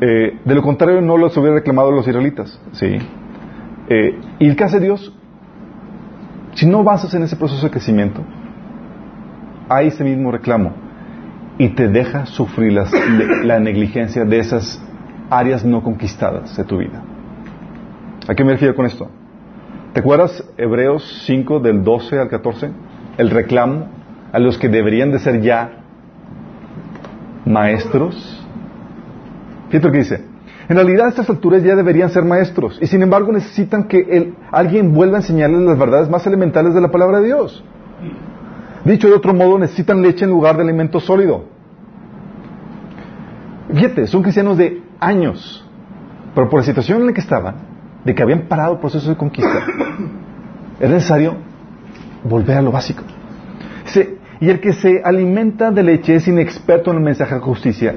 Eh, 0.01 0.39
de 0.45 0.55
lo 0.55 0.61
contrario, 0.61 1.01
no 1.01 1.17
los 1.17 1.35
hubiera 1.35 1.55
reclamado 1.55 1.91
los 1.91 2.07
israelitas. 2.07 2.61
¿sí? 2.73 2.97
Eh, 3.89 4.19
¿Y 4.39 4.47
el 4.47 4.55
que 4.55 4.63
hace 4.63 4.79
Dios? 4.79 5.13
Si 6.59 6.65
no 6.65 6.79
avanzas 6.79 7.13
en 7.13 7.23
ese 7.23 7.37
proceso 7.37 7.65
de 7.65 7.71
crecimiento, 7.71 8.21
hay 9.69 9.87
ese 9.87 10.03
mismo 10.03 10.29
reclamo 10.29 10.73
y 11.57 11.69
te 11.69 11.87
deja 11.87 12.25
sufrir 12.25 12.73
la 13.45 13.61
negligencia 13.61 14.25
de 14.25 14.39
esas 14.39 14.81
áreas 15.29 15.63
no 15.63 15.81
conquistadas 15.81 16.57
de 16.57 16.65
tu 16.65 16.79
vida. 16.79 17.01
¿A 18.27 18.35
qué 18.35 18.43
me 18.43 18.51
refiero 18.51 18.75
con 18.75 18.85
esto? 18.85 19.09
¿Te 19.93 20.01
acuerdas 20.01 20.43
Hebreos 20.57 21.23
5 21.27 21.61
del 21.61 21.81
12 21.81 22.19
al 22.19 22.27
14? 22.27 22.71
El 23.17 23.29
reclamo 23.29 23.87
a 24.33 24.39
los 24.39 24.57
que 24.57 24.67
deberían 24.67 25.11
de 25.11 25.19
ser 25.19 25.39
ya 25.41 25.77
maestros. 27.45 28.45
Fíjate 29.69 29.87
lo 29.87 29.93
que 29.93 29.99
dice. 29.99 30.28
En 30.69 30.75
realidad 30.75 31.07
a 31.07 31.09
estas 31.09 31.27
alturas 31.31 31.63
ya 31.63 31.75
deberían 31.75 32.11
ser 32.11 32.23
maestros 32.23 32.77
y 32.79 32.85
sin 32.85 33.01
embargo 33.01 33.31
necesitan 33.31 33.85
que 33.85 34.33
alguien 34.51 34.93
vuelva 34.93 35.17
a 35.17 35.21
enseñarles 35.21 35.61
las 35.61 35.79
verdades 35.79 36.09
más 36.11 36.25
elementales 36.27 36.75
de 36.75 36.81
la 36.81 36.91
palabra 36.91 37.19
de 37.19 37.25
Dios. 37.25 37.63
Dicho 38.85 39.07
de 39.07 39.15
otro 39.15 39.33
modo, 39.33 39.57
necesitan 39.57 40.03
leche 40.03 40.25
en 40.25 40.31
lugar 40.31 40.57
de 40.57 40.63
alimento 40.63 40.99
sólido. 40.99 41.45
Fíjate, 43.73 44.05
son 44.05 44.21
cristianos 44.21 44.57
de 44.57 44.83
años, 44.99 45.67
pero 46.35 46.47
por 46.49 46.59
la 46.59 46.65
situación 46.65 47.01
en 47.01 47.07
la 47.07 47.13
que 47.13 47.21
estaban, 47.21 47.55
de 48.05 48.13
que 48.13 48.21
habían 48.21 48.43
parado 48.43 48.73
el 48.73 48.79
proceso 48.79 49.09
de 49.09 49.17
conquista, 49.17 49.65
es 50.79 50.89
necesario 50.89 51.35
volver 52.23 52.57
a 52.57 52.61
lo 52.61 52.71
básico. 52.71 53.03
y 54.39 54.49
el 54.49 54.59
que 54.59 54.73
se 54.73 55.01
alimenta 55.03 55.71
de 55.71 55.81
leche 55.81 56.15
es 56.15 56.27
inexperto 56.27 56.91
en 56.91 56.97
el 56.97 57.03
mensaje 57.03 57.35
de 57.35 57.41
justicia, 57.41 57.95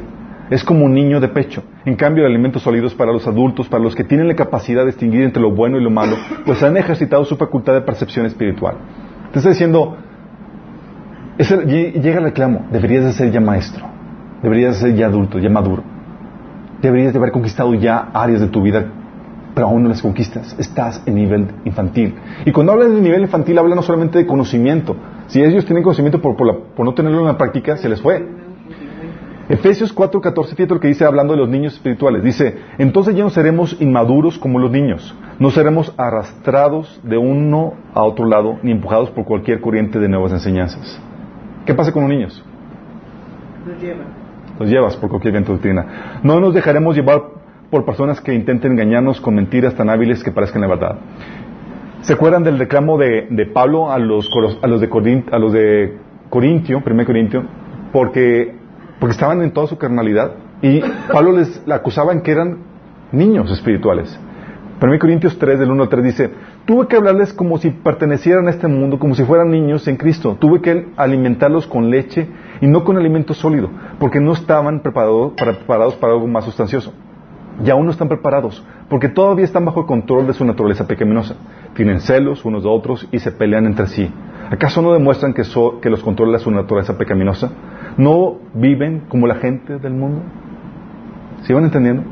es 0.53 0.64
como 0.64 0.84
un 0.84 0.92
niño 0.92 1.18
de 1.18 1.28
pecho. 1.28 1.62
En 1.86 1.96
cambio, 1.96 2.26
el 2.26 2.30
alimento 2.30 2.59
sólido 2.59 2.86
es 2.86 2.94
para 2.94 3.11
los 3.11 3.26
adultos, 3.26 3.68
para 3.68 3.82
los 3.82 3.94
que 3.94 4.05
tienen 4.05 4.28
la 4.28 4.34
capacidad 4.34 4.82
de 4.82 4.88
distinguir 4.88 5.22
entre 5.22 5.40
lo 5.40 5.50
bueno 5.50 5.78
y 5.78 5.82
lo 5.82 5.90
malo, 5.90 6.16
pues 6.44 6.62
han 6.62 6.76
ejercitado 6.76 7.24
su 7.24 7.36
facultad 7.36 7.72
de 7.72 7.80
percepción 7.80 8.26
espiritual. 8.26 8.76
Te 9.32 9.38
está 9.38 9.48
diciendo, 9.48 9.96
llega 11.38 12.18
el 12.18 12.24
reclamo, 12.24 12.66
deberías 12.70 13.05
de 13.05 13.12
ser 13.14 13.30
ya 13.30 13.40
maestro, 13.40 13.86
deberías 14.42 14.74
de 14.74 14.88
ser 14.88 14.96
ya 14.96 15.07
adulto, 15.07 15.38
ya 15.38 15.48
maduro. 15.48 15.82
Deberías 16.82 17.14
de 17.14 17.18
haber 17.18 17.32
conquistado 17.32 17.72
ya 17.72 18.11
áreas 18.12 18.40
de 18.40 18.48
tu 18.48 18.61
vida, 18.61 18.84
pero 19.55 19.68
aún 19.68 19.84
no 19.84 19.88
las 19.88 20.03
conquistas. 20.03 20.55
Estás 20.59 21.03
en 21.07 21.14
nivel 21.14 21.46
infantil. 21.64 22.14
Y 22.44 22.53
cuando 22.53 22.72
hablan 22.72 22.94
de 22.94 23.00
nivel 23.00 23.22
infantil, 23.22 23.59
hablan 23.59 23.76
no 23.76 23.82
solamente 23.82 24.18
de 24.18 24.26
conocimiento. 24.26 24.96
Si 25.28 25.40
ellos 25.40 25.64
tienen 25.64 25.82
conocimiento 25.82 26.20
por, 26.20 26.36
no 26.84 26.92
tenerlo 26.92 27.20
en 27.20 27.26
la 27.26 27.38
práctica, 27.38 27.78
se 27.78 27.88
les 27.88 28.03
fue. 28.03 28.41
Efesios 29.53 29.94
4:14, 29.94 30.57
fíjate 30.57 30.74
lo 30.74 30.80
que 30.80 30.88
dice 30.88 31.05
hablando 31.05 31.34
de 31.34 31.40
los 31.40 31.48
niños 31.48 31.74
espirituales. 31.74 32.22
Dice, 32.22 32.57
entonces 32.78 33.14
ya 33.14 33.22
no 33.22 33.30
seremos 33.30 33.76
inmaduros 33.80 34.38
como 34.38 34.59
los 34.59 34.70
niños, 34.70 35.14
no 35.38 35.50
seremos 35.50 35.94
arrastrados 35.98 37.00
de 37.03 37.18
uno 37.18 37.74
a 37.94 38.03
otro 38.03 38.26
lado 38.26 38.59
ni 38.62 38.72
empujados 38.72 39.11
por 39.11 39.24
cualquier 39.24 39.61
corriente 39.61 39.98
de 39.98 40.09
nuevas 40.09 40.32
enseñanzas. 40.32 41.00
¿Qué 41.66 41.74
pasa 41.74 41.92
con 41.92 42.03
los 42.03 42.11
niños? 42.11 42.44
Los 43.66 43.80
llevan 43.80 44.22
nos 44.59 44.68
llevas 44.68 44.96
por 44.96 45.09
cualquier 45.09 45.32
viento 45.32 45.53
doctrina. 45.53 46.20
No 46.22 46.40
nos 46.40 46.55
dejaremos 46.55 46.94
llevar 46.96 47.22
por 47.70 47.84
personas 47.84 48.20
que 48.20 48.34
intenten 48.34 48.72
engañarnos 48.72 49.20
con 49.20 49.34
mentiras 49.34 49.74
tan 49.74 49.88
hábiles 49.88 50.22
que 50.22 50.30
parezcan 50.30 50.62
la 50.62 50.68
verdad. 50.68 50.98
¿Se 52.03 52.12
acuerdan 52.12 52.42
del 52.42 52.59
reclamo 52.59 52.98
de, 52.98 53.50
Pablo 53.53 53.90
a 53.90 53.98
los, 53.98 54.28
a 54.62 54.66
los, 54.66 54.80
de, 54.80 54.88
Corintio, 54.88 55.34
a 55.34 55.38
los 55.38 55.53
de 55.53 55.98
Corintio, 56.28 56.82
1 56.84 57.05
Corintio? 57.05 57.44
Porque, 57.92 58.55
porque 59.03 59.14
estaban 59.14 59.42
en 59.42 59.50
toda 59.50 59.66
su 59.66 59.78
carnalidad 59.78 60.30
y 60.62 60.80
Pablo 61.12 61.32
les 61.32 61.61
acusaban 61.68 62.20
que 62.20 62.30
eran 62.30 62.59
niños 63.11 63.50
espirituales. 63.50 64.16
1 64.80 64.98
Corintios 65.00 65.36
3, 65.40 65.59
del 65.59 65.72
1 65.72 65.82
al 65.82 65.88
3 65.88 66.05
dice, 66.05 66.30
tuve 66.66 66.86
que 66.86 66.94
hablarles 66.94 67.32
como 67.32 67.59
si 67.59 67.70
pertenecieran 67.70 68.46
a 68.46 68.50
este 68.50 68.68
mundo, 68.68 69.00
como 69.00 69.16
si 69.16 69.24
fueran 69.24 69.50
niños 69.50 69.88
en 69.88 69.96
Cristo. 69.96 70.36
Tuve 70.38 70.61
que 70.61 70.86
alimentarlos 70.96 71.66
con 71.66 71.90
leche 71.90 72.28
y 72.61 72.68
no 72.68 72.84
con 72.84 72.96
alimento 72.96 73.34
sólido, 73.34 73.70
porque 73.98 74.20
no 74.20 74.34
estaban 74.34 74.82
preparados 74.82 75.32
para, 75.32 75.55
preparados 75.55 75.96
para 75.96 76.12
algo 76.12 76.28
más 76.28 76.44
sustancioso. 76.44 76.92
Y 77.64 77.70
aún 77.70 77.86
no 77.86 77.90
están 77.90 78.07
preparados, 78.07 78.64
porque 78.88 79.09
todavía 79.09 79.46
están 79.46 79.64
bajo 79.64 79.80
el 79.80 79.86
control 79.86 80.28
de 80.28 80.32
su 80.32 80.44
naturaleza 80.44 80.86
pecaminosa. 80.86 81.34
Tienen 81.74 81.98
celos 82.03 82.44
unos 82.44 82.62
de 82.62 82.68
otros 82.68 83.09
y 83.11 83.18
se 83.18 83.32
pelean 83.32 83.66
entre 83.66 83.88
sí. 83.88 84.09
¿Acaso 84.48 84.80
no 84.80 84.92
demuestran 84.92 85.34
que, 85.34 85.42
que 85.80 85.90
los 85.90 86.05
controla 86.05 86.38
su 86.38 86.53
naturaleza 86.53 86.96
pecaminosa? 86.96 87.50
¿No 87.97 88.36
viven 88.55 89.01
como 89.09 89.26
la 89.26 89.36
gente 89.36 89.78
del 89.78 89.93
mundo? 89.93 90.22
¿Sí 91.43 91.53
van 91.53 91.64
entendiendo? 91.64 92.05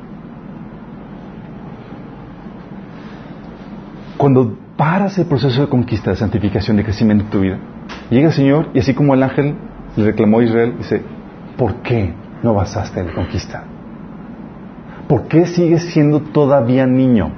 Cuando 4.17 4.55
paras 4.77 5.17
el 5.19 5.27
proceso 5.27 5.63
de 5.63 5.69
conquista, 5.69 6.11
de 6.11 6.17
santificación, 6.17 6.77
de 6.77 6.85
crecimiento 6.85 7.25
en 7.25 7.31
tu 7.31 7.41
vida, 7.41 7.59
llega 8.11 8.29
el 8.29 8.35
Señor 8.35 8.69
y 8.75 8.81
así 8.81 8.93
como 8.93 9.15
el 9.15 9.23
ángel 9.23 9.55
le 9.97 10.05
reclamó 10.05 10.41
a 10.41 10.45
Israel, 10.45 10.75
dice, 10.77 11.03
¿por 11.57 11.77
qué 11.77 12.13
no 12.43 12.55
basaste 12.55 13.01
en 13.01 13.07
la 13.07 13.15
conquista? 13.15 13.65
¿Por 15.09 15.27
qué 15.29 15.47
sigues 15.47 15.85
siendo 15.93 16.21
todavía 16.21 16.87
niño? 16.87 17.31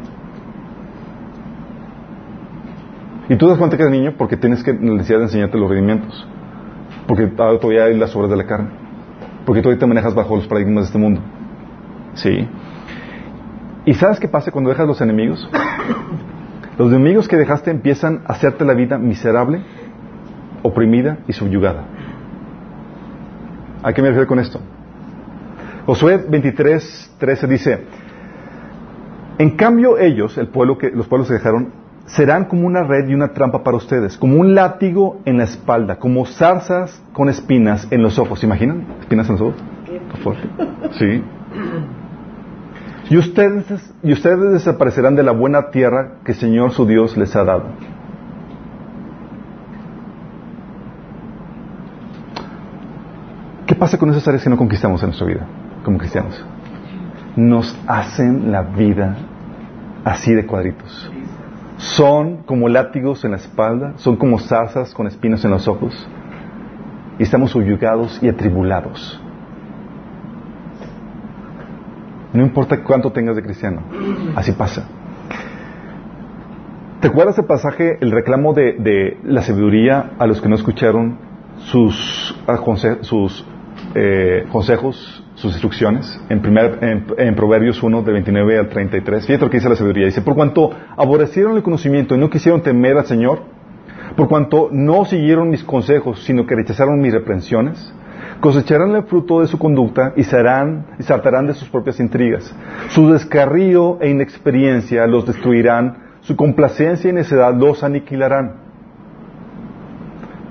Y 3.29 3.37
tú 3.37 3.49
das 3.49 3.59
cuenta 3.59 3.77
que 3.77 3.85
eres 3.85 3.93
niño 3.93 4.15
porque 4.19 4.37
tienes 4.37 4.63
que 4.63 4.73
necesidad 4.75 5.19
de 5.19 5.25
enseñarte 5.25 5.57
los 5.57 5.71
rendimientos. 5.71 6.27
Porque 7.13 7.27
todavía 7.27 7.85
hay 7.85 7.99
las 7.99 8.17
obras 8.17 8.31
de 8.31 8.39
la 8.39 8.47
carne. 8.47 8.71
Porque 9.45 9.61
todavía 9.61 9.79
te 9.79 9.87
manejas 9.87 10.15
bajo 10.15 10.35
los 10.35 10.47
paradigmas 10.47 10.85
de 10.85 10.87
este 10.87 10.99
mundo. 10.99 11.21
¿Sí? 12.15 12.49
¿Y 13.85 13.93
sabes 13.93 14.19
qué 14.19 14.29
pasa 14.29 14.51
cuando 14.51 14.71
dejas 14.71 14.87
los 14.87 14.99
enemigos? 15.03 15.47
Los 16.79 16.91
enemigos 16.91 17.29
que 17.29 17.37
dejaste 17.37 17.71
empiezan 17.71 18.23
a 18.25 18.33
hacerte 18.33 18.65
la 18.65 18.73
vida 18.73 18.97
miserable, 18.97 19.63
oprimida 20.63 21.19
y 21.29 21.35
subyugada. 21.35 21.85
¿A 23.83 23.93
qué 23.93 24.01
me 24.01 24.09
refiero 24.09 24.27
con 24.27 24.39
esto? 24.39 24.59
Josué 25.85 26.17
23, 26.17 27.17
13 27.19 27.47
dice, 27.47 27.85
en 29.37 29.51
cambio 29.51 29.99
ellos, 29.99 30.39
el 30.39 30.49
pueblo 30.49 30.79
que, 30.79 30.91
los 30.91 31.09
pueblos 31.09 31.29
que 31.29 31.35
dejaron, 31.35 31.75
serán 32.15 32.45
como 32.45 32.67
una 32.67 32.83
red 32.83 33.09
y 33.09 33.15
una 33.15 33.29
trampa 33.29 33.63
para 33.63 33.77
ustedes, 33.77 34.19
como 34.19 34.37
un 34.37 34.55
látigo 34.55 35.21
en 35.25 35.39
la 35.39 35.45
espalda, 35.45 35.97
como 35.97 36.27
zarzas 36.27 37.03
con 37.13 37.29
espinas 37.29 37.89
en 37.91 38.03
los 38.03 38.19
ojos. 38.19 38.41
¿Se 38.41 38.47
imaginan? 38.47 38.85
¿Espinas 39.01 39.29
en 39.29 39.33
los 39.33 39.43
ojos? 39.43 39.63
Sí. 40.99 41.23
Y 43.09 43.17
ustedes, 43.17 43.95
y 44.03 44.13
ustedes 44.13 44.53
desaparecerán 44.53 45.17
de 45.17 45.23
la 45.23 45.33
buena 45.33 45.71
tierra 45.71 46.19
que 46.25 46.33
el 46.33 46.39
Señor 46.39 46.73
su 46.73 46.87
Dios 46.87 47.17
les 47.17 47.35
ha 47.35 47.45
dado. 47.45 47.65
¿Qué 53.67 53.75
pasa 53.75 53.97
con 53.97 54.11
esas 54.11 54.27
áreas 54.29 54.45
que 54.45 54.51
no 54.51 54.59
conquistamos 54.59 55.03
en 55.03 55.09
nuestra 55.09 55.27
vida 55.27 55.47
como 55.83 55.97
cristianos? 55.97 56.45
Nos 57.37 57.79
hacen 57.87 58.53
la 58.53 58.63
vida 58.63 59.17
así 60.05 60.35
de 60.35 60.45
cuadritos. 60.45 61.11
Son 61.83 62.45
como 62.45 62.69
látigos 62.69 63.25
en 63.25 63.33
la 63.33 63.39
espalda, 63.39 63.95
son 63.97 64.17
como 64.17 64.39
zarzas 64.39 64.95
con 64.95 65.09
espinos 65.09 65.45
en 65.45 65.51
los 65.51 65.67
ojos. 65.67 66.09
Y 67.19 67.25
estamos 67.25 67.51
subyugados 67.51 68.23
y 68.23 68.29
atribulados. 68.29 69.21
No 72.33 72.43
importa 72.43 72.85
cuánto 72.85 73.11
tengas 73.11 73.35
de 73.35 73.43
cristiano. 73.43 73.83
Así 74.37 74.53
pasa. 74.53 74.87
¿Te 77.01 77.09
acuerdas 77.09 77.37
el 77.39 77.47
pasaje, 77.47 77.99
el 78.01 78.13
reclamo 78.13 78.55
de, 78.55 79.19
la 79.25 79.43
sabiduría 79.43 80.13
a 80.21 80.27
los 80.29 80.41
que 80.41 80.49
no 80.49 80.55
escucharon 80.55 81.19
sus, 81.57 82.37
sus 83.01 83.45
eh, 83.95 84.47
consejos, 84.51 85.25
sus 85.35 85.53
instrucciones, 85.53 86.21
en, 86.29 86.41
primer, 86.41 86.79
en, 87.19 87.35
Proverbios 87.35 87.83
1, 87.83 88.03
de 88.03 88.13
29 88.13 88.59
al 88.59 88.69
33. 88.69 89.27
Fíjate 89.27 89.45
lo 89.45 89.51
que 89.51 89.59
dice 89.59 89.69
la 89.69 89.77
sabiduría. 89.77 90.07
Dice, 90.07 90.23
por 90.23 90.35
cuanto 90.35 90.71
aborrecieron 90.97 91.57
el 91.57 91.63
conocimiento 91.63 92.15
y 92.15 92.19
no 92.19 92.31
quisieron 92.31 92.63
temer 92.63 92.97
al 92.97 93.07
Señor, 93.07 93.41
por 94.17 94.29
cuanto 94.29 94.69
no 94.71 95.05
siguieron 95.05 95.51
mis 95.51 95.65
consejos, 95.65 96.23
sino 96.25 96.47
que 96.47 96.55
rechazaron 96.55 97.01
mis 97.01 97.13
reprensiones, 97.13 97.95
cosecharán 98.41 98.95
el 98.95 99.05
fruto 99.05 99.41
de 99.41 99.47
su 99.47 99.59
conducta 99.59 100.13
y, 100.17 100.25
serán, 100.25 100.87
saltarán 101.01 101.47
de 101.47 101.55
sus 101.55 101.69
propias 101.69 102.01
intrigas. 102.01 102.55
Su 102.89 103.11
descarrío 103.11 103.99
e 104.01 104.11
inexperiencia 104.11 105.07
los 105.07 105.27
destruirán, 105.27 105.99
su 106.21 106.37
complacencia 106.37 107.11
y 107.11 107.13
necedad 107.13 107.55
los 107.55 107.83
aniquilarán. 107.83 108.55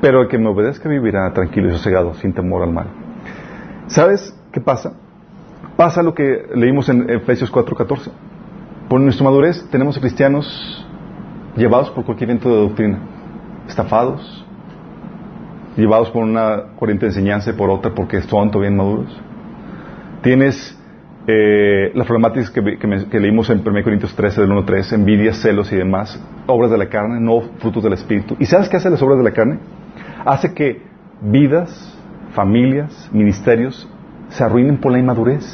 Pero 0.02 0.24
el 0.24 0.28
que 0.28 0.38
me 0.38 0.50
obedezca 0.50 0.89
vivirá 0.89 1.32
tranquilo 1.34 1.70
y 1.70 1.72
sosegado, 1.72 2.14
sin 2.16 2.34
temor 2.34 2.64
al 2.64 2.74
mal. 2.74 3.01
¿Sabes 3.92 4.34
qué 4.54 4.62
pasa? 4.62 4.94
Pasa 5.76 6.02
lo 6.02 6.14
que 6.14 6.46
leímos 6.56 6.88
en 6.88 7.10
Efesios 7.10 7.52
4:14. 7.52 8.10
Por 8.88 9.02
nuestra 9.02 9.26
madurez 9.26 9.68
tenemos 9.70 10.00
cristianos 10.00 10.86
llevados 11.58 11.89
por 11.92 12.06
cualquier 12.06 12.30
viento 12.30 12.50
de 12.50 12.62
doctrina, 12.62 13.00
estafados, 13.68 14.46
llevados 15.76 16.10
por 16.12 16.24
una 16.24 16.74
corriente 16.80 17.06
de 17.06 17.10
enseñanza 17.12 17.50
y 17.50 17.54
por 17.54 17.70
otra 17.70 17.94
porque 17.94 18.22
son 18.22 18.50
todavía 18.50 18.76
maduros. 18.76 19.22
Tienes 20.22 20.78
eh, 21.28 21.92
las 21.94 22.08
problemáticas 22.08 22.50
que, 22.50 23.20
leímos 23.20 23.50
en 23.50 23.60
1 23.60 23.84
Corintios 23.84 24.16
13, 24.16 24.42
del 24.42 24.52
1 24.52 24.66
3, 24.66 24.94
envidia, 24.94 25.34
celos 25.34 25.70
y 25.74 25.76
demás, 25.76 26.18
obras 26.48 26.72
de 26.72 26.78
la 26.78 26.88
carne, 26.88 27.20
no 27.20 27.42
frutos 27.60 27.84
del 27.84 27.94
Espíritu. 27.94 28.38
¿Y 28.39 28.46
sabes 28.46 28.70
qué 28.70 28.78
hacen 28.78 28.94
las 28.94 29.02
obras 29.02 29.18
de 29.18 29.26
la 29.26 29.32
carne? 29.32 29.60
Hace 30.24 30.54
que 30.54 30.82
vidas, 31.22 31.98
familias, 32.34 33.10
ministerios 33.12 33.88
se 34.30 34.44
arruinen 34.44 34.78
por 34.78 34.92
la 34.92 35.00
inmadurez. 35.00 35.46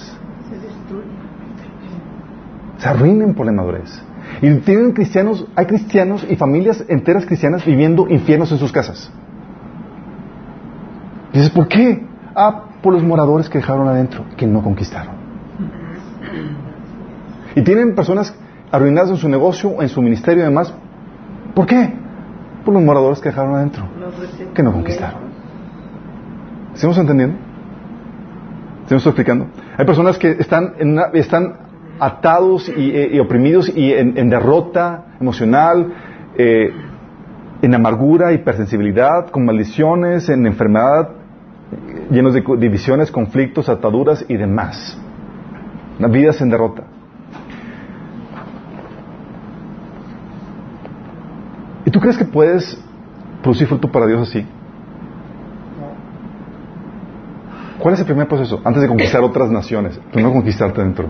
Se 2.78 2.88
arruinen 2.88 3.34
por 3.34 3.46
la 3.46 3.52
inmadurez. 3.52 4.04
Y 4.42 4.54
tienen 4.58 4.92
cristianos, 4.92 5.48
hay 5.56 5.66
cristianos 5.66 6.26
y 6.30 6.36
familias 6.36 6.84
enteras 6.88 7.26
cristianas 7.26 7.66
viviendo 7.66 8.08
infiernos 8.08 8.52
en 8.52 8.60
sus 8.60 8.72
casas. 8.72 9.12
dices, 11.34 11.50
¿por 11.50 11.68
qué? 11.68 12.06
Ah, 12.36 12.66
por 12.82 12.94
los 12.94 13.04
moradores 13.04 13.50
que 13.50 13.58
dejaron 13.58 13.88
adentro, 13.88 14.26
que 14.36 14.46
no 14.46 14.62
conquistaron. 14.62 15.16
Y 17.56 17.62
tienen 17.64 17.96
personas 17.96 18.36
arruinadas 18.72 19.10
en 19.10 19.18
su 19.18 19.28
negocio, 19.28 19.82
en 19.82 19.90
su 19.90 20.02
ministerio 20.02 20.44
y 20.44 20.46
demás. 20.46 20.72
¿Por 21.56 21.66
qué? 21.66 21.94
Por 22.64 22.74
los 22.74 22.84
moradores 22.84 23.20
que 23.20 23.30
dejaron 23.30 23.56
adentro, 23.56 23.86
que 24.54 24.62
no 24.62 24.72
conquistaron. 24.72 25.27
¿Estamos 26.78 27.00
entendiendo? 27.00 27.36
¿Estamos 28.84 29.04
explicando? 29.08 29.48
Hay 29.80 29.84
personas 29.84 30.20
que 30.20 30.30
están, 30.30 30.76
están 31.14 31.56
atados 32.00 32.70
y, 32.70 32.92
eh, 32.92 33.20
oprimidos 33.20 33.68
y 33.76 33.94
en, 33.94 34.30
derrota 34.30 35.06
emocional, 35.20 35.92
eh, 36.38 36.72
en 37.64 37.74
amargura, 37.74 38.32
hipersensibilidad, 38.32 39.32
con 39.32 39.44
maldiciones, 39.44 40.30
en 40.30 40.46
enfermedad, 40.46 41.10
llenos 42.12 42.36
de 42.36 42.44
divisiones, 42.60 43.10
conflictos, 43.10 43.70
ataduras 43.70 44.24
y 44.28 44.38
demás. 44.38 45.02
Vidas 45.98 46.40
en 46.42 46.50
derrota. 46.52 46.84
¿Y 51.86 51.90
tú 51.90 52.00
crees 52.00 52.20
que 52.20 52.26
puedes 52.26 52.80
producir 53.42 53.66
fruto 53.66 53.92
para 53.92 54.06
Dios 54.06 54.30
así? 54.30 54.46
¿Cuál 57.88 57.94
es 57.94 58.02
el 58.02 58.06
primer 58.06 58.28
proceso? 58.28 58.60
Antes 58.66 58.82
de 58.82 58.90
conquistar 58.90 59.24
otras 59.24 59.50
naciones, 59.50 59.98
primero 60.12 60.34
conquistarte 60.34 60.84
dentro. 60.84 61.08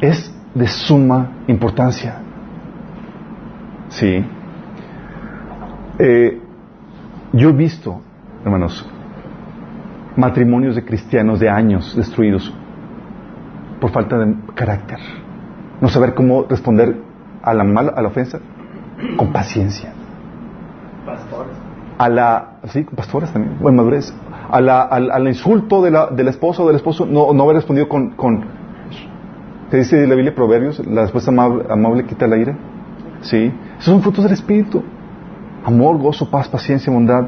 Es 0.00 0.34
de 0.52 0.66
suma 0.66 1.44
importancia. 1.46 2.16
Sí. 3.88 4.24
Eh, 6.00 6.42
yo 7.34 7.50
he 7.50 7.52
visto, 7.52 8.00
hermanos, 8.44 8.84
matrimonios 10.16 10.74
de 10.74 10.84
cristianos 10.84 11.38
de 11.38 11.48
años 11.48 11.94
destruidos 11.94 12.52
por 13.80 13.92
falta 13.92 14.18
de 14.18 14.34
carácter. 14.56 14.98
No 15.80 15.88
saber 15.88 16.14
cómo 16.14 16.46
responder 16.48 17.00
a 17.44 17.54
la 17.54 17.62
mala, 17.62 17.92
a 17.92 18.02
la 18.02 18.08
ofensa 18.08 18.40
con 19.16 19.32
paciencia. 19.32 19.92
Pastores. 21.06 21.52
A 21.96 22.08
la, 22.08 22.58
sí, 22.70 22.82
pastores 22.82 23.32
también, 23.32 23.56
buen 23.60 23.76
madurez. 23.76 24.12
A 24.50 24.60
la, 24.60 24.82
al, 24.82 25.28
insulto 25.28 25.82
de 25.82 25.90
la, 25.90 26.06
del 26.06 26.28
esposo 26.28 26.64
o 26.64 26.66
del 26.66 26.76
esposo, 26.76 27.04
no, 27.04 27.32
no 27.34 27.42
haber 27.42 27.56
respondido 27.56 27.88
con, 27.88 28.10
con, 28.12 28.44
¿qué 29.70 29.78
dice 29.78 30.06
la 30.06 30.14
Biblia 30.14 30.34
Proverbios? 30.34 30.84
La 30.86 31.02
respuesta 31.02 31.30
amable, 31.30 31.64
amable 31.68 32.04
quita 32.04 32.24
el 32.24 32.32
aire. 32.32 32.56
Sí. 33.20 33.52
Esos 33.78 33.92
son 33.92 34.00
frutos 34.00 34.24
del 34.24 34.32
Espíritu. 34.32 34.82
Amor, 35.64 35.98
gozo, 35.98 36.30
paz, 36.30 36.48
paciencia, 36.48 36.90
bondad. 36.92 37.26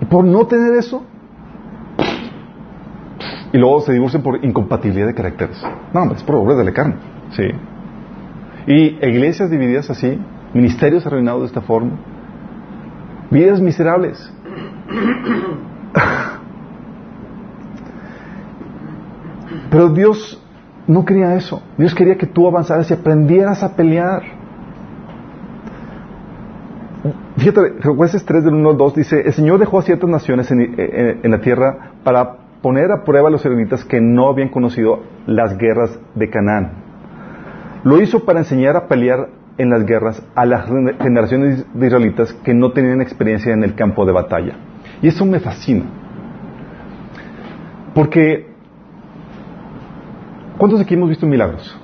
Y 0.00 0.04
por 0.04 0.24
no 0.24 0.46
tener 0.46 0.74
eso, 0.74 1.02
y 3.52 3.58
luego 3.58 3.80
se 3.80 3.92
divorcian 3.92 4.22
por 4.22 4.44
incompatibilidad 4.44 5.06
de 5.06 5.14
caracteres. 5.14 5.62
No, 5.92 6.12
es 6.12 6.22
por 6.22 6.36
obra 6.36 6.56
de 6.56 6.64
la 6.64 6.72
carne. 6.72 6.96
Sí. 7.30 7.44
Y 8.66 9.06
iglesias 9.06 9.50
divididas 9.50 9.88
así, 9.90 10.18
ministerios 10.52 11.06
arruinados 11.06 11.42
de 11.42 11.46
esta 11.46 11.60
forma, 11.62 11.92
vidas 13.30 13.60
miserables. 13.60 14.32
Pero 19.70 19.88
Dios 19.90 20.42
no 20.86 21.04
quería 21.04 21.34
eso. 21.34 21.62
Dios 21.76 21.94
quería 21.94 22.16
que 22.16 22.26
tú 22.26 22.46
avanzaras 22.46 22.90
y 22.90 22.94
aprendieras 22.94 23.62
a 23.62 23.76
pelear. 23.76 24.22
Fíjate, 27.36 27.60
jueces 27.82 28.24
3 28.24 28.44
del 28.44 28.54
1 28.54 28.70
al 28.70 28.76
2 28.76 28.94
dice, 28.94 29.20
el 29.20 29.32
Señor 29.32 29.58
dejó 29.58 29.78
a 29.78 29.82
ciertas 29.82 30.08
naciones 30.08 30.50
en, 30.50 31.20
en 31.22 31.30
la 31.30 31.40
tierra 31.40 31.92
para 32.02 32.38
poner 32.62 32.90
a 32.90 33.04
prueba 33.04 33.28
a 33.28 33.30
los 33.30 33.42
israelitas 33.42 33.84
que 33.84 34.00
no 34.00 34.28
habían 34.28 34.48
conocido 34.48 35.02
las 35.26 35.56
guerras 35.58 35.98
de 36.14 36.30
Canaán. 36.30 36.72
Lo 37.84 38.00
hizo 38.00 38.24
para 38.24 38.40
enseñar 38.40 38.76
a 38.76 38.88
pelear 38.88 39.28
en 39.58 39.70
las 39.70 39.86
guerras 39.86 40.22
a 40.34 40.44
las 40.44 40.66
generaciones 40.66 41.66
de 41.72 41.86
israelitas 41.86 42.32
que 42.32 42.54
no 42.54 42.72
tenían 42.72 43.00
experiencia 43.00 43.52
en 43.52 43.64
el 43.64 43.74
campo 43.74 44.04
de 44.04 44.12
batalla. 44.12 44.54
Y 45.02 45.08
eso 45.08 45.24
me 45.24 45.40
fascina. 45.40 45.84
Porque, 47.94 48.46
¿cuántos 50.58 50.80
aquí 50.80 50.94
hemos 50.94 51.08
visto 51.08 51.26
milagros? 51.26 51.76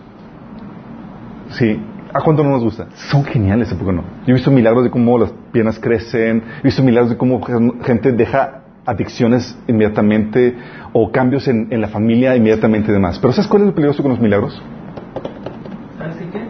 Sí. 1.51 1.81
¿A 2.15 2.21
cuánto 2.21 2.45
no 2.45 2.51
nos 2.51 2.63
gusta? 2.63 2.89
Son 3.11 3.25
geniales, 3.25 3.73
¿por 3.73 3.87
qué 3.87 3.93
no? 3.95 4.03
Yo 4.27 4.33
he 4.33 4.35
visto 4.35 4.51
milagros 4.51 4.85
de 4.85 4.91
cómo 4.91 5.19
las 5.19 5.33
piernas 5.51 5.79
crecen, 5.79 6.43
he 6.61 6.65
visto 6.65 6.83
milagros 6.83 7.11
de 7.11 7.17
cómo 7.17 7.41
gente 7.83 8.13
deja 8.13 8.65
adicciones 8.85 9.57
inmediatamente 9.67 10.55
o 10.93 11.11
cambios 11.11 11.49
en, 11.49 11.69
en 11.71 11.81
la 11.81 11.89
familia 11.89 12.37
inmediatamente 12.37 12.91
y 12.91 12.93
demás. 12.93 13.19
Pero 13.19 13.33
¿sabes 13.33 13.49
cuál 13.49 13.63
es 13.63 13.69
lo 13.69 13.75
peligroso 13.75 14.03
con 14.03 14.11
los 14.13 14.21
milagros? 14.21 14.63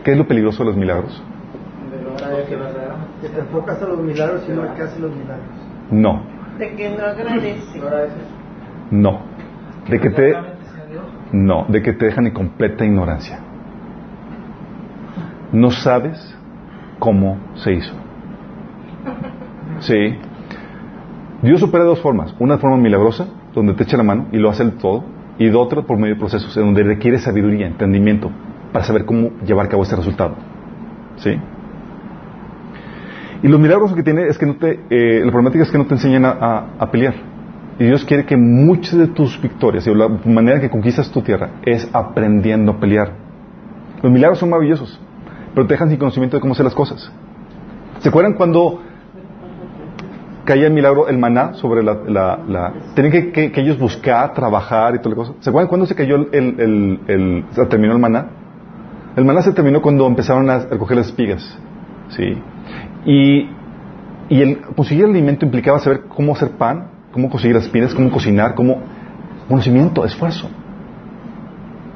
¿Qué 0.02 0.12
es 0.12 0.18
lo 0.18 0.26
peligroso 0.26 0.64
de 0.64 0.70
los 0.70 0.76
milagros? 0.76 1.22
Que 3.20 3.28
te 3.28 3.38
enfocas 3.38 3.80
a 3.80 3.86
los 3.86 4.00
milagros 4.00 4.42
y 4.48 4.52
no 4.52 4.62
al 4.62 4.74
que 4.74 4.82
hace 4.82 4.98
los 4.98 5.14
milagros. 5.14 5.46
No. 5.92 6.22
De 6.59 6.74
que 6.76 6.90
no 6.90 7.05
agradece. 7.05 7.80
No. 8.90 9.20
De 9.88 10.00
que 10.00 10.11
te. 10.11 10.34
No, 11.32 11.64
de 11.68 11.82
que 11.82 11.92
te 11.94 12.07
dejan 12.07 12.26
en 12.26 12.34
completa 12.34 12.84
ignorancia. 12.84 13.38
No 15.53 15.70
sabes 15.70 16.36
cómo 16.98 17.38
se 17.55 17.72
hizo. 17.72 17.94
Sí. 19.80 20.18
Dios 21.42 21.62
opera 21.62 21.84
de 21.84 21.90
dos 21.90 22.00
formas. 22.00 22.34
Una 22.38 22.59
forma 22.59 22.76
milagrosa, 22.76 23.26
donde 23.55 23.74
te 23.74 23.82
echa 23.82 23.96
la 23.96 24.03
mano 24.03 24.28
y 24.30 24.36
lo 24.36 24.50
hace 24.50 24.62
el 24.62 24.72
todo, 24.74 25.05
y 25.38 25.48
de 25.48 25.57
otra 25.57 25.82
por 25.82 25.98
medio 25.98 26.14
de 26.14 26.20
procesos, 26.20 26.57
en 26.57 26.66
donde 26.66 26.84
requiere 26.84 27.18
sabiduría, 27.18 27.66
entendimiento, 27.66 28.30
para 28.72 28.84
saber 28.84 29.05
cómo 29.05 29.30
llevar 29.44 29.66
a 29.66 29.68
cabo 29.68 29.82
ese 29.82 29.96
resultado. 29.96 30.36
¿Sí? 31.16 31.38
Y 33.43 33.49
los 33.49 33.59
milagros 33.59 33.93
que 33.93 34.03
tiene 34.03 34.28
es 34.28 34.38
que 34.38 34.47
no 34.47 34.55
te, 34.57 34.80
eh, 34.88 35.20
la 35.24 35.30
problemática 35.32 35.64
es 35.64 35.70
que 35.70 35.78
no 35.78 35.86
te 35.86 35.95
enseñan 35.95 36.24
a, 36.24 36.88
pelear. 36.93 37.14
Y 37.78 37.84
Dios 37.84 38.05
quiere 38.05 38.24
que 38.24 38.36
muchas 38.36 38.97
de 38.99 39.09
tus 39.09 39.40
victorias 39.40 39.86
y 39.86 39.95
la 39.95 40.09
manera 40.09 40.61
que 40.61 40.70
conquistas 40.70 41.11
tu 41.11 41.22
tierra 41.22 41.51
es 41.64 41.88
aprendiendo 41.93 42.72
a 42.72 42.78
pelear. 42.78 43.12
Los 44.01 44.12
milagros 44.12 44.38
son 44.38 44.51
maravillosos, 44.51 45.01
pero 45.55 45.66
te 45.66 45.74
dejan 45.74 45.88
sin 45.88 45.99
conocimiento 45.99 46.36
de 46.36 46.40
cómo 46.40 46.53
hacer 46.53 46.64
las 46.64 46.74
cosas. 46.74 47.11
¿Se 47.99 48.09
acuerdan 48.09 48.34
cuando 48.34 48.80
caía 50.45 50.66
el 50.66 50.72
milagro, 50.72 51.09
el 51.09 51.18
maná 51.18 51.55
sobre 51.55 51.82
la... 51.82 51.99
la, 52.07 52.72
tenían 52.95 53.32
que, 53.32 53.53
ellos 53.57 53.78
buscar, 53.78 54.34
trabajar 54.34 54.95
y 54.95 54.99
toda 54.99 55.11
la 55.11 55.16
cosa. 55.16 55.32
¿Se 55.40 55.51
acuerdan 55.51 55.68
cuándo 55.68 55.86
se 55.86 55.95
cayó 55.95 56.16
el, 56.16 56.28
el, 56.32 57.01
el, 57.09 57.45
terminó 57.68 57.95
el 57.95 57.99
maná? 57.99 58.26
El 59.16 59.24
maná 59.24 59.43
se 59.43 59.53
terminó 59.53 59.82
cuando 59.82 60.07
empezaron 60.07 60.49
a 60.49 60.61
recoger 60.61 60.97
las 60.97 61.07
espigas. 61.07 61.59
¿sí? 62.11 62.36
Y, 63.05 63.48
y 64.28 64.42
el 64.42 64.61
conseguir 64.76 65.05
el 65.05 65.11
alimento 65.11 65.44
implicaba 65.44 65.78
saber 65.78 66.03
cómo 66.09 66.32
hacer 66.32 66.50
pan 66.53 66.92
cómo 67.12 67.28
conseguir 67.28 67.55
las 67.55 67.66
espinas, 67.66 67.94
cómo 67.94 68.11
cocinar, 68.11 68.55
cómo 68.55 68.78
conocimiento, 69.48 70.05
esfuerzo. 70.05 70.50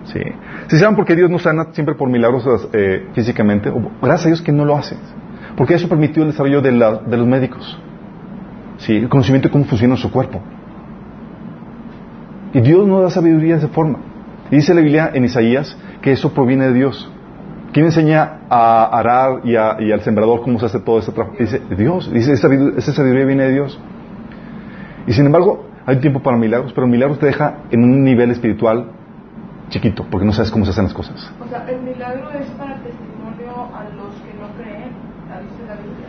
Sí. 0.04 0.20
¿Sí 0.68 0.78
saben 0.78 0.94
por 0.94 1.04
qué 1.04 1.16
Dios 1.16 1.30
nos 1.30 1.42
sana 1.42 1.68
siempre 1.72 1.94
por 1.94 2.08
milagros 2.08 2.68
eh, 2.72 3.08
físicamente? 3.14 3.72
Gracias 4.00 4.26
a 4.26 4.28
Dios 4.28 4.42
que 4.42 4.52
no 4.52 4.64
lo 4.64 4.76
hace. 4.76 4.96
Porque 5.56 5.74
eso 5.74 5.88
permitió 5.88 6.22
el 6.22 6.30
desarrollo 6.30 6.60
de, 6.60 6.70
de 6.70 7.16
los 7.16 7.26
médicos. 7.26 7.78
Sí, 8.78 8.96
el 8.96 9.08
conocimiento 9.08 9.48
de 9.48 9.52
cómo 9.52 9.64
funciona 9.64 9.92
nuestro 9.92 10.10
cuerpo. 10.10 10.40
Y 12.52 12.60
Dios 12.60 12.86
nos 12.86 13.02
da 13.02 13.10
sabiduría 13.10 13.54
de 13.54 13.60
esa 13.60 13.68
forma. 13.68 13.98
Y 14.50 14.56
dice 14.56 14.74
la 14.74 14.80
Biblia 14.80 15.10
en 15.12 15.24
Isaías 15.24 15.76
que 16.02 16.12
eso 16.12 16.32
proviene 16.32 16.66
de 16.66 16.74
Dios. 16.74 17.10
¿Quién 17.72 17.86
enseña 17.86 18.40
a 18.48 18.98
arar 18.98 19.40
y, 19.44 19.56
al 19.56 20.00
sembrador 20.00 20.40
cómo 20.42 20.58
se 20.58 20.66
hace 20.66 20.80
todo 20.80 20.98
ese 20.98 21.12
trabajo? 21.12 21.36
Dice 21.38 21.60
Dios. 21.76 22.10
Dice 22.12 22.32
esa 22.32 22.92
sabiduría 22.92 23.24
viene 23.24 23.44
de 23.44 23.52
Dios. 23.52 23.78
Y 25.06 25.12
sin 25.12 25.26
embargo, 25.26 25.66
hay 25.86 26.00
tiempo 26.00 26.20
para 26.20 26.36
milagros, 26.36 26.72
pero 26.72 26.86
milagros 26.86 27.18
te 27.18 27.26
deja 27.26 27.58
en 27.70 27.84
un 27.84 28.02
nivel 28.02 28.30
espiritual 28.30 28.86
chiquito, 29.68 30.04
porque 30.10 30.26
no 30.26 30.32
sabes 30.32 30.50
cómo 30.50 30.64
se 30.64 30.72
hacen 30.72 30.84
las 30.84 30.94
cosas. 30.94 31.32
O 31.40 31.48
sea, 31.48 31.64
el 31.68 31.80
milagro 31.80 32.30
es 32.30 32.46
para 32.50 32.76
testimonio 32.82 33.68
a 33.74 33.84
los 33.94 34.14
que 34.16 34.34
no 34.34 34.48
creen, 34.56 34.90
dice 35.42 35.66
la 35.66 35.74
Biblia. 35.74 36.06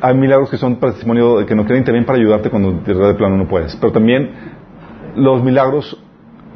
Hay 0.00 0.14
milagros 0.14 0.50
que 0.50 0.56
son 0.56 0.76
para 0.76 0.92
testimonio 0.92 1.38
de 1.38 1.46
que 1.46 1.54
no 1.54 1.64
creen, 1.64 1.84
también 1.84 2.04
para 2.04 2.18
ayudarte 2.18 2.50
cuando 2.50 2.72
de 2.72 3.14
plano 3.14 3.36
no 3.36 3.48
puedes. 3.48 3.74
Pero 3.76 3.92
también 3.92 4.30
los 5.16 5.42
milagros, 5.42 5.98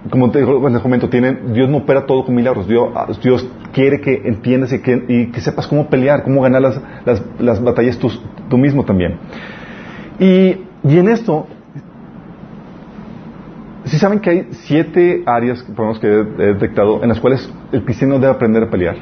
como 0.08 0.30
te 0.30 0.42
comento, 0.80 1.10
tienen, 1.10 1.52
Dios 1.52 1.68
no 1.68 1.78
opera 1.78 2.06
todo 2.06 2.24
con 2.24 2.34
milagros. 2.34 2.66
Dios, 2.66 2.90
Dios 3.22 3.46
quiere 3.72 4.00
que 4.00 4.22
entiendas 4.24 4.72
y 4.72 4.78
que, 4.78 5.40
sepas 5.40 5.66
cómo 5.66 5.88
pelear, 5.88 6.22
cómo 6.22 6.40
ganar 6.40 6.62
las, 6.62 6.80
las, 7.38 7.62
batallas 7.62 7.98
tú, 7.98 8.56
mismo 8.56 8.84
también. 8.84 9.18
Y, 10.18 10.56
y 10.84 10.98
en 10.98 11.08
esto, 11.08 11.46
si 13.84 13.98
saben 13.98 14.20
que 14.20 14.30
hay 14.30 14.48
siete 14.50 15.22
áreas 15.26 15.64
que 16.00 16.06
he 16.06 16.46
detectado 16.46 17.02
en 17.02 17.08
las 17.08 17.20
cuales 17.20 17.52
el 17.72 17.84
cristiano 17.84 18.18
debe 18.18 18.32
aprender 18.32 18.62
a 18.62 18.70
pelear. 18.70 18.96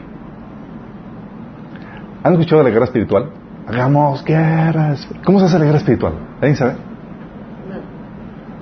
¿Han 2.24 2.32
escuchado 2.32 2.58
de 2.58 2.64
la 2.64 2.70
guerra 2.70 2.86
espiritual? 2.86 3.30
Hagamos 3.68 4.24
guerras. 4.24 5.08
¿Cómo 5.24 5.38
se 5.40 5.46
hace 5.46 5.58
la 5.58 5.64
guerra 5.66 5.78
espiritual? 5.78 6.14
¿Alguien 6.40 6.56
sabe? 6.56 6.74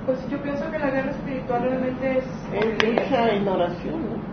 Pues 0.05 0.19
yo 0.29 0.37
pienso 0.41 0.69
que 0.71 0.79
la 0.79 0.89
guerra 0.89 1.11
espiritual 1.11 1.61
realmente 1.61 2.17
es... 2.19 2.25
en 3.11 3.47
oración, 3.47 4.01
¿no? 4.01 4.27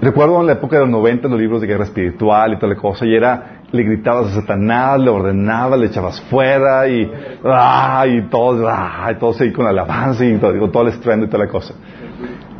Recuerdo 0.00 0.40
en 0.40 0.48
la 0.48 0.54
época 0.54 0.76
de 0.76 0.82
los 0.82 0.90
90 0.90 1.28
los 1.28 1.38
libros 1.38 1.60
de 1.60 1.68
guerra 1.68 1.84
espiritual 1.84 2.54
y 2.54 2.56
toda 2.56 2.74
la 2.74 2.80
cosa, 2.80 3.06
y 3.06 3.14
era 3.14 3.62
le 3.72 3.84
gritabas 3.84 4.32
a 4.32 4.40
Satanás, 4.40 5.00
le 5.00 5.10
ordenabas, 5.10 5.78
le 5.78 5.86
echabas 5.86 6.20
fuera 6.22 6.86
y, 6.88 7.10
ah, 7.44 8.04
y 8.06 8.28
todos, 8.28 8.66
ah, 8.68 9.10
y 9.10 9.18
todos 9.18 9.40
ahí 9.40 9.52
con 9.52 9.66
alabanza 9.66 10.24
y 10.24 10.36
todo, 10.38 10.70
todo 10.70 10.82
el 10.82 10.88
estruendo 10.88 11.26
y 11.26 11.28
toda 11.28 11.44
la 11.44 11.50
cosa. 11.50 11.74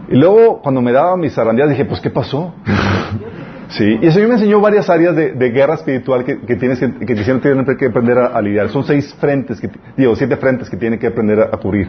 Y 0.08 0.16
luego, 0.16 0.60
cuando 0.62 0.80
me 0.80 0.92
daba 0.92 1.16
mis 1.16 1.34
zarandeadas, 1.34 1.70
dije, 1.70 1.84
pues, 1.84 2.00
¿qué 2.00 2.10
pasó? 2.10 2.54
sí, 3.68 3.98
y 4.00 4.06
eso 4.06 4.20
me 4.20 4.34
enseñó 4.34 4.60
varias 4.60 4.88
áreas 4.88 5.14
de, 5.14 5.50
guerra 5.50 5.74
espiritual 5.74 6.24
que, 6.24 6.56
tienes 6.56 6.78
que, 6.78 6.92
que 6.92 7.14
tienen 7.14 7.40
que 7.76 7.86
aprender 7.86 8.18
a, 8.18 8.40
lidiar. 8.40 8.68
Son 8.70 8.84
seis 8.84 9.14
frentes, 9.20 9.60
que, 9.60 9.68
digo, 9.96 10.16
siete 10.16 10.36
frentes 10.36 10.70
que 10.70 10.76
tienen 10.76 10.98
que 10.98 11.08
aprender 11.08 11.40
a, 11.40 11.56
cubrir. 11.58 11.88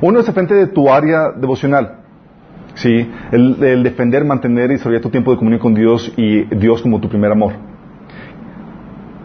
Uno 0.00 0.20
es 0.20 0.28
el 0.28 0.34
frente 0.34 0.54
de 0.54 0.66
tu 0.66 0.90
área 0.90 1.30
devocional. 1.30 2.07
Sí, 2.78 3.10
el, 3.32 3.82
defender, 3.82 4.24
mantener 4.24 4.70
y 4.70 4.74
desarrollar 4.74 5.02
tu 5.02 5.10
tiempo 5.10 5.32
de 5.32 5.36
comunión 5.36 5.60
con 5.60 5.74
Dios 5.74 6.12
y 6.16 6.44
Dios 6.54 6.80
como 6.80 7.00
tu 7.00 7.08
primer 7.08 7.32
amor. 7.32 7.54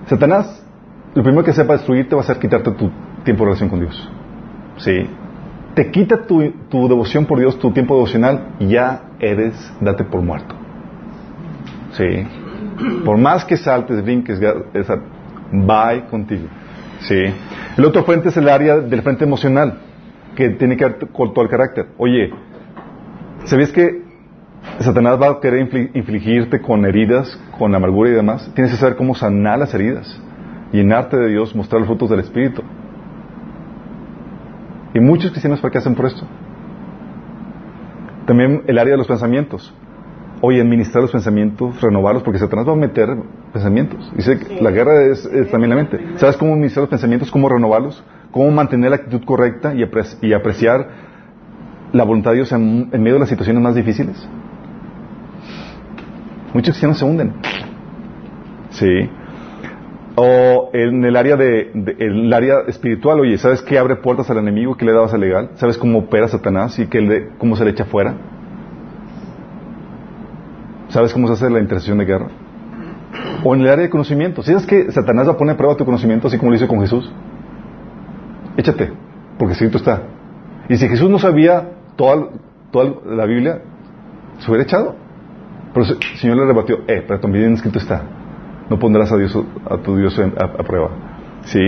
Satanás, 0.08 0.66
lo 1.14 1.22
primero 1.22 1.44
que 1.44 1.54
sepa 1.54 1.74
destruirte 1.74 2.16
va 2.16 2.22
a 2.22 2.26
ser 2.26 2.40
quitarte 2.40 2.72
tu 2.72 2.90
tiempo 3.24 3.44
de 3.44 3.46
relación 3.46 3.70
con 3.70 3.80
Dios. 3.80 4.10
¿Sí? 4.78 5.08
Te 5.76 5.92
quita 5.92 6.26
tu, 6.26 6.40
devoción 6.88 7.28
por 7.28 7.38
Dios, 7.38 7.60
tu 7.60 7.72
tiempo 7.72 7.94
devocional, 7.94 8.56
y 8.60 8.70
ya 8.70 9.04
eres, 9.20 9.54
date 9.80 10.04
por 10.04 10.22
muerto. 10.22 10.56
¿Sí? 11.92 12.06
Por 13.06 13.20
más 13.20 13.46
que 13.46 13.56
saltes, 13.56 14.04
brinques, 14.04 14.42
va 14.42 16.08
contigo. 16.10 16.48
¿Sí? 17.02 17.22
El 17.78 17.86
otro 17.86 18.04
frente 18.04 18.30
es 18.30 18.38
el 18.38 18.50
área 18.50 18.80
del 18.80 19.04
frente 19.04 19.26
emocional, 19.26 19.78
que 20.36 20.50
tiene 20.50 20.76
que 20.76 20.86
ver 20.86 21.08
con 21.12 21.34
todo 21.36 21.44
el 21.46 21.52
carácter. 21.52 21.90
Oye, 22.00 22.32
¿sabías 23.46 23.72
que 23.72 24.04
Satanás 24.80 25.22
va 25.22 25.30
a 25.30 25.40
querer 25.40 25.68
infligirte 25.94 26.62
con 26.62 26.86
heridas, 26.86 27.40
con 27.58 27.74
amargura 27.76 28.10
y 28.10 28.14
demás. 28.14 28.50
Tienes 28.56 28.72
que 28.72 28.78
saber 28.78 28.96
cómo 28.96 29.14
sanar 29.14 29.60
las 29.60 29.74
heridas, 29.74 30.20
llenarte 30.72 31.18
de 31.18 31.30
Dios, 31.30 31.56
mostrar 31.56 31.82
los 31.82 31.88
frutos 31.88 32.10
del 32.10 32.22
Espíritu. 32.22 32.64
Y 34.94 35.00
muchos 35.00 35.32
cristianos 35.32 35.60
fracasan 35.60 35.96
por 35.96 36.06
esto. 36.06 36.26
También 38.26 38.64
el 38.68 38.78
área 38.78 38.92
de 38.92 38.98
los 38.98 39.08
pensamientos. 39.08 39.74
Oye, 40.42 40.62
administrar 40.62 41.02
los 41.02 41.12
pensamientos, 41.12 41.82
renovarlos, 41.82 42.24
porque 42.24 42.40
Satanás 42.40 42.68
va 42.68 42.74
a 42.74 42.76
meter 42.76 43.08
pensamientos. 43.54 44.12
Dice 44.16 44.40
que 44.40 44.62
la 44.62 44.72
guerra 44.72 45.04
es, 45.04 45.30
también 45.52 45.70
la 45.70 45.76
mente. 45.76 46.00
¿Sabes 46.18 46.38
cómo 46.38 46.54
administrar 46.54 46.84
los 46.84 46.90
pensamientos? 46.90 47.32
¿Cómo 47.32 47.48
renovarlos? 47.48 48.04
¿Cómo 48.32 48.52
mantener 48.52 48.90
la 48.90 48.98
actitud 48.98 49.24
correcta 49.24 49.74
y, 49.74 50.34
apreciar 50.34 51.13
la 51.94 52.04
voluntad 52.04 52.32
de 52.32 52.38
Dios 52.38 52.52
en 52.52 52.90
medio 52.90 53.14
de 53.14 53.20
las 53.20 53.30
situaciones 53.30 53.64
más 53.64 53.76
difíciles? 53.76 54.28
Muchos 56.54 56.74
cristianos 56.74 57.00
se 57.00 57.06
hunden. 57.06 57.34
Sí. 58.70 59.10
O 60.16 60.70
en 60.74 61.04
el 61.04 61.16
área 61.16 61.36
de, 61.36 61.72
el 61.98 62.32
área 62.32 62.62
espiritual, 62.68 63.20
oye, 63.20 63.38
¿sabes 63.40 63.64
qué 63.64 63.80
abre 63.80 63.96
puertas 63.96 64.30
al 64.30 64.38
enemigo? 64.38 64.78
¿Qué 64.78 64.86
le 64.86 64.94
dabas 64.94 65.14
al 65.14 65.22
legal? 65.22 65.50
¿Sabes 65.56 65.78
cómo 65.78 66.00
opera 66.00 66.28
Satanás 66.28 66.78
y 66.78 66.86
qué 66.86 67.30
cómo 67.40 67.56
se 67.56 67.66
le 67.66 67.72
echa 67.72 67.86
fuera? 67.86 68.14
¿Sabes 70.90 71.12
cómo 71.12 71.26
se 71.28 71.34
hace 71.34 71.50
la 71.50 71.60
intercesión 71.60 71.98
de 71.98 72.06
guerra? 72.06 72.28
O 73.44 73.56
en 73.56 73.62
el 73.62 73.68
área 73.68 73.84
de 73.84 73.90
conocimiento. 73.90 74.44
¿Sabes 74.44 74.68
que 74.68 74.92
Satanás 74.92 75.28
va 75.28 75.32
a 75.32 75.38
poner 75.38 75.56
a 75.56 75.58
prueba 75.58 75.76
tu 75.76 75.86
conocimiento 75.86 76.28
así 76.28 76.38
como 76.38 76.52
lo 76.52 76.58
hizo 76.58 76.68
con 76.68 76.82
Jesús? 76.82 77.12
Échate, 78.58 78.92
porque 79.40 79.54
escrito 79.54 79.78
está. 79.78 80.04
Y 80.70 80.78
si 80.78 80.88
Jesús 80.88 81.10
no 81.10 81.18
sabía 81.18 81.70
toda, 81.96 82.30
toda 82.72 82.96
la 83.06 83.26
Biblia, 83.26 83.62
se 84.40 84.50
hubiera 84.50 84.64
echado. 84.64 84.96
Pero 85.74 85.86
el 85.88 86.18
Señor 86.20 86.38
le 86.38 86.46
rebatió, 86.46 86.82
eh, 86.88 87.04
pero 87.08 87.20
también 87.20 87.54
escrito 87.54 87.80
está, 87.80 88.04
no 88.70 88.78
pondrás 88.78 89.12
a, 89.12 89.18
Dios, 89.18 89.36
a 89.70 89.78
tu 89.78 89.96
Dios 89.98 90.20
a, 90.20 90.64
prueba. 90.64 90.90
¿Sí? 91.46 91.60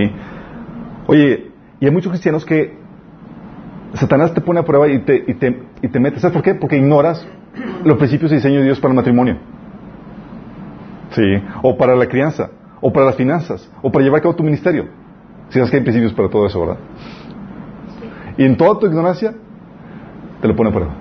Oye, 1.08 1.52
y 1.80 1.86
hay 1.86 1.92
muchos 1.92 2.12
cristianos 2.12 2.46
que 2.46 2.78
Satanás 3.94 4.34
te 4.34 4.42
pone 4.42 4.60
a 4.60 4.64
prueba 4.64 4.88
y 4.88 5.00
te, 5.00 5.24
y 5.28 5.34
te, 5.34 5.60
y 5.82 5.88
te 5.88 6.00
mete. 6.00 6.20
¿Sabes 6.20 6.34
por 6.34 6.44
qué? 6.44 6.54
Porque 6.54 6.78
ignoras 6.78 7.28
los 7.84 7.98
principios 7.98 8.32
y 8.32 8.36
diseño 8.36 8.60
de 8.60 8.66
Dios 8.66 8.80
para 8.80 8.92
el 8.92 8.96
matrimonio. 8.96 9.38
¿Sí? 11.12 11.24
O 11.64 11.76
para 11.78 11.96
la 11.96 12.08
crianza, 12.08 12.52
o 12.82 12.94
para 12.94 13.08
las 13.08 13.16
finanzas, 13.16 13.72
o 13.82 13.92
para 13.92 14.04
llevar 14.04 14.20
a 14.20 14.24
cabo 14.24 14.36
tu 14.36 14.44
ministerio. 14.44 14.88
Si 15.50 15.56
sabes 15.56 15.72
que 15.72 15.78
hay 15.78 15.84
principios 15.84 16.14
para 16.14 16.30
todo 16.30 16.46
eso, 16.46 16.60
¿verdad? 16.60 16.78
Y 18.38 18.44
en 18.44 18.58
toda 18.58 18.80
tu 18.80 18.86
ignorancia, 18.86 19.34
te 20.46 20.50
lo 20.50 20.56
pone 20.56 20.70
a 20.70 20.74
prueba. 20.74 20.94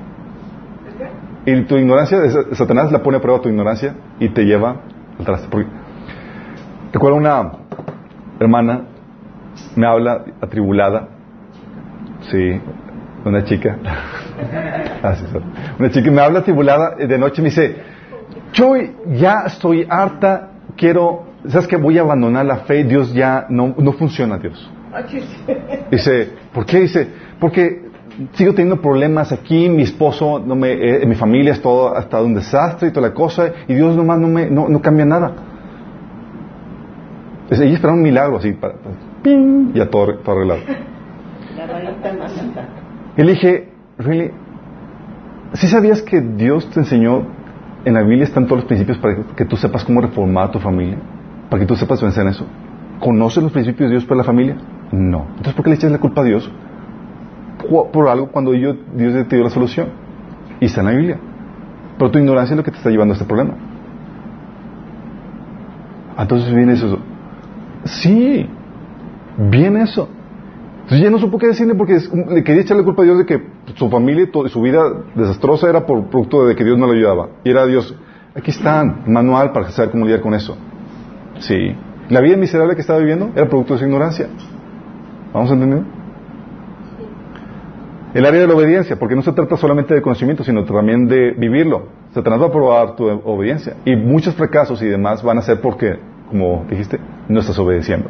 Y 1.45 1.63
tu 1.65 1.77
ignorancia, 1.77 2.19
Satanás 2.53 2.91
la 2.91 3.03
pone 3.03 3.19
a 3.19 3.21
prueba 3.21 3.43
tu 3.43 3.51
ignorancia 3.51 3.95
y 4.19 4.31
te 4.31 4.45
lleva 4.45 4.81
al 5.19 5.25
traste. 5.27 5.49
recuerdo 6.91 7.19
una 7.19 7.53
hermana, 8.41 8.85
me 9.77 9.87
habla 9.87 10.25
atribulada, 10.41 11.09
sí, 12.31 12.59
una 13.27 13.45
chica, 13.45 13.77
ah, 15.03 15.15
una 15.79 15.91
chica 15.91 16.11
me 16.11 16.23
habla 16.23 16.39
atribulada 16.39 16.97
de 16.97 17.19
noche 17.19 17.43
me 17.43 17.51
dice, 17.51 17.77
yo 18.55 18.77
ya 19.09 19.43
estoy 19.47 19.87
harta, 19.91 20.53
quiero, 20.75 21.27
¿sabes 21.49 21.69
que 21.69 21.77
Voy 21.77 21.99
a 21.99 22.01
abandonar 22.01 22.47
la 22.47 22.61
fe, 22.61 22.85
Dios 22.85 23.13
ya 23.13 23.45
no, 23.51 23.75
no 23.77 23.93
funciona, 23.93 24.39
Dios. 24.39 24.71
Dice, 25.91 26.31
¿por 26.55 26.65
qué? 26.65 26.81
Dice, 26.81 27.09
porque 27.39 27.94
sigo 28.33 28.53
teniendo 28.53 28.81
problemas 28.81 29.33
aquí, 29.33 29.69
mi 29.69 29.83
esposo, 29.83 30.43
no 30.45 30.55
me, 30.55 30.73
eh, 30.73 31.07
mi 31.07 31.15
familia 31.15 31.53
es 31.53 31.61
todo, 31.61 31.97
hasta 31.97 32.23
un 32.23 32.35
desastre 32.35 32.89
y 32.89 32.91
toda 32.93 33.09
la 33.09 33.15
cosa, 33.15 33.53
y 33.69 33.75
Dios 33.75 33.97
nomás 33.97 34.19
no, 34.19 34.29
me, 34.29 34.51
no, 34.51 34.69
no 34.69 34.81
cambia 34.81 35.05
nada. 35.05 35.33
Es, 37.51 37.61
ella 37.61 37.75
espera 37.75 37.93
un 37.93 38.03
milagro 38.03 38.37
así, 38.39 38.53
para, 38.53 38.75
¡ping! 39.23 39.73
ya 39.75 39.89
todo, 39.91 40.17
todo 40.19 40.37
arreglado. 40.37 40.61
Y 43.17 43.23
le 43.23 43.33
dije, 43.33 43.69
really, 43.99 44.31
¿sí 45.55 45.69
sabías 45.69 46.03
que 46.03 46.21
Dios 46.21 46.69
te 46.71 46.81
enseñó, 46.81 47.27
en 47.85 47.95
la 47.95 48.03
Biblia 48.03 48.25
están 48.25 48.47
todos 48.47 48.59
los 48.61 48.65
principios 48.67 48.99
para 48.99 49.17
que 49.37 49.45
tú 49.45 49.57
sepas 49.57 49.85
cómo 49.85 50.01
reformar 50.01 50.49
a 50.49 50.51
tu 50.51 50.59
familia? 50.59 50.99
Para 51.51 51.61
que 51.61 51.67
tú 51.67 51.77
sepas 51.77 52.01
vencer 52.01 52.23
en 52.23 52.31
eso. 52.31 52.47
¿Conoces 52.99 53.43
los 53.43 53.53
principios 53.53 53.91
de 53.91 53.97
Dios 53.97 54.05
para 54.05 54.19
la 54.19 54.25
familia? 54.25 54.57
No. 54.91 55.27
Entonces, 55.29 55.55
¿por 55.55 55.65
qué 55.65 55.71
le 55.71 55.77
echas 55.77 55.93
la 55.93 55.99
culpa 55.99 56.23
a 56.23 56.25
Dios? 56.25 56.51
Por 57.69 58.09
algo 58.09 58.29
cuando 58.29 58.53
Dios 58.53 58.77
te 58.97 59.37
dio 59.37 59.45
la 59.45 59.51
solución. 59.51 59.89
Y 60.61 60.67
está 60.67 60.81
en 60.81 60.87
la 60.87 60.93
Biblia. 60.93 61.19
Pero 61.99 62.11
tu 62.11 62.19
ignorancia 62.19 62.55
es 62.55 62.57
lo 62.57 62.65
que 62.65 62.71
te 62.71 62.79
está 62.79 62.91
llevando 62.91 63.13
a 63.13 63.17
este 63.17 63.27
problema. 63.27 63.55
Entonces 66.19 66.55
viene 66.55 66.75
eso. 66.75 66.99
Sí, 67.85 68.49
viene 69.37 69.83
eso. 69.83 70.09
Entonces 70.83 71.01
ya 71.01 71.11
no 71.11 71.19
supo 71.19 71.39
qué 71.39 71.49
decirle 71.49 71.75
porque 71.75 71.99
le 72.29 72.45
quería 72.45 72.63
echarle 72.63 72.85
culpa 72.85 73.03
a 73.03 73.05
Dios 73.07 73.19
de 73.19 73.27
que 73.27 73.43
su 73.75 73.89
familia 73.89 74.29
y 74.33 74.49
su 74.49 74.61
vida 74.61 74.83
desastrosa 75.15 75.69
era 75.69 75.87
por 75.87 76.07
producto 76.09 76.47
de 76.47 76.55
que 76.55 76.65
Dios 76.65 76.79
no 76.79 76.87
le 76.87 76.99
ayudaba. 76.99 77.29
Y 77.43 77.51
era 77.51 77.65
Dios, 77.67 77.95
aquí 78.35 78.51
está, 78.51 78.85
manual 79.07 79.53
para 79.53 79.71
saber 79.71 79.91
cómo 79.91 80.05
lidiar 80.05 80.21
con 80.21 80.35
eso. 80.35 80.57
Sí. 81.39 81.75
La 82.11 82.21
vida 82.21 82.37
miserable 82.37 82.75
que 82.75 82.83
estaba 82.83 82.99
viviendo 82.99 83.31
era 83.35 83.49
producto 83.49 83.75
de 83.75 83.79
su 83.79 83.87
ignorancia. 83.87 84.29
¿Vamos 85.33 85.51
entendiendo? 85.51 86.04
El 88.15 88.25
área 88.25 88.43
de 88.43 88.47
la 88.47 88.55
obediencia, 88.55 88.97
porque 88.97 89.17
no 89.17 89.23
se 89.23 89.33
trata 89.33 89.57
solamente 89.57 89.93
de 89.93 90.01
conocimiento, 90.01 90.45
sino 90.45 90.65
también 90.65 91.09
de 91.09 91.33
vivirlo. 91.33 91.89
Se 92.13 92.23
trata 92.23 92.45
de 92.45 92.51
probar 92.51 92.95
tu 92.95 93.09
obediencia. 93.09 93.75
Y 93.85 93.97
muchos 93.97 94.37
fracasos 94.37 94.81
y 94.83 94.87
demás 94.87 95.21
van 95.25 95.39
a 95.39 95.43
ser 95.43 95.61
porque, 95.61 95.99
como 96.31 96.65
dijiste, 96.71 97.01
no 97.29 97.41
estás 97.41 97.59
obedeciendo. 97.59 98.09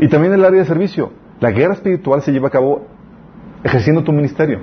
Y 0.00 0.08
también 0.08 0.32
el 0.32 0.44
área 0.44 0.58
de 0.60 0.66
servicio. 0.66 1.12
La 1.38 1.52
guerra 1.52 1.74
espiritual 1.74 2.22
se 2.22 2.32
lleva 2.32 2.48
a 2.48 2.50
cabo 2.50 2.88
ejerciendo 3.62 4.02
tu 4.02 4.12
ministerio. 4.12 4.58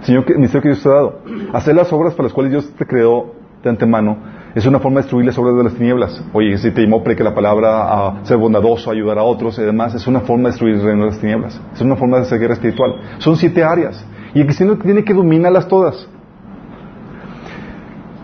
Señor, 0.00 0.24
el 0.28 0.36
ministerio 0.36 0.62
que 0.62 0.68
Dios 0.68 0.82
te 0.82 0.88
ha 0.88 0.92
dado. 0.92 1.20
Hacer 1.52 1.74
las 1.74 1.92
obras 1.92 2.14
para 2.14 2.24
las 2.24 2.32
cuales 2.32 2.52
Dios 2.52 2.72
te 2.74 2.86
creó 2.86 3.34
de 3.62 3.68
antemano 3.68 4.16
es 4.58 4.66
una 4.66 4.80
forma 4.80 4.96
de 4.96 5.02
destruir 5.02 5.24
las 5.24 5.38
obras 5.38 5.56
de 5.56 5.64
las 5.64 5.74
tinieblas. 5.74 6.24
Oye, 6.32 6.58
si 6.58 6.72
te 6.72 6.82
llamó 6.82 7.02
predicar 7.02 7.26
la 7.26 7.34
palabra 7.34 8.08
a 8.08 8.24
ser 8.24 8.36
bondadoso, 8.38 8.90
ayudar 8.90 9.18
a 9.18 9.22
otros 9.22 9.56
y 9.58 9.62
demás, 9.62 9.94
es 9.94 10.06
una 10.06 10.20
forma 10.20 10.44
de 10.44 10.50
destruir 10.50 10.74
el 10.74 10.82
reino 10.82 11.04
de 11.04 11.10
las 11.10 11.20
tinieblas. 11.20 11.60
Es 11.72 11.80
una 11.80 11.94
forma 11.94 12.16
de 12.16 12.24
hacer 12.24 12.40
guerra 12.40 12.54
espiritual. 12.54 12.96
Son 13.18 13.36
siete 13.36 13.62
áreas. 13.62 14.04
Y 14.34 14.40
el 14.40 14.46
cristiano 14.46 14.76
tiene 14.76 15.04
que 15.04 15.14
dominarlas 15.14 15.68
todas. 15.68 16.08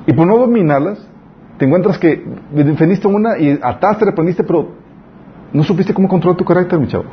Y 0.07 0.12
por 0.12 0.26
no 0.26 0.37
dominarlas, 0.37 1.09
te 1.57 1.66
encuentras 1.66 1.99
que 1.99 2.24
defendiste 2.51 3.07
una 3.07 3.39
y 3.39 3.57
ataste, 3.62 4.05
reprendiste, 4.05 4.43
pero 4.43 4.72
no 5.53 5.62
supiste 5.62 5.95
cómo 5.95 6.09
controlar 6.09 6.37
tu 6.37 6.45
carácter, 6.45 6.80
mi 6.80 6.89
chavo. 6.89 7.05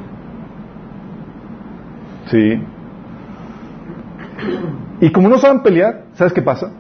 Sí. 2.26 2.60
Y 5.00 5.12
como 5.12 5.30
no 5.30 5.38
saben 5.38 5.62
pelear, 5.62 6.06
¿sabes 6.14 6.34
qué 6.34 6.42
pasa? 6.42 6.72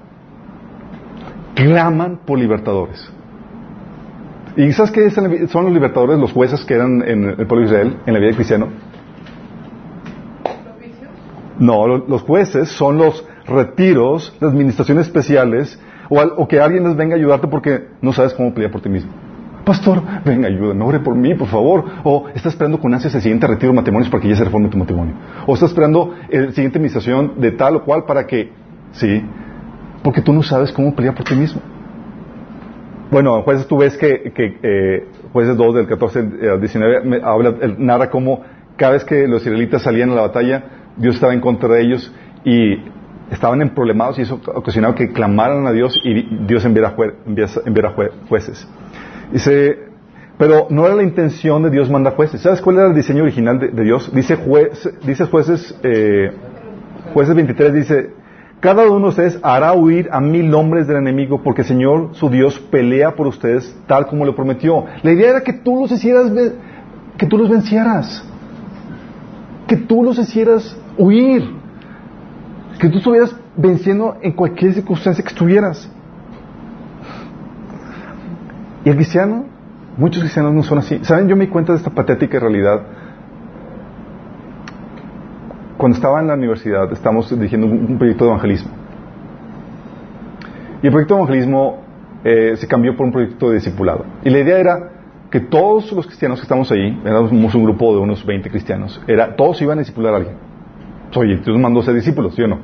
Claman 1.56 2.20
por 2.26 2.40
libertadores. 2.40 3.12
¿Y 4.56 4.72
sabes 4.74 4.92
qué 4.92 5.10
son 5.10 5.64
los 5.64 5.74
libertadores, 5.74 6.20
los 6.20 6.32
jueces 6.34 6.64
que 6.66 6.74
eran 6.74 7.02
en 7.08 7.24
el 7.26 7.48
pueblo 7.48 7.60
de 7.60 7.66
Israel, 7.66 7.98
en 8.06 8.14
la 8.14 8.20
vida 8.20 8.34
cristiana? 8.36 8.68
No, 11.60 11.88
lo- 11.88 12.06
los 12.08 12.22
jueces 12.24 12.70
son 12.70 12.98
los 12.98 13.26
retiros, 13.46 14.36
las 14.40 14.52
administraciones 14.52 15.08
especiales, 15.08 15.80
o, 16.10 16.20
al- 16.20 16.34
o 16.36 16.48
que 16.48 16.60
alguien 16.60 16.84
les 16.84 16.96
venga 16.96 17.16
a 17.16 17.18
ayudarte 17.18 17.48
porque 17.48 17.88
no 18.02 18.12
sabes 18.14 18.34
cómo 18.34 18.54
pelear 18.54 18.72
por 18.72 18.82
ti 18.82 18.90
mismo. 18.90 19.12
Pastor, 19.64 20.02
venga, 20.26 20.48
ayúdame, 20.48 20.84
ore 20.84 21.00
por 21.00 21.16
mí, 21.16 21.36
por 21.36 21.48
favor. 21.48 21.86
O 22.04 22.28
estás 22.34 22.54
esperando 22.54 22.80
con 22.80 22.94
ansias 22.94 23.14
el 23.14 23.22
siguiente 23.22 23.46
retiro 23.46 23.72
de 23.72 23.76
matrimonios 23.76 24.10
para 24.10 24.22
que 24.22 24.30
ya 24.30 24.36
se 24.36 24.44
reforme 24.44 24.70
tu 24.70 24.78
matrimonio. 24.78 25.14
O 25.46 25.54
estás 25.54 25.70
esperando 25.70 26.16
el 26.30 26.52
siguiente 26.54 26.80
administración 26.80 27.34
de 27.38 27.52
tal 27.52 27.76
o 27.76 27.84
cual 27.84 28.06
para 28.06 28.26
que, 28.26 28.52
sí, 28.94 29.22
porque 30.04 30.22
tú 30.22 30.34
no 30.34 30.44
sabes 30.44 30.72
cómo 30.72 30.96
pelear 30.96 31.16
por 31.16 31.26
ti 31.26 31.36
mismo. 31.36 31.62
Bueno, 33.12 33.38
en 33.38 33.44
jueces 33.44 33.68
tú 33.68 33.78
ves 33.78 33.98
que, 33.98 34.32
eh, 34.36 35.08
jueces 35.34 35.58
2 35.58 35.76
del 35.76 35.88
14 35.88 36.20
al 36.54 36.60
19 36.62 37.02
me 37.04 37.20
habla, 37.22 37.56
narra 37.78 38.10
cómo 38.10 38.42
cada 38.78 38.94
vez 38.94 39.04
que 39.04 39.28
los 39.28 39.42
israelitas 39.42 39.82
salían 39.82 40.12
a 40.12 40.16
la 40.16 40.22
batalla, 40.22 40.64
Dios 40.96 41.16
estaba 41.16 41.34
en 41.34 41.42
contra 41.42 41.70
de 41.70 41.82
ellos 41.82 42.14
y 42.46 42.78
estaban 43.30 43.62
en 43.62 43.70
problemados 43.76 44.18
y 44.18 44.24
eso 44.24 44.40
ocasionaba 44.56 44.96
que 44.96 45.12
clamaran 45.12 45.68
a 45.68 45.72
Dios 45.72 46.00
y 46.04 46.46
Dios 46.46 46.66
enviara, 46.66 46.96
jueces. 48.28 48.68
Dice, 49.32 49.78
pero 50.38 50.68
no 50.70 50.86
era 50.86 50.96
la 50.96 51.04
intención 51.04 51.64
de 51.64 51.70
Dios 51.70 51.90
mandar 51.90 52.16
jueces. 52.16 52.42
¿Sabes 52.42 52.62
cuál 52.62 52.78
era 52.78 52.88
el 52.88 52.96
diseño 52.96 53.24
original 53.24 53.60
de, 53.60 53.70
de 53.70 53.84
Dios? 53.84 54.12
Dice, 54.14 54.38
juez, 54.38 54.90
dice 55.06 55.26
jueces, 55.26 55.78
eh, 55.84 56.32
jueces 57.14 57.36
23, 57.36 57.74
dice, 57.74 58.10
cada 58.62 58.88
uno 58.88 59.00
de 59.00 59.10
ustedes 59.10 59.40
hará 59.42 59.74
huir 59.74 60.08
a 60.12 60.22
mil 60.22 60.54
hombres 60.54 60.86
del 60.86 60.98
enemigo 60.98 61.42
porque 61.42 61.64
el 61.64 61.68
Señor, 61.68 62.12
su 62.14 62.30
Dios, 62.30 62.60
pelea 62.60 63.16
por 63.16 63.26
ustedes 63.26 63.76
tal 63.88 64.06
como 64.06 64.24
lo 64.24 64.36
prometió. 64.36 64.86
La 65.02 65.12
idea 65.12 65.32
era 65.32 65.42
que 65.42 65.52
tú 65.52 65.82
los 65.82 65.92
hicieras, 65.92 66.32
que 67.18 67.26
tú 67.26 67.40
los 67.40 67.50
vencieras. 67.50 68.24
Que 69.68 69.78
tú 69.78 70.04
los 70.04 70.20
hicieras 70.20 70.78
huir. 70.96 71.44
Que 72.80 72.88
tú 72.90 73.00
estuvieras 73.00 73.36
venciendo 73.58 74.18
en 74.22 74.34
cualquier 74.34 74.76
circunstancia 74.76 75.24
que 75.24 75.30
estuvieras. 75.30 75.92
Y 78.86 78.90
el 78.90 78.96
cristiano, 78.96 79.46
muchos 79.98 80.22
cristianos 80.22 80.54
no 80.54 80.62
son 80.62 80.78
así. 80.78 81.00
¿Saben? 81.02 81.28
Yo 81.28 81.36
me 81.36 81.46
di 81.46 81.52
cuenta 81.52 81.72
de 81.72 81.80
esta 81.80 81.90
patética 81.90 82.40
realidad. 82.40 82.82
Cuando 85.82 85.96
estaba 85.96 86.20
en 86.20 86.28
la 86.28 86.36
universidad, 86.36 86.94
estábamos 86.94 87.28
dirigiendo 87.32 87.66
un, 87.66 87.98
proyecto 87.98 88.26
de 88.26 88.30
evangelismo. 88.30 88.70
Y 90.84 90.86
el 90.86 90.92
proyecto 90.92 91.16
de 91.16 91.22
evangelismo 91.22 91.82
eh, 92.24 92.54
se 92.56 92.68
cambió 92.68 92.96
por 92.96 93.08
un 93.08 93.12
proyecto 93.12 93.50
de 93.50 93.56
discipulado. 93.56 94.06
Y 94.24 94.30
la 94.30 94.38
idea 94.38 94.60
era 94.60 94.92
que 95.32 95.40
todos 95.40 95.92
los 95.92 96.06
cristianos 96.06 96.40
que 96.40 96.44
estamos 96.44 96.72
ahí, 96.72 97.02
éramos 97.04 97.32
un 97.32 97.64
grupo 97.64 97.96
de 97.96 98.00
unos 98.00 98.24
20 98.24 98.52
cristianos, 98.52 99.02
era, 99.08 99.36
todos 99.36 99.60
iban 99.64 99.80
a 99.80 99.82
discipular 99.82 100.14
a 100.14 100.18
alguien. 100.18 100.36
Oye, 101.16 101.38
Dios 101.38 101.58
mandó 101.58 101.80
a 101.80 101.84
ser 101.84 101.96
discípulos, 101.96 102.36
¿sí 102.36 102.44
o 102.44 102.48
no? 102.48 102.60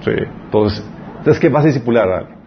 Sí. 0.00 0.12
Entonces, 0.46 0.82
¿sabes 1.24 1.38
qué? 1.40 1.50
Vas 1.50 1.64
a 1.64 1.66
discipular 1.66 2.08
a 2.08 2.18
alguien. 2.20 2.38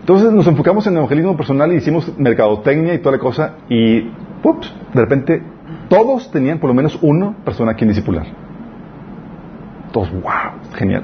Entonces 0.00 0.32
nos 0.32 0.46
enfocamos 0.48 0.86
en 0.86 0.92
el 0.92 0.98
evangelismo 0.98 1.34
personal 1.34 1.72
y 1.72 1.76
hicimos 1.76 2.12
mercadotecnia 2.18 2.92
y 2.92 2.98
toda 2.98 3.16
la 3.16 3.22
cosa 3.22 3.54
y 3.70 4.06
ups, 4.44 4.70
de 4.92 5.00
repente 5.00 5.42
todos 5.88 6.30
tenían 6.30 6.58
por 6.58 6.68
lo 6.68 6.74
menos 6.74 6.98
una 7.00 7.34
persona 7.42 7.72
a 7.72 7.74
quien 7.74 7.88
discipular. 7.88 8.49
Todos, 9.92 10.10
wow, 10.12 10.74
genial. 10.74 11.02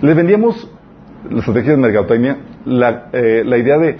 Les 0.00 0.16
vendíamos 0.16 0.70
la 1.30 1.38
estrategia 1.38 1.72
de 1.72 1.78
mercadotecnia, 1.78 2.38
la, 2.64 3.08
eh, 3.12 3.42
la 3.44 3.58
idea 3.58 3.78
de 3.78 3.96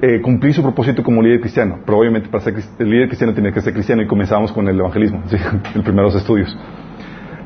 eh, 0.00 0.20
cumplir 0.20 0.52
su 0.54 0.62
propósito 0.62 1.02
como 1.02 1.22
líder 1.22 1.40
cristiano, 1.40 1.78
pero 1.84 1.98
obviamente 1.98 2.28
para 2.28 2.42
ser 2.42 2.54
el 2.78 2.90
líder 2.90 3.08
cristiano 3.08 3.32
tiene 3.34 3.52
que 3.52 3.60
ser 3.60 3.72
cristiano 3.72 4.02
y 4.02 4.06
comenzamos 4.06 4.52
con 4.52 4.66
el 4.68 4.78
evangelismo, 4.78 5.22
¿sí? 5.26 5.36
el 5.74 5.82
primeros 5.82 6.14
estudios. 6.14 6.56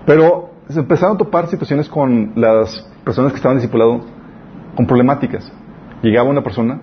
Pero 0.07 0.51
se 0.69 0.81
empezaron 0.81 1.17
a 1.17 1.19
topar 1.19 1.49
situaciones 1.49 1.89
con 1.89 2.33
las 2.37 2.89
personas 3.05 3.33
que 3.33 3.37
estaban 3.37 3.59
discipulado 3.59 4.05
con 4.75 4.87
problemáticas. 4.87 5.53
Llegaba 6.03 6.29
una 6.29 6.43
persona 6.43 6.81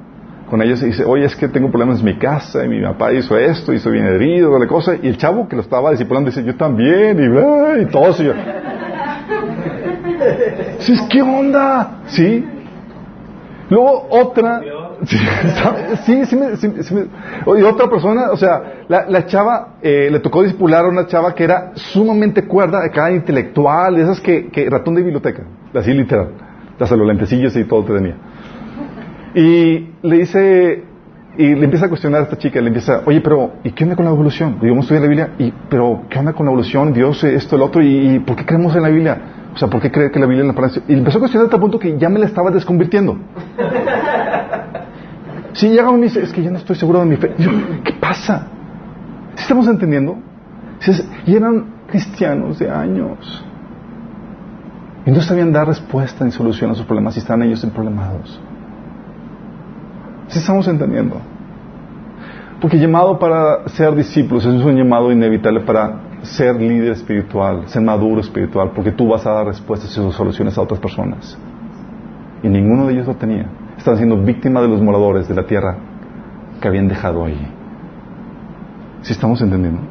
con 0.49 0.61
ellos 0.61 0.81
y 0.83 0.87
dice, 0.87 1.05
oye, 1.05 1.25
es 1.25 1.35
que 1.35 1.47
tengo 1.47 1.69
problemas 1.69 1.99
en 1.99 2.05
mi 2.05 2.17
casa 2.17 2.63
y 2.63 2.67
mi 2.67 2.81
papá 2.81 3.11
hizo 3.11 3.37
esto 3.37 3.71
estoy 3.71 3.93
bien 3.93 4.05
herido, 4.05 4.57
la 4.59 4.67
cosa. 4.67 4.95
Y 5.01 5.07
el 5.07 5.17
chavo 5.17 5.47
que 5.47 5.55
lo 5.55 5.61
estaba 5.61 5.91
discipulando 5.91 6.29
dice, 6.29 6.43
yo 6.43 6.55
también, 6.55 7.17
y, 7.19 7.81
y 7.81 7.85
todo. 7.87 8.13
"Sí, 10.79 10.93
¿qué 11.09 11.21
onda? 11.21 11.99
¿Sí? 12.07 12.45
Luego 13.69 14.07
otra, 14.11 14.61
sí, 15.05 15.17
sí, 16.05 16.25
sí 16.25 16.35
me- 16.35 16.55
sí- 16.57 16.83
sí 16.83 16.93
me- 16.95 17.59
y 17.59 17.63
otra 17.63 17.89
persona, 17.89 18.29
o 18.31 18.37
sea, 18.37 18.61
la, 18.87 19.05
la 19.09 19.25
chava, 19.25 19.75
eh, 19.81 20.09
le 20.11 20.19
tocó 20.19 20.43
discipular 20.43 20.85
a 20.85 20.89
una 20.89 21.07
chava 21.07 21.33
que 21.33 21.43
era 21.45 21.71
sumamente 21.73 22.45
cuerda, 22.45 22.83
acá 22.85 23.09
intelectual, 23.11 23.95
de 23.95 24.03
esas 24.03 24.19
que, 24.19 24.49
que 24.49 24.69
ratón 24.69 24.95
de 24.95 25.01
biblioteca, 25.01 25.43
así 25.73 25.91
literal, 25.93 26.29
hasta 26.79 26.95
los 26.95 27.07
lentecillos 27.07 27.55
y 27.55 27.63
todo 27.63 27.83
te 27.85 27.93
tenía. 27.93 28.15
Y 29.33 29.89
le 30.03 30.17
dice, 30.17 30.83
y 31.37 31.55
le 31.55 31.63
empieza 31.63 31.87
a 31.87 31.89
cuestionar 31.89 32.19
a 32.21 32.23
esta 32.25 32.37
chica, 32.37 32.59
le 32.61 32.67
empieza, 32.67 33.01
oye, 33.05 33.21
pero, 33.21 33.53
¿y 33.63 33.71
qué 33.71 33.85
onda 33.85 33.95
con 33.95 34.05
la 34.05 34.11
evolución? 34.11 34.57
Digo, 34.61 34.73
vamos 34.75 34.91
a 34.91 34.93
estudiar 34.93 35.01
la 35.03 35.07
Biblia, 35.09 35.29
y, 35.39 35.51
pero, 35.69 36.03
¿qué 36.09 36.19
onda 36.19 36.33
con 36.33 36.45
la 36.45 36.51
evolución? 36.51 36.93
Dios, 36.93 37.23
esto, 37.23 37.55
el 37.55 37.63
otro, 37.63 37.81
y, 37.81 38.15
y 38.15 38.19
¿por 38.19 38.35
qué 38.35 38.45
creemos 38.45 38.75
en 38.75 38.83
la 38.83 38.89
Biblia? 38.89 39.17
O 39.53 39.57
sea, 39.57 39.67
¿por 39.67 39.81
qué 39.81 39.91
cree 39.91 40.09
que 40.11 40.19
la 40.19 40.25
Biblia 40.25 40.41
es 40.43 40.47
la 40.47 40.53
palabra? 40.53 40.81
Y 40.87 40.93
empezó 40.93 41.17
a 41.17 41.21
cuestionar 41.21 41.45
hasta 41.45 41.57
el 41.57 41.61
punto 41.61 41.77
que 41.77 41.97
ya 41.97 42.09
me 42.09 42.19
la 42.19 42.25
estaba 42.25 42.51
desconvirtiendo. 42.51 43.17
Sí, 45.53 45.69
llega 45.69 45.87
uno 45.89 45.97
y 45.97 46.01
me 46.01 46.07
dice, 46.07 46.23
es 46.23 46.33
que 46.33 46.41
ya 46.41 46.49
no 46.49 46.57
estoy 46.57 46.75
seguro 46.75 46.99
de 46.99 47.05
mi 47.05 47.15
fe. 47.15 47.35
Yo, 47.37 47.51
¿qué 47.83 47.93
pasa? 47.93 48.47
¿Sí 49.35 49.43
estamos 49.43 49.67
entendiendo? 49.67 50.17
Y 51.27 51.35
eran 51.35 51.65
cristianos 51.87 52.57
de 52.59 52.69
años. 52.69 53.45
Y 55.05 55.11
no 55.11 55.21
sabían 55.21 55.51
dar 55.51 55.67
respuesta 55.67 56.25
ni 56.25 56.31
solución 56.31 56.71
a 56.71 56.75
sus 56.75 56.85
problemas 56.85 57.15
y 57.15 57.19
estaban 57.19 57.43
ellos 57.43 57.63
problemados. 57.67 58.41
¿Sí 60.27 60.39
estamos 60.39 60.67
entendiendo? 60.67 61.17
Porque 62.59 62.79
llamado 62.79 63.19
para 63.19 63.67
ser 63.69 63.93
discípulos 63.93 64.45
es 64.45 64.63
un 64.63 64.75
llamado 64.75 65.11
inevitable 65.11 65.59
para 65.59 65.99
ser 66.23 66.55
líder 66.55 66.93
espiritual, 66.93 67.67
ser 67.67 67.81
maduro 67.81 68.21
espiritual, 68.21 68.71
porque 68.73 68.91
tú 68.91 69.09
vas 69.09 69.25
a 69.25 69.31
dar 69.31 69.45
respuestas 69.45 69.91
y 69.91 70.11
soluciones 70.11 70.57
a 70.57 70.61
otras 70.61 70.79
personas. 70.79 71.37
Y 72.41 72.47
ninguno 72.47 72.87
de 72.87 72.93
ellos 72.93 73.07
lo 73.07 73.15
tenía. 73.15 73.45
Estaban 73.77 73.97
siendo 73.97 74.17
víctimas 74.17 74.63
de 74.63 74.69
los 74.69 74.81
moradores 74.81 75.27
de 75.27 75.35
la 75.35 75.45
tierra 75.45 75.77
que 76.61 76.67
habían 76.67 76.87
dejado 76.87 77.25
ahí. 77.25 77.47
¿Sí 79.01 79.13
estamos 79.13 79.41
entendiendo? 79.41 79.81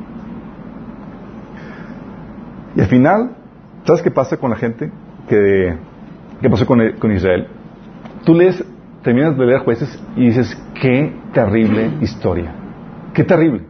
Y 2.75 2.81
al 2.81 2.87
final, 2.87 3.37
¿sabes 3.85 4.03
qué 4.03 4.11
pasa 4.11 4.37
con 4.39 4.51
la 4.51 4.57
gente? 4.57 4.91
Que, 5.29 5.77
¿Qué 6.41 6.51
pasó 6.51 6.67
con, 6.67 7.13
Israel? 7.13 7.47
Tú 8.25 8.35
lees, 8.35 8.65
terminas 9.03 9.37
de 9.37 9.47
leer 9.47 9.61
jueces 9.61 10.03
y 10.17 10.27
dices, 10.27 10.61
qué 10.81 11.15
terrible 11.33 11.91
historia. 12.01 12.53
Qué 13.13 13.25
terrible. 13.25 13.63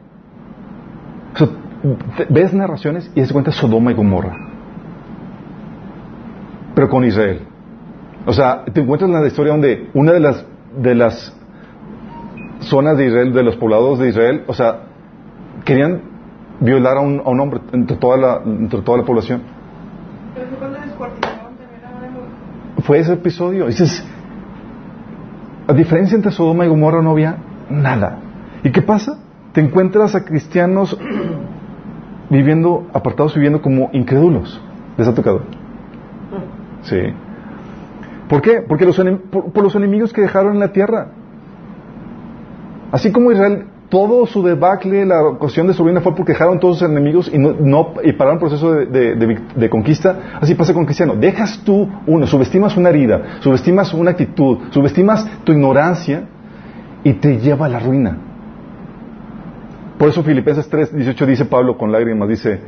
Ves 2.28 2.53
narraciones 2.53 3.11
y 3.14 3.24
se 3.24 3.33
cuenta 3.33 3.53
Sodoma 3.53 3.91
y 3.91 3.95
Gomorra. 3.95 4.37
Pero 6.74 6.89
con 6.89 7.05
Israel. 7.05 7.43
O 8.26 8.33
sea, 8.33 8.64
te 8.64 8.80
encuentras 8.80 9.11
en 9.11 9.20
la 9.20 9.26
historia 9.26 9.53
donde 9.53 9.91
una 9.95 10.12
de 10.12 10.20
las, 10.20 10.47
de 10.76 10.95
las 10.95 11.37
zonas 12.61 12.97
de 12.97 13.07
Israel, 13.07 13.33
de 13.33 13.43
los 13.43 13.57
poblados 13.57 13.99
de 13.99 14.09
Israel, 14.09 14.45
o 14.47 14.55
sea, 14.55 14.83
querían 15.64 16.03
violar 16.61 16.99
a 16.99 17.01
un, 17.01 17.20
a 17.24 17.28
un 17.28 17.41
hombre 17.41 17.61
entre 17.72 17.97
toda, 17.97 18.16
la, 18.16 18.41
entre 18.45 18.80
toda 18.83 18.99
la 18.99 19.05
población. 19.05 19.43
Pero 20.35 20.47
fue 20.49 20.59
cuando 20.59 20.78
descuartizaron. 20.80 21.43
Fue 22.85 22.99
ese 22.99 23.12
episodio. 23.12 23.66
Dices, 23.66 24.05
a 25.66 25.72
diferencia 25.72 26.16
entre 26.16 26.33
Sodoma 26.33 26.64
y 26.64 26.68
Gomorra 26.68 27.03
no 27.03 27.11
había 27.11 27.37
nada. 27.70 28.18
¿Y 28.64 28.70
qué 28.70 28.83
pasa? 28.83 29.18
Te 29.53 29.61
encuentras 29.61 30.14
a 30.14 30.24
cristianos 30.24 30.97
viviendo, 32.33 32.87
apartados 32.93 33.35
viviendo 33.35 33.61
como 33.62 33.91
incrédulos. 33.93 34.61
¿Les 34.97 35.07
ha 35.07 35.14
tocado? 35.14 35.43
Sí. 36.83 36.99
¿Por 38.28 38.41
qué? 38.43 38.62
Porque 38.66 38.85
los, 38.87 38.99
enem- 38.99 39.18
por, 39.30 39.53
por 39.53 39.62
los 39.62 39.74
enemigos 39.74 40.12
que 40.12 40.22
dejaron 40.22 40.55
en 40.55 40.61
la 40.61 40.72
tierra. 40.72 41.09
Así 42.91 43.11
como 43.12 43.30
Israel, 43.33 43.66
todo 43.89 44.26
su 44.26 44.43
debacle, 44.43 45.05
la 45.05 45.35
cuestión 45.39 45.66
de 45.66 45.74
su 45.74 45.83
ruina 45.85 46.01
fue 46.01 46.14
porque 46.14 46.33
dejaron 46.33 46.59
todos 46.59 46.78
sus 46.78 46.89
enemigos 46.89 47.30
y, 47.33 47.39
no, 47.39 47.53
no- 47.59 47.95
y 48.03 48.12
pararon 48.12 48.37
el 48.37 48.41
proceso 48.41 48.72
de, 48.72 48.87
de- 48.87 49.14
de 49.16 49.39
de 49.55 49.70
conquista. 49.70 50.16
Así 50.41 50.55
pasa 50.55 50.72
con 50.74 50.85
cristiano. 50.85 51.14
Dejas 51.14 51.62
tú 51.64 51.89
uno, 52.07 52.26
subestimas 52.26 52.76
una 52.76 52.89
herida, 52.89 53.39
subestimas 53.41 53.93
una 53.95 54.11
actitud, 54.12 54.59
subestimas 54.70 55.26
tu 55.45 55.53
ignorancia 55.53 56.24
y 57.05 57.12
te 57.14 57.39
lleva 57.39 57.66
a 57.66 57.68
la 57.68 57.78
ruina. 57.78 58.16
Por 60.03 60.09
eso 60.09 60.24
Filipenses 60.24 60.68
3, 60.68 60.96
18 60.96 61.26
dice 61.26 61.44
Pablo 61.44 61.78
con 61.78 61.92
lágrimas, 61.92 62.28
dice, 62.28 62.59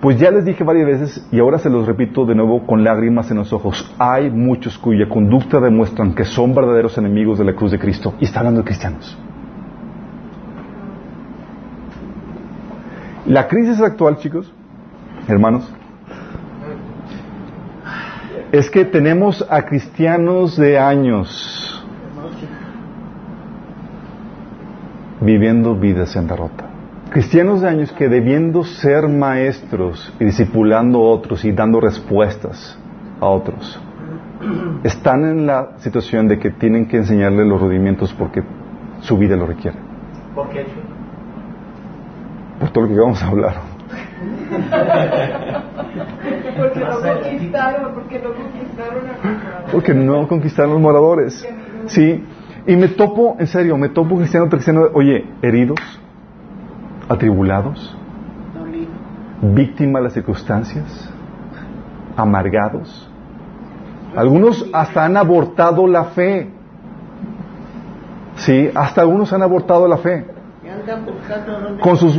pues 0.00 0.18
ya 0.18 0.30
les 0.30 0.46
dije 0.46 0.64
varias 0.64 0.86
veces 0.86 1.28
y 1.30 1.38
ahora 1.38 1.58
se 1.58 1.68
los 1.68 1.86
repito 1.86 2.24
de 2.24 2.34
nuevo 2.34 2.66
con 2.66 2.82
lágrimas 2.82 3.30
en 3.30 3.36
los 3.36 3.52
ojos, 3.52 3.94
hay 3.98 4.30
muchos 4.30 4.78
cuya 4.78 5.06
conducta 5.06 5.60
demuestran 5.60 6.14
que 6.14 6.24
son 6.24 6.54
verdaderos 6.54 6.96
enemigos 6.96 7.38
de 7.38 7.44
la 7.44 7.52
cruz 7.52 7.70
de 7.70 7.78
Cristo. 7.78 8.14
Y 8.18 8.24
está 8.24 8.38
hablando 8.38 8.62
de 8.62 8.64
cristianos. 8.64 9.18
La 13.26 13.46
crisis 13.46 13.78
actual, 13.82 14.16
chicos, 14.16 14.50
hermanos, 15.28 15.70
es 18.52 18.70
que 18.70 18.86
tenemos 18.86 19.46
a 19.50 19.66
cristianos 19.66 20.56
de 20.56 20.78
años 20.78 21.73
viviendo 25.24 25.74
vidas 25.74 26.14
en 26.16 26.26
derrota. 26.26 26.70
Cristianos 27.10 27.62
de 27.62 27.68
años 27.68 27.92
que 27.92 28.08
debiendo 28.08 28.64
ser 28.64 29.08
maestros 29.08 30.12
y 30.18 30.24
discipulando 30.24 30.98
a 30.98 31.10
otros 31.10 31.44
y 31.44 31.52
dando 31.52 31.80
respuestas 31.80 32.78
a 33.20 33.26
otros, 33.26 33.80
están 34.82 35.24
en 35.24 35.46
la 35.46 35.78
situación 35.78 36.28
de 36.28 36.38
que 36.38 36.50
tienen 36.50 36.86
que 36.86 36.98
enseñarle 36.98 37.46
los 37.46 37.60
rudimentos 37.60 38.12
porque 38.12 38.42
su 39.00 39.16
vida 39.16 39.36
lo 39.36 39.46
requiere. 39.46 39.76
¿Por 40.34 40.48
qué? 40.50 40.66
Por 42.58 42.70
todo 42.70 42.84
lo 42.84 42.90
que 42.90 43.00
vamos 43.00 43.22
a 43.22 43.28
hablar. 43.28 43.54
Porque 46.56 46.80
lo 46.80 47.00
conquistaron, 47.00 47.94
porque 47.94 48.18
lo 48.18 48.34
conquistaron 48.34 49.08
a 49.08 49.12
comprar. 49.12 49.64
Porque 49.70 49.94
no 49.94 50.28
conquistaron 50.28 50.72
los 50.72 50.80
moradores. 50.80 51.46
Sí. 51.86 52.24
Y 52.66 52.76
me 52.76 52.88
topo, 52.88 53.36
en 53.38 53.46
serio, 53.46 53.76
me 53.76 53.90
topo 53.90 54.16
cristiano 54.16 54.48
cristiano, 54.48 54.88
oye, 54.94 55.26
heridos, 55.42 55.78
atribulados, 57.08 57.96
Dolido. 58.54 58.90
víctimas 59.54 60.00
de 60.00 60.04
las 60.04 60.12
circunstancias, 60.14 61.10
amargados. 62.16 63.10
Algunos 64.16 64.66
hasta 64.72 65.04
han 65.04 65.16
abortado 65.16 65.86
la 65.86 66.04
fe. 66.04 66.50
Sí, 68.36 68.70
hasta 68.74 69.02
algunos 69.02 69.32
han 69.32 69.42
abortado 69.42 69.86
la 69.86 69.98
fe. 69.98 70.26
Con 71.80 71.96
sus 71.96 72.18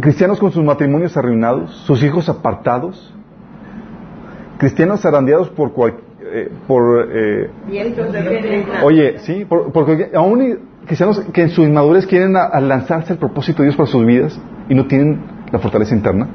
cristianos 0.00 0.38
con 0.38 0.50
sus 0.50 0.64
matrimonios 0.64 1.16
arruinados, 1.16 1.70
sus 1.86 2.02
hijos 2.02 2.28
apartados, 2.28 3.14
cristianos 4.58 5.00
zarandeados 5.00 5.48
por 5.50 5.72
cual, 5.72 5.94
eh, 6.32 6.50
por 6.66 7.08
eh. 7.12 7.50
Oye, 8.84 9.18
sí, 9.18 9.44
por- 9.44 9.72
porque 9.72 10.10
aún 10.14 10.58
cristianos 10.86 11.20
que 11.32 11.42
en 11.42 11.50
su 11.50 11.62
inmadurez 11.62 12.06
quieren 12.06 12.36
a, 12.36 12.44
a 12.44 12.60
lanzarse 12.60 13.12
al 13.12 13.18
propósito 13.18 13.62
de 13.62 13.68
Dios 13.68 13.76
para 13.76 13.88
sus 13.88 14.04
vidas 14.04 14.40
y 14.68 14.74
no 14.74 14.86
tienen 14.86 15.20
la 15.52 15.58
fortaleza 15.58 15.94
interna, 15.94 16.26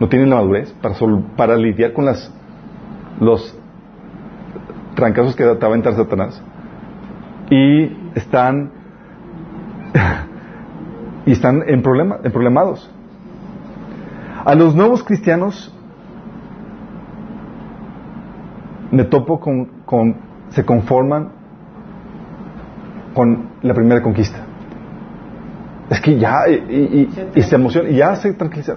no 0.00 0.08
tienen 0.08 0.30
la 0.30 0.36
madurez 0.36 0.72
para, 0.80 0.94
sol- 0.94 1.24
para 1.36 1.56
lidiar 1.56 1.92
con 1.92 2.04
las 2.04 2.32
los 3.20 3.56
trancazos 4.94 5.34
que 5.36 5.44
te 5.44 5.50
va 5.50 5.58
a 5.60 5.66
aventar 5.66 5.94
Satanás 5.94 6.40
y 7.50 7.84
están 8.14 8.70
y 11.26 11.32
están 11.32 11.62
en 11.66 11.82
problema, 11.82 12.18
en 12.22 12.32
problemados. 12.32 12.90
A 14.44 14.54
los 14.54 14.74
nuevos 14.74 15.02
cristianos 15.02 15.74
me 18.94 19.04
topo 19.04 19.38
con, 19.40 19.66
con- 19.84 20.16
se 20.50 20.64
conforman 20.64 21.28
con 23.14 23.48
la 23.62 23.74
primera 23.74 24.02
conquista. 24.02 24.38
Es 25.90 26.00
que 26.00 26.18
ya, 26.18 26.34
y, 26.48 26.52
y- 26.54 27.10
y- 27.34 27.38
y 27.38 27.42
se 27.42 27.54
emocionan, 27.56 27.92
y 27.92 27.96
ya 27.96 28.16
se 28.16 28.32
tranquilizan. 28.32 28.76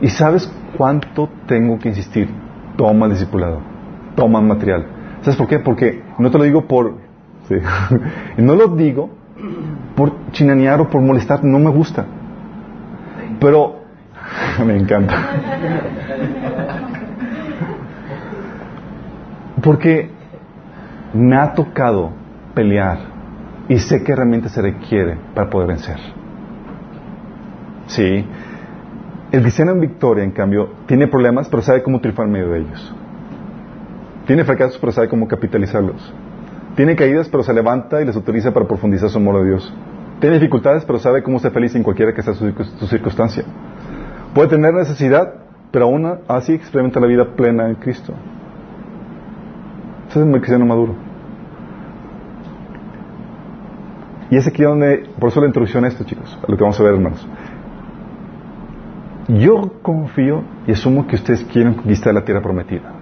¿Y 0.00 0.08
sabes 0.08 0.50
cuánto 0.76 1.28
tengo 1.46 1.78
que 1.78 1.88
insistir? 1.88 2.28
Toma 2.76 3.08
discipulado, 3.08 3.60
toma 4.14 4.40
material. 4.40 4.86
¿Sabes 5.22 5.36
por 5.36 5.48
qué? 5.48 5.58
Porque 5.58 6.02
no 6.18 6.30
te 6.30 6.38
lo 6.38 6.44
digo 6.44 6.66
por... 6.66 6.94
sí. 7.48 7.56
No 8.36 8.54
lo 8.54 8.68
digo 8.68 9.10
por 9.96 10.12
chinanear 10.30 10.80
o 10.80 10.88
por 10.88 11.00
molestar, 11.02 11.42
no 11.44 11.58
me 11.58 11.70
gusta. 11.70 12.04
Pero 13.40 13.80
me 14.64 14.76
encanta. 14.76 15.16
Porque 19.62 20.10
me 21.14 21.36
ha 21.36 21.54
tocado 21.54 22.12
pelear 22.54 22.98
y 23.68 23.78
sé 23.78 24.02
que 24.02 24.14
realmente 24.14 24.48
se 24.48 24.62
requiere 24.62 25.16
para 25.34 25.48
poder 25.50 25.68
vencer. 25.68 25.96
Sí. 27.86 28.24
El 29.30 29.42
cristiano 29.42 29.72
en 29.72 29.80
victoria, 29.80 30.24
en 30.24 30.30
cambio, 30.30 30.70
tiene 30.86 31.06
problemas, 31.06 31.48
pero 31.48 31.62
sabe 31.62 31.82
cómo 31.82 32.00
triunfar 32.00 32.26
en 32.26 32.32
medio 32.32 32.48
de 32.50 32.60
ellos. 32.60 32.94
Tiene 34.26 34.44
fracasos, 34.44 34.78
pero 34.78 34.92
sabe 34.92 35.08
cómo 35.08 35.28
capitalizarlos. 35.28 36.14
Tiene 36.76 36.96
caídas, 36.96 37.28
pero 37.28 37.42
se 37.42 37.52
levanta 37.52 38.00
y 38.00 38.04
las 38.04 38.16
utiliza 38.16 38.52
para 38.52 38.66
profundizar 38.66 39.10
su 39.10 39.18
amor 39.18 39.36
a 39.36 39.42
Dios. 39.42 39.74
Tiene 40.20 40.36
dificultades, 40.36 40.84
pero 40.84 40.98
sabe 40.98 41.22
cómo 41.22 41.38
ser 41.38 41.52
feliz 41.52 41.74
en 41.74 41.82
cualquiera 41.82 42.12
que 42.12 42.22
sea 42.22 42.34
su 42.34 42.86
circunstancia. 42.86 43.44
Puede 44.34 44.48
tener 44.48 44.74
necesidad, 44.74 45.34
pero 45.70 45.86
aún 45.86 46.20
así 46.28 46.52
experimenta 46.54 47.00
la 47.00 47.06
vida 47.06 47.24
plena 47.36 47.68
en 47.68 47.74
Cristo. 47.76 48.14
Ese 50.08 50.20
es 50.20 50.26
el 50.26 50.32
cristiano 50.32 50.64
maduro. 50.64 50.94
Y 54.30 54.36
es 54.36 54.46
aquí 54.46 54.62
donde, 54.62 55.08
por 55.18 55.30
eso 55.30 55.40
la 55.40 55.46
introducción 55.46 55.84
a 55.84 55.88
esto, 55.88 56.04
chicos, 56.04 56.38
a 56.46 56.50
lo 56.50 56.56
que 56.56 56.62
vamos 56.62 56.78
a 56.78 56.82
ver, 56.82 56.94
hermanos. 56.94 57.26
Yo 59.28 59.74
confío 59.82 60.42
y 60.66 60.72
asumo 60.72 61.06
que 61.06 61.16
ustedes 61.16 61.44
quieren 61.44 61.74
conquistar 61.74 62.14
la 62.14 62.24
tierra 62.24 62.42
prometida. 62.42 62.92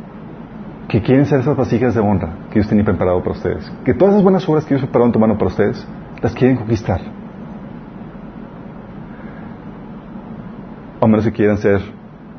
Que 0.88 1.02
quieren 1.02 1.26
ser 1.26 1.40
esas 1.40 1.56
vasijas 1.56 1.94
de 1.94 2.00
honra 2.00 2.46
que 2.48 2.54
Dios 2.54 2.68
tiene 2.68 2.84
preparado 2.84 3.20
para 3.20 3.32
ustedes. 3.32 3.72
Que 3.84 3.94
todas 3.94 4.14
esas 4.14 4.22
buenas 4.22 4.48
obras 4.48 4.64
que 4.64 4.74
Dios 4.74 4.82
preparó 4.82 5.06
en 5.06 5.12
tu 5.12 5.18
mano 5.18 5.34
para 5.34 5.48
ustedes, 5.48 5.86
las 6.22 6.32
quieren 6.32 6.56
conquistar. 6.56 7.00
A 11.00 11.06
menos 11.06 11.24
que 11.24 11.32
quieran 11.32 11.58
ser 11.58 11.80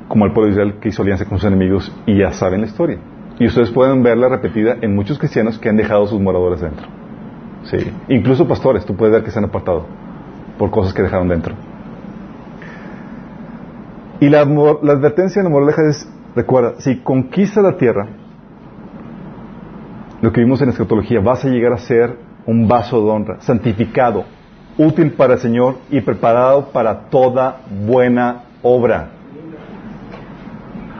como 0.07 0.25
el 0.25 0.33
pueblo 0.33 0.47
de 0.47 0.51
Israel 0.51 0.79
que 0.81 0.89
hizo 0.89 1.01
alianza 1.01 1.25
con 1.25 1.37
sus 1.39 1.47
enemigos 1.47 1.93
y 2.05 2.19
ya 2.19 2.31
saben 2.31 2.61
la 2.61 2.67
historia. 2.67 2.99
Y 3.39 3.47
ustedes 3.47 3.69
pueden 3.71 4.01
verla 4.03 4.29
repetida 4.29 4.77
en 4.81 4.95
muchos 4.95 5.19
cristianos 5.19 5.59
que 5.59 5.69
han 5.69 5.77
dejado 5.77 6.07
sus 6.07 6.19
moradores 6.19 6.61
dentro. 6.61 6.87
Sí. 7.65 7.77
Incluso 8.07 8.47
pastores, 8.47 8.85
tú 8.85 8.95
puedes 8.95 9.13
ver 9.13 9.23
que 9.23 9.31
se 9.31 9.39
han 9.39 9.45
apartado 9.45 9.85
por 10.57 10.71
cosas 10.71 10.93
que 10.93 11.03
dejaron 11.03 11.27
dentro. 11.27 11.53
Y 14.19 14.29
la, 14.29 14.43
la 14.45 14.93
advertencia 14.93 15.41
de 15.41 15.47
la 15.47 15.53
moraleja 15.53 15.87
es, 15.87 16.09
recuerda, 16.35 16.75
si 16.79 16.97
conquistas 16.97 17.63
la 17.63 17.77
tierra, 17.77 18.07
lo 20.21 20.31
que 20.31 20.41
vimos 20.41 20.61
en 20.61 20.69
escatología, 20.69 21.19
vas 21.19 21.45
a 21.45 21.49
llegar 21.49 21.73
a 21.73 21.77
ser 21.77 22.17
un 22.47 22.67
vaso 22.67 23.03
de 23.03 23.11
honra, 23.11 23.41
santificado, 23.41 24.23
útil 24.77 25.11
para 25.11 25.33
el 25.33 25.39
Señor 25.39 25.75
y 25.91 26.01
preparado 26.01 26.71
para 26.71 27.09
toda 27.09 27.61
buena 27.85 28.45
obra. 28.63 29.09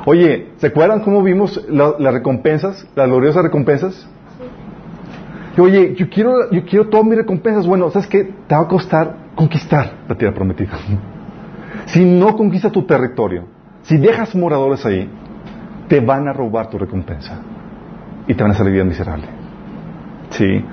Oye, 0.10 0.52
¿se 0.56 0.68
acuerdan 0.68 1.02
cómo 1.02 1.22
vimos 1.22 1.62
la- 1.68 1.96
las 2.00 2.14
recompensas, 2.14 2.88
las 2.96 3.08
gloriosas 3.10 3.44
recompensas? 3.44 4.08
Oye, 5.58 5.96
yo 5.96 6.10
quiero, 6.10 6.50
yo 6.50 6.64
quiero 6.64 6.88
todas 6.88 7.06
mis 7.06 7.18
recompensas. 7.18 7.68
Bueno, 7.68 7.90
¿sabes 7.90 8.08
qué? 8.08 8.24
Te 8.48 8.56
va 8.56 8.62
a 8.62 8.68
costar 8.70 9.18
conquistar 9.36 9.92
la 10.08 10.16
tierra 10.16 10.34
prometida. 10.34 10.72
Si 11.88 12.04
no 12.04 12.36
conquistas 12.36 12.72
tu 12.72 12.84
territorio, 12.84 13.46
si 13.84 13.98
dejas 13.98 14.36
moradores 14.36 14.86
ahí, 14.86 15.10
te 15.88 16.00
van 16.02 16.28
a 16.28 16.34
robar 16.34 16.70
tu 16.70 16.78
recompensa 16.78 17.40
y 18.28 18.34
te 18.34 18.44
van 18.44 18.52
a 18.52 18.56
salir 18.56 18.74
bien 18.74 18.88
miserable. 18.88 19.26
Sí. 20.32 20.66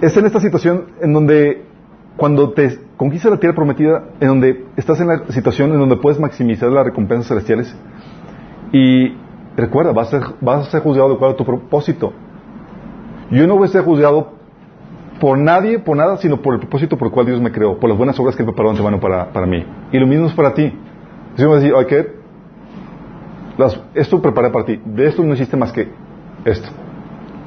Es 0.00 0.16
en 0.16 0.24
esta 0.26 0.40
situación 0.40 0.84
en 1.02 1.12
donde 1.12 1.64
cuando 2.16 2.52
te 2.52 2.78
conquistas 3.02 3.32
la 3.32 3.38
tierra 3.38 3.56
prometida, 3.56 4.04
en 4.20 4.28
donde 4.28 4.64
estás 4.76 5.00
en 5.00 5.08
la 5.08 5.26
situación 5.30 5.72
en 5.72 5.80
donde 5.80 5.96
puedes 5.96 6.20
maximizar 6.20 6.70
las 6.70 6.84
recompensas 6.84 7.26
celestiales 7.26 7.74
y 8.70 9.16
recuerda, 9.56 9.90
vas 9.90 10.14
a 10.14 10.20
ser, 10.20 10.34
vas 10.40 10.68
a 10.68 10.70
ser 10.70 10.82
juzgado 10.82 11.08
de 11.08 11.16
acuerdo 11.16 11.34
a 11.34 11.36
tu 11.36 11.44
propósito. 11.44 12.12
Yo 13.32 13.44
no 13.48 13.56
voy 13.56 13.64
a 13.64 13.72
ser 13.72 13.82
juzgado 13.82 14.34
por 15.18 15.36
nadie, 15.36 15.80
por 15.80 15.96
nada, 15.96 16.16
sino 16.18 16.42
por 16.42 16.54
el 16.54 16.60
propósito 16.60 16.96
por 16.96 17.08
el 17.08 17.12
cual 17.12 17.26
Dios 17.26 17.40
me 17.40 17.50
creó, 17.50 17.76
por 17.76 17.90
las 17.90 17.98
buenas 17.98 18.20
obras 18.20 18.36
que 18.36 18.44
Él 18.44 18.46
preparó 18.46 18.70
antemano 18.70 19.00
para, 19.00 19.32
para 19.32 19.46
mí. 19.46 19.66
Y 19.90 19.98
lo 19.98 20.06
mismo 20.06 20.26
es 20.26 20.34
para 20.34 20.54
ti. 20.54 20.72
Si 21.34 21.44
me 21.44 21.56
decir, 21.56 21.74
ok, 21.74 21.92
las, 23.58 23.80
esto 23.94 24.22
preparé 24.22 24.50
para 24.50 24.64
ti, 24.64 24.80
de 24.84 25.08
esto 25.08 25.24
no 25.24 25.34
hiciste 25.34 25.56
más 25.56 25.72
que 25.72 25.90
esto. 26.44 26.68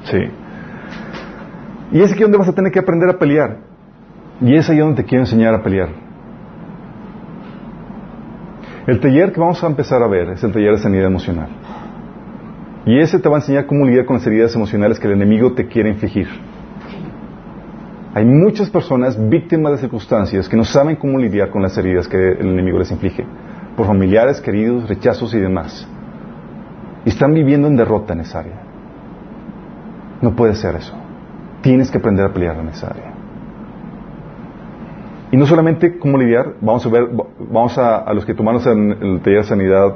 Sí. 0.03 0.17
Y 1.93 2.01
es 2.01 2.11
aquí 2.11 2.23
donde 2.23 2.39
vas 2.39 2.49
a 2.49 2.53
tener 2.53 2.73
que 2.73 2.79
aprender 2.79 3.09
a 3.09 3.17
pelear. 3.17 3.74
Y 4.41 4.55
es 4.55 4.69
ahí 4.69 4.79
donde 4.79 5.01
te 5.01 5.07
quiero 5.07 5.23
enseñar 5.23 5.53
a 5.53 5.63
pelear. 5.63 5.89
El 8.87 8.99
taller 8.99 9.31
que 9.31 9.39
vamos 9.39 9.63
a 9.63 9.67
empezar 9.67 10.03
a 10.03 10.07
ver 10.07 10.29
es 10.29 10.43
el 10.43 10.51
taller 10.51 10.73
de 10.73 10.77
sanidad 10.77 11.07
emocional. 11.07 11.49
Y 12.85 12.99
ese 12.99 13.17
te 13.19 13.27
va 13.27 13.37
a 13.37 13.39
enseñar 13.39 13.65
cómo 13.65 13.85
lidiar 13.85 14.05
con 14.05 14.17
las 14.17 14.27
heridas 14.27 14.55
emocionales 14.55 14.99
que 14.99 15.07
el 15.07 15.13
enemigo 15.13 15.53
te 15.53 15.67
quiere 15.67 15.89
infligir. 15.89 16.27
Hay 18.13 18.25
muchas 18.25 18.69
personas 18.69 19.17
víctimas 19.29 19.73
de 19.73 19.77
circunstancias 19.79 20.47
que 20.47 20.55
no 20.55 20.63
saben 20.63 20.95
cómo 20.97 21.17
lidiar 21.17 21.49
con 21.49 21.63
las 21.63 21.77
heridas 21.77 22.07
que 22.07 22.33
el 22.33 22.47
enemigo 22.47 22.77
les 22.77 22.91
inflige, 22.91 23.25
por 23.75 23.87
familiares, 23.87 24.39
queridos, 24.39 24.87
rechazos 24.87 25.33
y 25.33 25.39
demás. 25.39 25.87
Y 27.05 27.09
están 27.09 27.33
viviendo 27.33 27.67
en 27.67 27.75
derrota 27.75 28.13
en 28.13 28.21
esa 28.21 28.39
área. 28.39 28.61
No 30.21 30.35
puede 30.35 30.53
ser 30.53 30.75
eso. 30.75 30.93
Tienes 31.61 31.89
que 31.89 31.97
aprender 31.97 32.25
a 32.25 32.33
pelear 32.33 32.57
en 32.57 32.69
esa 32.69 32.87
área. 32.87 33.14
Y 35.31 35.37
no 35.37 35.45
solamente 35.45 35.97
cómo 35.97 36.17
lidiar, 36.17 36.53
vamos 36.61 36.85
a 36.85 36.89
ver, 36.89 37.09
vamos 37.51 37.77
a, 37.77 37.97
a 37.97 38.13
los 38.13 38.25
que 38.25 38.33
tomamos 38.33 38.65
en 38.67 38.91
el 38.91 39.21
taller 39.21 39.41
de 39.41 39.47
sanidad, 39.47 39.95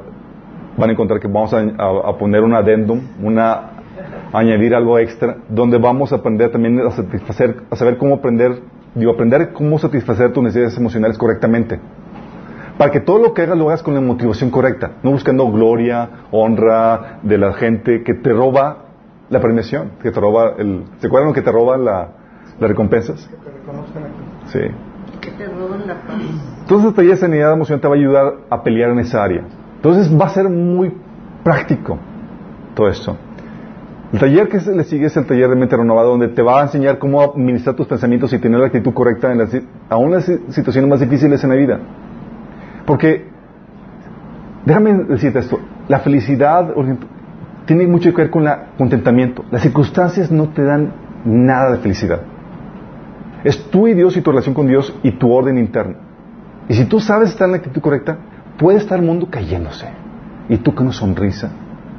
van 0.77 0.89
a 0.89 0.93
encontrar 0.93 1.19
que 1.19 1.27
vamos 1.27 1.53
a, 1.53 1.59
a, 1.59 2.09
a 2.09 2.17
poner 2.17 2.41
un 2.41 2.53
adendum, 2.53 2.99
una, 3.21 3.80
añadir 4.34 4.75
algo 4.75 4.97
extra, 4.99 5.38
donde 5.49 5.77
vamos 5.77 6.11
a 6.11 6.17
aprender 6.17 6.51
también 6.51 6.80
a 6.80 6.91
satisfacer, 6.91 7.63
a 7.69 7.75
saber 7.75 7.97
cómo 7.97 8.15
aprender, 8.15 8.59
digo, 8.95 9.11
aprender 9.11 9.51
cómo 9.53 9.77
satisfacer 9.77 10.34
tus 10.34 10.43
necesidades 10.43 10.77
emocionales 10.77 11.17
correctamente. 11.17 11.80
Para 12.77 12.91
que 12.91 13.01
todo 13.01 13.19
lo 13.19 13.34
que 13.34 13.41
hagas 13.41 13.57
lo 13.57 13.67
hagas 13.67 13.84
con 13.84 13.93
la 13.93 14.01
motivación 14.01 14.51
correcta, 14.51 14.91
no 15.03 15.11
buscando 15.11 15.51
gloria, 15.51 16.09
honra 16.32 17.19
de 17.23 17.38
la 17.38 17.53
gente 17.53 18.03
que 18.03 18.13
te 18.13 18.32
roba 18.32 18.86
la 19.30 19.41
premiación, 19.41 19.91
que 20.01 20.11
te 20.11 20.19
roba 20.19 20.53
el, 20.57 20.86
¿se 20.99 21.07
acuerdan 21.07 21.34
que 21.34 21.41
te 21.41 21.51
roba 21.51 21.77
la, 21.77 22.07
las 22.57 22.69
recompensas? 22.69 23.27
Que 23.27 23.36
te 23.36 23.57
reconozcan 23.57 24.03
aquí. 24.03 24.13
Sí. 24.45 24.89
Que 25.22 25.32
te 25.32 25.45
roban 25.45 25.88
la 25.88 25.95
paz. 25.95 26.22
Entonces 26.61 26.93
taller 26.93 27.11
de 27.11 27.17
sanidad 27.17 27.53
emocional 27.53 27.82
te 27.82 27.88
va 27.88 27.95
a 27.95 27.97
ayudar 27.97 28.34
a 28.49 28.63
pelear 28.63 28.91
en 28.91 28.99
esa 28.99 29.24
área. 29.24 29.43
Entonces 29.76 30.11
va 30.20 30.26
a 30.26 30.30
ser 30.30 30.49
muy 30.49 30.93
práctico 31.43 31.97
todo 32.76 32.89
esto. 32.89 33.17
El 34.11 34.20
taller 34.20 34.49
que 34.49 34.59
le 34.59 34.84
sigue 34.86 35.05
es 35.05 35.17
el 35.17 35.26
taller 35.26 35.49
de 35.49 35.55
mente 35.55 35.78
renovada, 35.78 36.07
donde 36.07 36.30
te 36.30 36.41
va 36.41 36.61
a 36.61 36.63
enseñar 36.63 36.97
cómo 36.97 37.22
administrar 37.22 37.76
tus 37.76 37.86
pensamientos 37.86 38.34
y 38.34 38.39
tener 38.39 38.59
la 38.59 38.65
actitud 38.65 38.91
correcta 38.91 39.32
en 39.32 39.38
las, 39.38 39.55
aún 39.88 40.11
las 40.11 40.26
situaciones 40.49 40.89
más 40.89 40.99
difíciles 40.99 41.43
en 41.43 41.49
la 41.49 41.55
vida. 41.55 41.80
Porque, 42.88 43.28
déjame 44.65 44.95
decirte 45.03 45.39
esto, 45.39 45.59
la 45.88 45.99
felicidad 45.99 46.74
tiene 47.65 47.86
mucho 47.86 48.11
que 48.11 48.24
ver 48.24 48.32
con 48.32 48.47
el 48.47 48.55
contentamiento. 48.80 49.45
Las 49.51 49.61
circunstancias 49.61 50.32
no 50.32 50.49
te 50.49 50.63
dan 50.63 50.91
nada 51.24 51.74
de 51.74 51.78
felicidad. 51.78 52.22
Es 53.44 53.70
tú 53.70 53.88
y 53.88 53.94
Dios 53.94 54.18
y 54.18 54.22
tu 54.22 54.32
relación 54.32 54.54
con 54.54 54.68
Dios 54.68 54.94
y 55.04 55.12
tu 55.12 55.32
orden 55.32 55.58
interno. 55.58 55.96
Y 56.68 56.74
si 56.74 56.86
tú 56.86 57.00
sabes 57.00 57.30
estar 57.30 57.46
en 57.46 57.54
la 57.54 57.58
actitud 57.58 57.82
correcta, 57.82 58.18
puede 58.58 58.78
estar 58.78 59.00
el 59.00 59.06
mundo 59.06 59.28
cayéndose. 59.30 59.88
Y 60.50 60.58
tú 60.58 60.74
con 60.76 60.88
una 60.88 60.94
sonrisa 60.94 61.50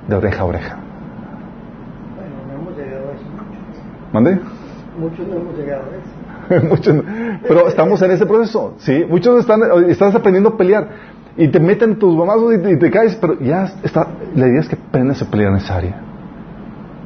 de 0.06 0.16
oreja 0.16 0.42
a 0.42 0.44
oreja. 0.44 0.78
Bueno, 2.16 2.36
no 2.46 2.60
hemos 2.60 2.76
llegado 2.76 3.10
a 3.10 3.14
eso. 3.14 3.24
¿Mande? 4.12 4.40
Muchos 4.98 5.26
no 5.28 5.36
hemos 5.36 5.56
llegado 5.56 5.82
a 5.82 5.96
eso. 5.96 6.66
Muchos 6.68 7.04
pero 7.46 7.68
estamos 7.68 8.02
en 8.02 8.10
ese 8.10 8.26
proceso, 8.26 8.74
¿sí? 8.78 9.04
Muchos 9.08 9.40
están, 9.40 9.62
estás 9.88 10.14
aprendiendo 10.14 10.50
a 10.50 10.56
pelear 10.56 10.88
y 11.36 11.48
te 11.48 11.60
meten 11.60 11.98
tus 11.98 12.16
mamazos 12.16 12.54
y 12.54 12.58
te, 12.58 12.72
y 12.72 12.78
te 12.78 12.90
caes, 12.90 13.16
pero 13.16 13.38
ya 13.38 13.72
está, 13.82 14.08
la 14.34 14.48
idea 14.48 14.60
es 14.60 14.68
que 14.68 14.76
aprendas 14.76 15.22
a 15.22 15.30
pelear 15.30 15.52
en 15.52 15.58
esa 15.58 15.76
área. 15.76 16.00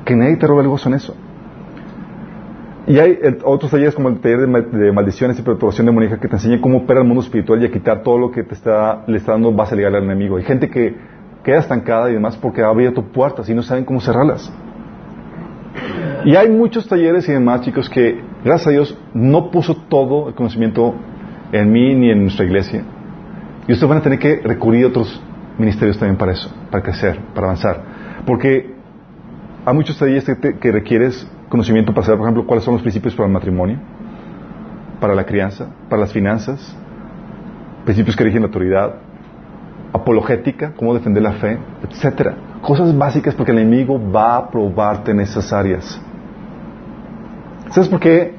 Que 0.05 0.17
nadie 0.17 0.37
te 0.37 0.47
robe 0.47 0.63
el 0.63 0.69
gozo 0.69 0.89
en 0.89 0.95
eso. 0.97 1.15
Y 2.87 2.99
hay 2.99 3.19
otros 3.45 3.71
talleres 3.71 3.95
como 3.95 4.11
el 4.11 4.21
taller 4.21 4.41
de, 4.47 4.63
de 4.79 4.93
maldiciones 4.93 5.39
y 5.39 5.43
perturbación 5.43 5.87
demoníaca 5.87 6.21
que 6.21 6.29
te 6.29 6.37
enseña 6.37 6.61
cómo 6.61 6.79
opera 6.79 7.01
el 7.01 7.07
mundo 7.07 7.23
espiritual 7.23 7.63
y 7.63 7.67
a 7.67 7.71
quitar 7.71 8.03
todo 8.03 8.19
lo 8.19 8.31
que 8.31 8.43
te 8.43 8.55
está, 8.55 9.05
le 9.07 9.17
está 9.17 9.33
dando 9.33 9.53
base 9.53 9.75
legal 9.75 9.95
al 9.95 10.05
enemigo. 10.05 10.37
Hay 10.37 10.43
gente 10.45 10.69
que 10.69 10.95
queda 11.43 11.59
estancada 11.61 12.11
y 12.11 12.15
demás 12.15 12.37
porque 12.37 12.63
ha 12.63 12.69
abierto 12.69 13.03
puertas 13.03 13.49
y 13.49 13.55
no 13.55 13.63
saben 13.63 13.85
cómo 13.85 14.01
cerrarlas. 14.01 14.53
Y 16.27 16.37
hay 16.37 16.49
muchos 16.51 16.87
talleres 16.89 17.29
y 17.29 17.33
demás, 17.33 17.63
chicos, 17.63 17.89
que 17.89 18.21
gracias 18.45 18.67
a 18.69 18.71
Dios 18.71 18.99
no 19.15 19.51
puso 19.51 19.75
todo 19.89 20.29
el 20.29 20.35
conocimiento 20.35 20.95
en 21.53 21.71
mí 21.73 21.95
ni 21.95 22.11
en 22.11 22.23
nuestra 22.23 22.45
iglesia. 22.45 22.83
Y 23.67 23.73
ustedes 23.73 23.89
van 23.89 23.99
a 23.99 24.03
tener 24.03 24.19
que 24.19 24.41
recurrir 24.43 24.85
a 24.85 24.89
otros 24.89 25.23
ministerios 25.59 25.99
también 25.99 26.17
para 26.17 26.33
eso, 26.33 26.51
para 26.71 26.83
crecer, 26.83 27.19
para 27.35 27.47
avanzar. 27.47 27.83
Porque 28.27 28.75
hay 29.65 29.75
muchos 29.75 29.99
talleres 29.99 30.25
que, 30.25 30.35
te- 30.35 30.59
que 30.59 30.73
requieres 30.73 31.31
conocimiento 31.55 31.95
para 31.95 32.05
saber, 32.05 32.19
por 32.19 32.27
ejemplo, 32.27 32.47
cuáles 32.49 32.65
son 32.65 32.75
los 32.75 32.83
principios 32.83 33.15
para 33.15 33.29
el 33.29 33.33
matrimonio, 33.33 33.79
para 35.01 35.15
la 35.15 35.25
crianza, 35.25 35.69
para 35.89 36.01
las 36.01 36.13
finanzas, 36.13 36.77
principios 37.85 38.17
que 38.17 38.25
rigen 38.25 38.41
la 38.43 38.49
autoridad, 38.49 38.97
apologética, 39.93 40.73
cómo 40.77 40.93
defender 40.95 41.23
la 41.23 41.35
fe, 41.35 41.57
etcétera. 41.89 42.35
Cosas 42.61 42.99
básicas 42.99 43.37
porque 43.37 43.53
el 43.53 43.59
enemigo 43.59 44.01
va 44.11 44.37
a 44.37 44.51
probarte 44.51 45.13
en 45.13 45.21
esas 45.21 45.53
áreas. 45.53 46.01
¿Sabes 47.71 47.89
por 47.89 48.01
qué? 48.01 48.35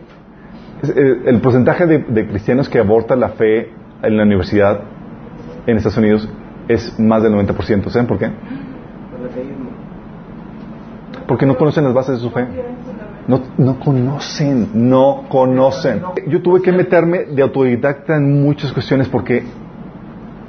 Eh, 0.83 1.21
El 1.25 1.39
porcentaje 1.39 1.85
de, 1.85 1.99
de 1.99 2.27
cristianos 2.27 2.67
que 2.67 2.79
abortan 2.79 3.21
la 3.21 3.29
fe 3.29 3.71
en 4.03 4.17
la 4.17 4.23
universidad 4.23 4.81
en 5.65 5.77
Estados 5.77 5.97
Unidos 5.97 6.27
es 6.67 6.99
más 6.99 7.23
del 7.23 7.31
90%. 7.31 7.89
¿Saben 7.89 8.07
por 8.07 8.17
qué? 8.19 8.29
Porque 11.29 11.45
no 11.45 11.55
conocen 11.55 11.85
las 11.85 11.93
bases 11.93 12.15
de 12.15 12.21
su 12.21 12.29
fe. 12.29 12.45
No, 13.27 13.41
no 13.57 13.79
conocen, 13.79 14.69
no 14.73 15.25
conocen. 15.29 16.01
Yo 16.27 16.41
tuve 16.41 16.61
que 16.61 16.71
meterme 16.71 17.25
de 17.25 17.41
autodidacta 17.41 18.17
en 18.17 18.43
muchas 18.43 18.71
cuestiones 18.71 19.07
porque, 19.09 19.43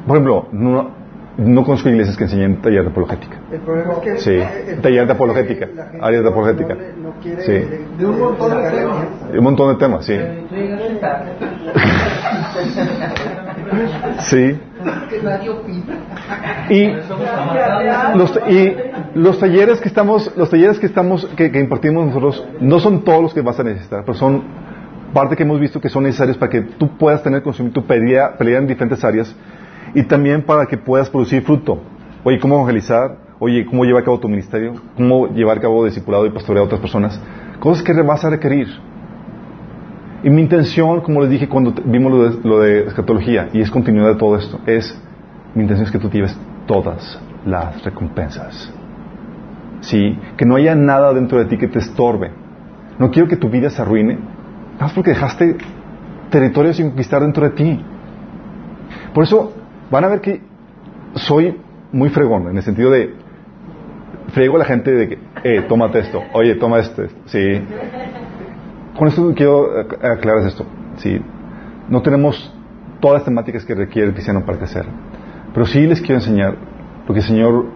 por 0.06 0.16
ejemplo, 0.16 0.48
no, 0.52 0.90
no 1.38 1.64
conozco 1.64 1.88
iglesias 1.90 2.16
que 2.16 2.24
enseñen 2.24 2.62
taller 2.62 2.82
de 2.82 2.88
apologética. 2.90 3.36
El 3.52 3.60
problema 3.60 3.92
es 3.94 3.98
que. 3.98 4.16
Sí, 4.18 4.30
el- 4.70 4.80
taller 4.80 5.06
de 5.06 5.12
apologética, 5.12 5.68
áreas 6.00 6.22
de 6.22 6.28
apologética. 6.30 6.74
No, 6.74 7.10
quiere 7.22 7.42
Sí. 7.42 7.52
de, 7.52 7.86
De 7.98 8.06
un 8.06 8.18
montón 8.18 8.50
de 8.62 8.70
temas. 8.70 8.96
Un 9.36 9.44
montón 9.44 9.68
de 9.72 9.74
temas, 9.78 10.04
sí. 10.06 10.16
Sí. 14.20 14.58
Y 16.70 16.86
los, 18.16 18.40
y 18.48 18.76
los 19.14 19.38
talleres 19.38 19.80
que 19.80 19.88
estamos, 19.88 20.32
los 20.36 20.50
talleres 20.50 20.78
que 20.78 20.86
estamos, 20.86 21.26
que, 21.36 21.50
que 21.50 21.60
impartimos 21.60 22.06
nosotros, 22.06 22.46
no 22.60 22.78
son 22.80 23.02
todos 23.04 23.22
los 23.22 23.34
que 23.34 23.40
vas 23.42 23.58
a 23.60 23.64
necesitar, 23.64 24.02
pero 24.04 24.14
son 24.16 24.44
parte 25.12 25.36
que 25.36 25.42
hemos 25.42 25.58
visto 25.60 25.80
que 25.80 25.88
son 25.88 26.04
necesarios 26.04 26.36
para 26.36 26.50
que 26.50 26.60
tú 26.62 26.96
puedas 26.96 27.22
tener 27.22 27.42
conocimiento, 27.42 27.82
pelear, 27.82 28.36
pelear 28.36 28.62
en 28.62 28.68
diferentes 28.68 29.02
áreas 29.04 29.34
y 29.96 30.02
también 30.02 30.42
para 30.42 30.66
que 30.66 30.76
puedas 30.76 31.08
producir 31.08 31.42
fruto. 31.42 31.78
Oye, 32.22 32.38
¿cómo 32.38 32.56
evangelizar? 32.56 33.16
Oye, 33.38 33.64
¿cómo 33.64 33.82
llevar 33.82 34.02
a 34.02 34.04
cabo 34.04 34.20
tu 34.20 34.28
ministerio? 34.28 34.74
¿Cómo 34.94 35.28
llevar 35.28 35.56
a 35.56 35.60
cabo 35.62 35.86
discipulado 35.86 36.26
y 36.26 36.30
pastorear 36.30 36.64
a 36.64 36.66
otras 36.66 36.82
personas? 36.82 37.18
Cosas 37.60 37.82
que 37.82 37.94
vas 38.02 38.22
a 38.22 38.28
requerir. 38.28 38.68
Y 40.22 40.28
mi 40.28 40.42
intención, 40.42 41.00
como 41.00 41.22
les 41.22 41.30
dije 41.30 41.48
cuando 41.48 41.72
vimos 41.82 42.12
lo 42.12 42.28
de, 42.28 42.46
lo 42.46 42.60
de 42.60 42.80
escatología, 42.88 43.48
y 43.54 43.62
es 43.62 43.70
continuidad 43.70 44.08
de 44.08 44.16
todo 44.16 44.36
esto, 44.36 44.60
es, 44.66 45.00
mi 45.54 45.62
intención 45.62 45.86
es 45.86 45.92
que 45.92 45.98
tú 45.98 46.10
lleves 46.10 46.38
todas 46.66 47.18
las 47.46 47.82
recompensas. 47.82 48.70
Sí, 49.80 50.18
que 50.36 50.44
no 50.44 50.56
haya 50.56 50.74
nada 50.74 51.14
dentro 51.14 51.38
de 51.38 51.46
ti 51.46 51.56
que 51.56 51.68
te 51.68 51.78
estorbe. 51.78 52.32
No 52.98 53.10
quiero 53.10 53.28
que 53.28 53.36
tu 53.36 53.48
vida 53.48 53.70
se 53.70 53.80
arruine, 53.80 54.18
más 54.78 54.92
porque 54.92 55.12
dejaste 55.12 55.56
territorio 56.28 56.74
sin 56.74 56.88
conquistar 56.88 57.22
dentro 57.22 57.44
de 57.44 57.50
ti. 57.54 57.82
Por 59.14 59.24
eso 59.24 59.54
van 59.90 60.04
a 60.04 60.08
ver 60.08 60.20
que 60.20 60.40
soy 61.14 61.56
muy 61.92 62.08
fregón, 62.10 62.48
en 62.48 62.56
el 62.56 62.62
sentido 62.62 62.90
de 62.90 63.14
frego 64.32 64.56
a 64.56 64.58
la 64.58 64.64
gente 64.64 64.90
de 64.92 65.08
que, 65.08 65.18
eh, 65.44 65.62
tómate 65.68 66.00
esto, 66.00 66.22
oye, 66.32 66.54
toma 66.56 66.78
este, 66.80 67.08
sí. 67.26 67.60
Con 68.98 69.08
esto 69.08 69.32
quiero 69.34 69.68
ac- 69.76 70.04
aclarar 70.18 70.46
esto, 70.46 70.64
sí. 70.96 71.20
No 71.88 72.02
tenemos 72.02 72.52
todas 73.00 73.18
las 73.20 73.24
temáticas 73.24 73.64
que 73.64 73.74
requiere 73.74 74.08
el 74.08 74.14
cristiano 74.14 74.44
para 74.44 74.58
crecer. 74.58 74.84
Pero 75.54 75.66
sí 75.66 75.86
les 75.86 76.00
quiero 76.00 76.16
enseñar 76.16 76.54
lo 77.06 77.14
que 77.14 77.20
el 77.20 77.26
Señor 77.26 77.66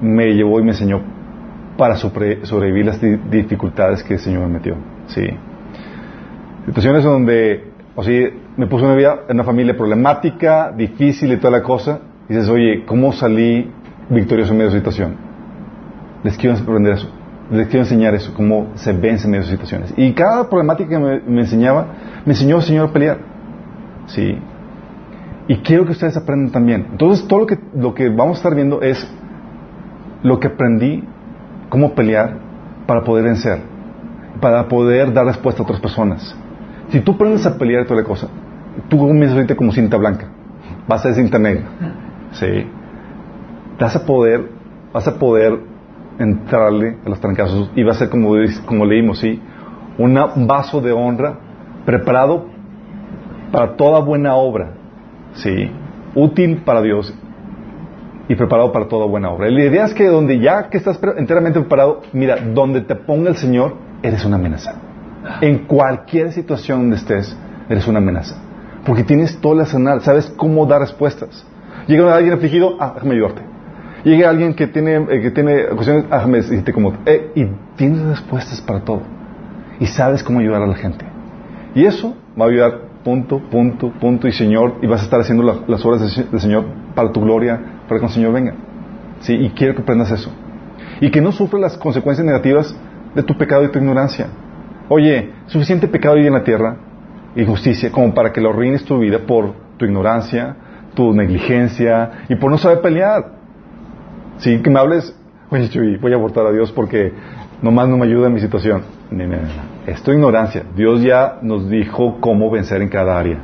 me 0.00 0.34
llevó 0.34 0.58
y 0.60 0.64
me 0.64 0.70
enseñó 0.70 1.00
para 1.78 1.96
sobre- 1.96 2.44
sobrevivir 2.46 2.86
las 2.86 3.00
di- 3.00 3.16
dificultades 3.30 4.02
que 4.02 4.14
el 4.14 4.20
Señor 4.20 4.42
me 4.42 4.54
metió. 4.54 4.76
Sí. 5.08 5.26
Situaciones 6.66 7.04
donde, 7.04 7.64
o 7.96 8.02
sea, 8.02 8.30
me 8.58 8.66
puso 8.66 8.84
en 8.84 8.90
una, 8.90 8.96
vida, 8.96 9.20
en 9.26 9.36
una 9.36 9.44
familia 9.44 9.74
problemática, 9.74 10.70
difícil 10.70 11.32
y 11.32 11.38
toda 11.38 11.58
la 11.58 11.62
cosa. 11.62 12.00
Y 12.28 12.34
dices, 12.34 12.48
oye, 12.50 12.84
¿cómo 12.84 13.12
salí 13.12 13.72
victorioso 14.10 14.52
en 14.52 14.58
medio 14.58 14.70
de 14.70 14.78
situación? 14.78 15.16
Les 16.22 16.36
quiero 16.36 16.56
aprender 16.56 16.92
eso. 16.92 17.10
Les 17.50 17.68
quiero 17.68 17.84
enseñar 17.84 18.14
eso, 18.14 18.34
cómo 18.34 18.72
se 18.74 18.92
vence 18.92 19.24
en 19.24 19.30
medio 19.30 19.44
de 19.44 19.50
situaciones. 19.50 19.94
Y 19.96 20.12
cada 20.12 20.48
problemática 20.50 20.90
que 20.90 20.98
me, 20.98 21.20
me 21.20 21.40
enseñaba, 21.40 21.86
me 22.26 22.32
enseñó 22.32 22.56
el 22.56 22.62
Señor 22.62 22.90
a 22.90 22.92
pelear. 22.92 23.18
Sí. 24.06 24.38
Y 25.48 25.56
quiero 25.58 25.86
que 25.86 25.92
ustedes 25.92 26.16
aprendan 26.16 26.52
también. 26.52 26.88
Entonces, 26.90 27.26
todo 27.26 27.40
lo 27.40 27.46
que, 27.46 27.58
lo 27.74 27.94
que 27.94 28.10
vamos 28.10 28.36
a 28.36 28.40
estar 28.40 28.54
viendo 28.54 28.82
es 28.82 29.08
lo 30.22 30.38
que 30.38 30.48
aprendí, 30.48 31.02
cómo 31.70 31.94
pelear 31.94 32.36
para 32.86 33.04
poder 33.04 33.24
vencer, 33.24 33.60
para 34.40 34.68
poder 34.68 35.12
dar 35.12 35.24
respuesta 35.24 35.62
a 35.62 35.64
otras 35.64 35.80
personas. 35.80 36.36
Si 36.88 37.00
tú 37.00 37.12
aprendes 37.12 37.44
a 37.46 37.58
pelear 37.58 37.84
toda 37.84 38.00
la 38.00 38.06
cosa, 38.06 38.28
tú 38.88 38.98
comienzas 38.98 39.36
ahorita 39.36 39.56
como 39.56 39.72
cinta 39.72 39.96
blanca, 39.96 40.28
vas 40.86 41.00
a 41.00 41.02
ser 41.04 41.14
cinta 41.14 41.38
negra. 41.38 41.64
Sí. 42.32 42.66
Vas 43.78 43.96
a 43.96 44.06
poder, 44.06 44.48
vas 44.92 45.06
a 45.08 45.18
poder 45.18 45.58
entrarle 46.18 46.98
a 47.04 47.08
los 47.08 47.20
trancazos 47.20 47.70
y 47.74 47.82
va 47.82 47.92
a 47.92 47.94
ser 47.94 48.08
como, 48.08 48.34
como 48.64 48.84
leímos, 48.84 49.18
¿sí? 49.18 49.40
Un 49.98 50.46
vaso 50.46 50.80
de 50.80 50.92
honra 50.92 51.38
preparado 51.84 52.46
para 53.50 53.76
toda 53.76 54.00
buena 54.00 54.34
obra, 54.34 54.72
¿sí? 55.34 55.70
Útil 56.14 56.62
para 56.64 56.82
Dios 56.82 57.12
y 58.28 58.34
preparado 58.34 58.72
para 58.72 58.88
toda 58.88 59.06
buena 59.06 59.30
obra. 59.30 59.50
La 59.50 59.64
idea 59.64 59.84
es 59.84 59.94
que 59.94 60.06
donde 60.06 60.38
ya 60.38 60.68
que 60.68 60.78
estás 60.78 60.98
enteramente 61.16 61.60
preparado, 61.60 62.02
mira, 62.12 62.36
donde 62.36 62.80
te 62.80 62.94
ponga 62.94 63.30
el 63.30 63.36
Señor, 63.36 63.74
eres 64.02 64.24
una 64.24 64.36
amenaza. 64.36 64.85
En 65.40 65.66
cualquier 65.66 66.32
situación 66.32 66.80
donde 66.80 66.96
estés, 66.96 67.36
eres 67.68 67.86
una 67.88 67.98
amenaza. 67.98 68.36
Porque 68.84 69.02
tienes 69.02 69.36
todo 69.40 69.54
el 69.54 69.60
arsenal, 69.60 70.00
sabes 70.02 70.32
cómo 70.36 70.66
dar 70.66 70.80
respuestas. 70.80 71.44
Llega 71.86 72.14
alguien 72.14 72.34
afligido, 72.34 72.76
ah, 72.80 72.92
déjame 72.94 73.14
ayudarte. 73.14 73.42
Llega 74.04 74.28
alguien 74.30 74.54
que 74.54 74.66
tiene, 74.68 74.96
eh, 74.96 75.20
que 75.20 75.30
tiene 75.32 75.64
cuestiones, 75.66 76.04
ah, 76.10 76.16
déjame 76.18 76.38
decirte 76.38 76.72
cómo. 76.72 76.92
eh, 77.06 77.32
y 77.34 77.46
tienes 77.76 78.02
respuestas 78.02 78.60
para 78.60 78.80
todo. 78.80 79.02
Y 79.80 79.86
sabes 79.86 80.22
cómo 80.22 80.38
ayudar 80.40 80.62
a 80.62 80.66
la 80.66 80.74
gente. 80.76 81.04
Y 81.74 81.84
eso 81.84 82.14
va 82.40 82.46
a 82.46 82.48
ayudar 82.48 82.80
punto, 83.04 83.40
punto, 83.50 83.92
punto 84.00 84.26
y 84.28 84.32
Señor, 84.32 84.76
y 84.82 84.86
vas 84.86 85.00
a 85.02 85.04
estar 85.04 85.20
haciendo 85.20 85.42
la- 85.44 85.58
las 85.66 85.84
obras 85.84 86.00
del 86.16 86.30
del 86.30 86.40
Señor 86.40 86.64
para 86.94 87.12
tu 87.12 87.20
gloria, 87.20 87.60
para 87.88 88.00
que 88.00 88.06
el 88.06 88.12
Señor 88.12 88.32
venga. 88.32 88.54
¿Sí? 89.20 89.34
Y 89.34 89.50
quiero 89.50 89.74
que 89.74 89.82
aprendas 89.82 90.10
eso. 90.10 90.30
Y 91.00 91.10
que 91.10 91.20
no 91.20 91.32
sufras 91.32 91.60
las 91.60 91.76
consecuencias 91.76 92.24
negativas 92.24 92.74
de 93.14 93.22
tu 93.22 93.36
pecado 93.36 93.64
y 93.64 93.68
tu 93.70 93.78
ignorancia. 93.78 94.26
Oye, 94.88 95.32
suficiente 95.46 95.88
pecado 95.88 96.16
hay 96.16 96.26
en 96.26 96.32
la 96.32 96.44
tierra, 96.44 96.76
injusticia, 97.34 97.90
como 97.90 98.14
para 98.14 98.32
que 98.32 98.40
lo 98.40 98.50
arruines 98.50 98.84
tu 98.84 98.98
vida 98.98 99.18
por 99.26 99.52
tu 99.76 99.84
ignorancia, 99.84 100.56
tu 100.94 101.12
negligencia 101.12 102.24
y 102.28 102.36
por 102.36 102.50
no 102.50 102.58
saber 102.58 102.80
pelear. 102.80 103.32
Sí, 104.38 104.60
que 104.62 104.70
me 104.70 104.78
hables, 104.78 105.14
voy 105.50 106.12
a 106.12 106.14
abortar 106.14 106.46
a 106.46 106.52
Dios 106.52 106.70
porque 106.72 107.12
nomás 107.62 107.88
no 107.88 107.96
me 107.96 108.06
ayuda 108.06 108.28
en 108.28 108.34
mi 108.34 108.40
situación. 108.40 108.82
No, 109.10 109.26
no, 109.26 109.36
no. 109.36 109.76
Es 109.86 110.02
tu 110.02 110.12
ignorancia. 110.12 110.64
Dios 110.76 111.02
ya 111.02 111.38
nos 111.42 111.68
dijo 111.68 112.18
cómo 112.20 112.50
vencer 112.50 112.82
en 112.82 112.88
cada 112.88 113.18
área. 113.18 113.38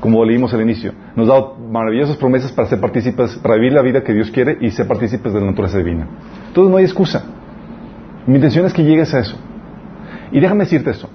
Como 0.00 0.24
leímos 0.24 0.52
al 0.52 0.60
inicio. 0.60 0.92
Nos 1.16 1.28
dado 1.28 1.56
maravillosas 1.70 2.16
promesas 2.16 2.52
para 2.52 2.68
ser 2.68 2.80
partícipes, 2.80 3.36
para 3.38 3.54
vivir 3.54 3.72
la 3.72 3.82
vida 3.82 4.02
que 4.02 4.12
Dios 4.12 4.30
quiere 4.30 4.58
y 4.60 4.70
ser 4.70 4.86
partícipes 4.86 5.32
de 5.32 5.40
la 5.40 5.46
naturaleza 5.46 5.78
divina. 5.78 6.06
Entonces 6.48 6.70
no 6.70 6.76
hay 6.76 6.84
excusa. 6.84 7.24
Mi 8.26 8.36
intención 8.36 8.66
es 8.66 8.72
que 8.72 8.82
llegues 8.82 9.14
a 9.14 9.20
eso. 9.20 9.36
Y 10.32 10.40
déjame 10.40 10.64
decirte 10.64 10.90
esto. 10.90 11.08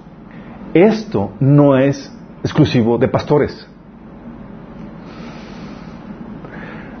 Esto 0.74 1.32
no 1.40 1.76
es 1.76 2.12
exclusivo 2.42 2.98
de 2.98 3.08
pastores. 3.08 3.66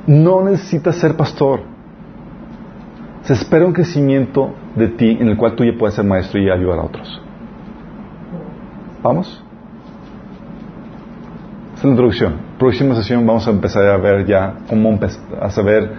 No 0.06 0.42
necesitas 0.42 0.96
ser 0.96 1.16
pastor. 1.16 1.62
Se 3.22 3.34
espera 3.34 3.64
un 3.64 3.72
crecimiento 3.72 4.54
de 4.74 4.88
ti 4.88 5.16
en 5.20 5.28
el 5.28 5.36
cual 5.36 5.54
tú 5.54 5.64
ya 5.64 5.72
puedes 5.78 5.94
ser 5.94 6.04
maestro 6.04 6.40
y 6.40 6.50
ayudar 6.50 6.80
a 6.80 6.82
otros. 6.82 7.22
¿Vamos? 9.02 9.42
Esta 11.74 11.78
es 11.78 11.84
la 11.84 11.90
introducción. 11.90 12.34
Próxima 12.58 12.94
sesión 12.94 13.26
vamos 13.26 13.46
a 13.46 13.50
empezar 13.50 13.86
a 13.86 13.96
ver 13.96 14.26
ya 14.26 14.54
cómo 14.68 14.98
a 15.40 15.50
saber 15.50 15.90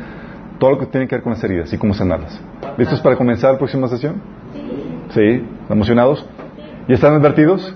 todo 0.59 0.71
lo 0.71 0.77
que 0.77 0.85
tiene 0.87 1.07
que 1.07 1.15
ver 1.15 1.23
con 1.23 1.33
las 1.33 1.43
heridas 1.43 1.71
y 1.73 1.77
cómo 1.77 1.93
sanarlas. 1.93 2.39
¿Listos 2.77 2.99
para 3.01 3.15
comenzar 3.15 3.53
la 3.53 3.57
próxima 3.57 3.87
sesión? 3.87 4.40
Sí. 5.13 5.45
¿Emocionados? 5.69 6.25
¿Ya 6.87 6.95
están 6.95 7.13
advertidos? 7.13 7.75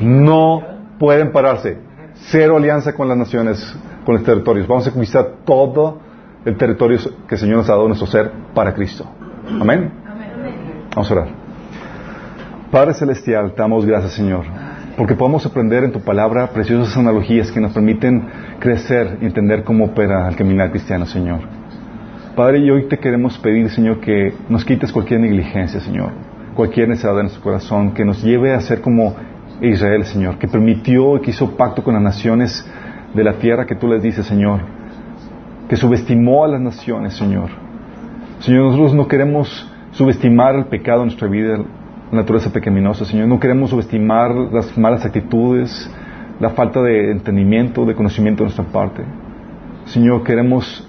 No 0.00 0.62
pueden 0.98 1.32
pararse. 1.32 1.78
Cero 2.14 2.56
alianza 2.56 2.94
con 2.94 3.08
las 3.08 3.16
naciones, 3.16 3.74
con 4.04 4.16
los 4.16 4.24
territorios. 4.24 4.66
Vamos 4.66 4.86
a 4.86 4.90
conquistar 4.90 5.36
todo 5.44 5.98
el 6.44 6.56
territorio 6.56 6.98
que 7.26 7.34
el 7.34 7.40
Señor 7.40 7.58
nos 7.58 7.68
ha 7.68 7.72
dado 7.72 7.86
nuestro 7.86 8.06
ser 8.06 8.30
para 8.54 8.74
Cristo. 8.74 9.06
Amén. 9.60 9.90
Vamos 10.94 11.10
a 11.10 11.14
orar. 11.14 11.28
Padre 12.70 12.94
Celestial, 12.94 13.52
damos 13.56 13.84
gracias, 13.84 14.12
Señor, 14.12 14.44
porque 14.96 15.14
podemos 15.14 15.44
aprender 15.44 15.84
en 15.84 15.92
tu 15.92 16.00
palabra 16.00 16.48
preciosas 16.48 16.96
analogías 16.96 17.50
que 17.50 17.60
nos 17.60 17.72
permiten 17.72 18.26
crecer 18.58 19.18
y 19.20 19.26
entender 19.26 19.62
cómo 19.64 19.86
opera 19.86 20.28
el 20.28 20.36
caminar 20.36 20.70
cristiano, 20.70 21.06
Señor. 21.06 21.61
Padre, 22.34 22.60
y 22.60 22.70
hoy 22.70 22.88
te 22.88 22.98
queremos 22.98 23.36
pedir, 23.38 23.68
Señor, 23.68 24.00
que 24.00 24.32
nos 24.48 24.64
quites 24.64 24.90
cualquier 24.90 25.20
negligencia, 25.20 25.80
Señor, 25.80 26.12
cualquier 26.54 26.88
necesidad 26.88 27.14
de 27.14 27.24
nuestro 27.24 27.42
corazón, 27.42 27.92
que 27.92 28.06
nos 28.06 28.22
lleve 28.22 28.54
a 28.54 28.60
ser 28.60 28.80
como 28.80 29.14
Israel, 29.60 30.04
Señor, 30.04 30.38
que 30.38 30.48
permitió 30.48 31.18
y 31.18 31.20
que 31.20 31.30
hizo 31.32 31.54
pacto 31.58 31.84
con 31.84 31.92
las 31.92 32.02
naciones 32.02 32.66
de 33.12 33.22
la 33.22 33.34
tierra 33.34 33.66
que 33.66 33.74
tú 33.74 33.86
les 33.86 34.02
dices, 34.02 34.24
Señor, 34.24 34.60
que 35.68 35.76
subestimó 35.76 36.44
a 36.44 36.48
las 36.48 36.60
naciones, 36.62 37.12
Señor. 37.14 37.50
Señor, 38.38 38.64
nosotros 38.64 38.94
no 38.94 39.06
queremos 39.08 39.70
subestimar 39.90 40.54
el 40.54 40.64
pecado 40.64 41.00
en 41.02 41.08
nuestra 41.08 41.28
vida, 41.28 41.58
la 41.58 42.18
naturaleza 42.18 42.50
pecaminosa, 42.50 43.04
Señor. 43.04 43.28
No 43.28 43.38
queremos 43.38 43.68
subestimar 43.68 44.34
las 44.34 44.78
malas 44.78 45.04
actitudes, 45.04 45.90
la 46.40 46.48
falta 46.48 46.80
de 46.80 47.10
entendimiento, 47.10 47.84
de 47.84 47.94
conocimiento 47.94 48.42
de 48.42 48.46
nuestra 48.46 48.64
parte. 48.64 49.04
Señor, 49.84 50.24
queremos 50.24 50.88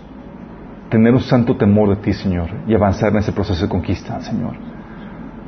tener 0.93 1.11
un 1.11 1.21
santo 1.21 1.57
temor 1.57 1.89
de 1.89 1.95
ti, 1.95 2.13
Señor, 2.13 2.51
y 2.67 2.75
avanzar 2.75 3.09
en 3.09 3.17
ese 3.17 3.31
proceso 3.31 3.63
de 3.63 3.67
conquista, 3.67 4.21
Señor. 4.21 4.53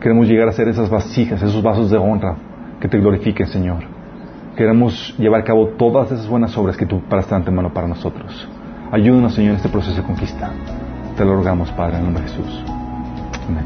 Queremos 0.02 0.28
llegar 0.28 0.48
a 0.48 0.52
ser 0.52 0.68
esas 0.68 0.90
vasijas, 0.90 1.40
esos 1.40 1.62
vasos 1.62 1.92
de 1.92 1.98
honra 1.98 2.36
que 2.80 2.88
te 2.88 2.98
glorifiquen, 2.98 3.46
Señor. 3.46 3.84
Queremos 4.58 5.16
llevar 5.20 5.42
a 5.42 5.44
cabo 5.44 5.68
todas 5.78 6.12
esas 6.12 6.28
buenas 6.28 6.58
obras 6.58 6.76
que 6.76 6.88
tú 6.88 7.00
paras 7.02 7.30
de 7.30 7.36
antemano 7.36 7.72
para 7.72 7.88
nosotros. 7.88 8.50
Ayúdanos, 8.92 9.36
Señor, 9.36 9.52
en 9.52 9.58
este 9.58 9.70
proceso 9.70 9.96
de 9.96 10.02
conquista. 10.02 10.50
Te 11.16 11.24
lo 11.24 11.36
rogamos, 11.36 11.72
Padre, 11.74 11.98
en 11.98 12.00
el 12.00 12.06
nombre 12.06 12.24
de 12.24 12.30
Jesús. 12.30 12.64
Amén. 13.48 13.66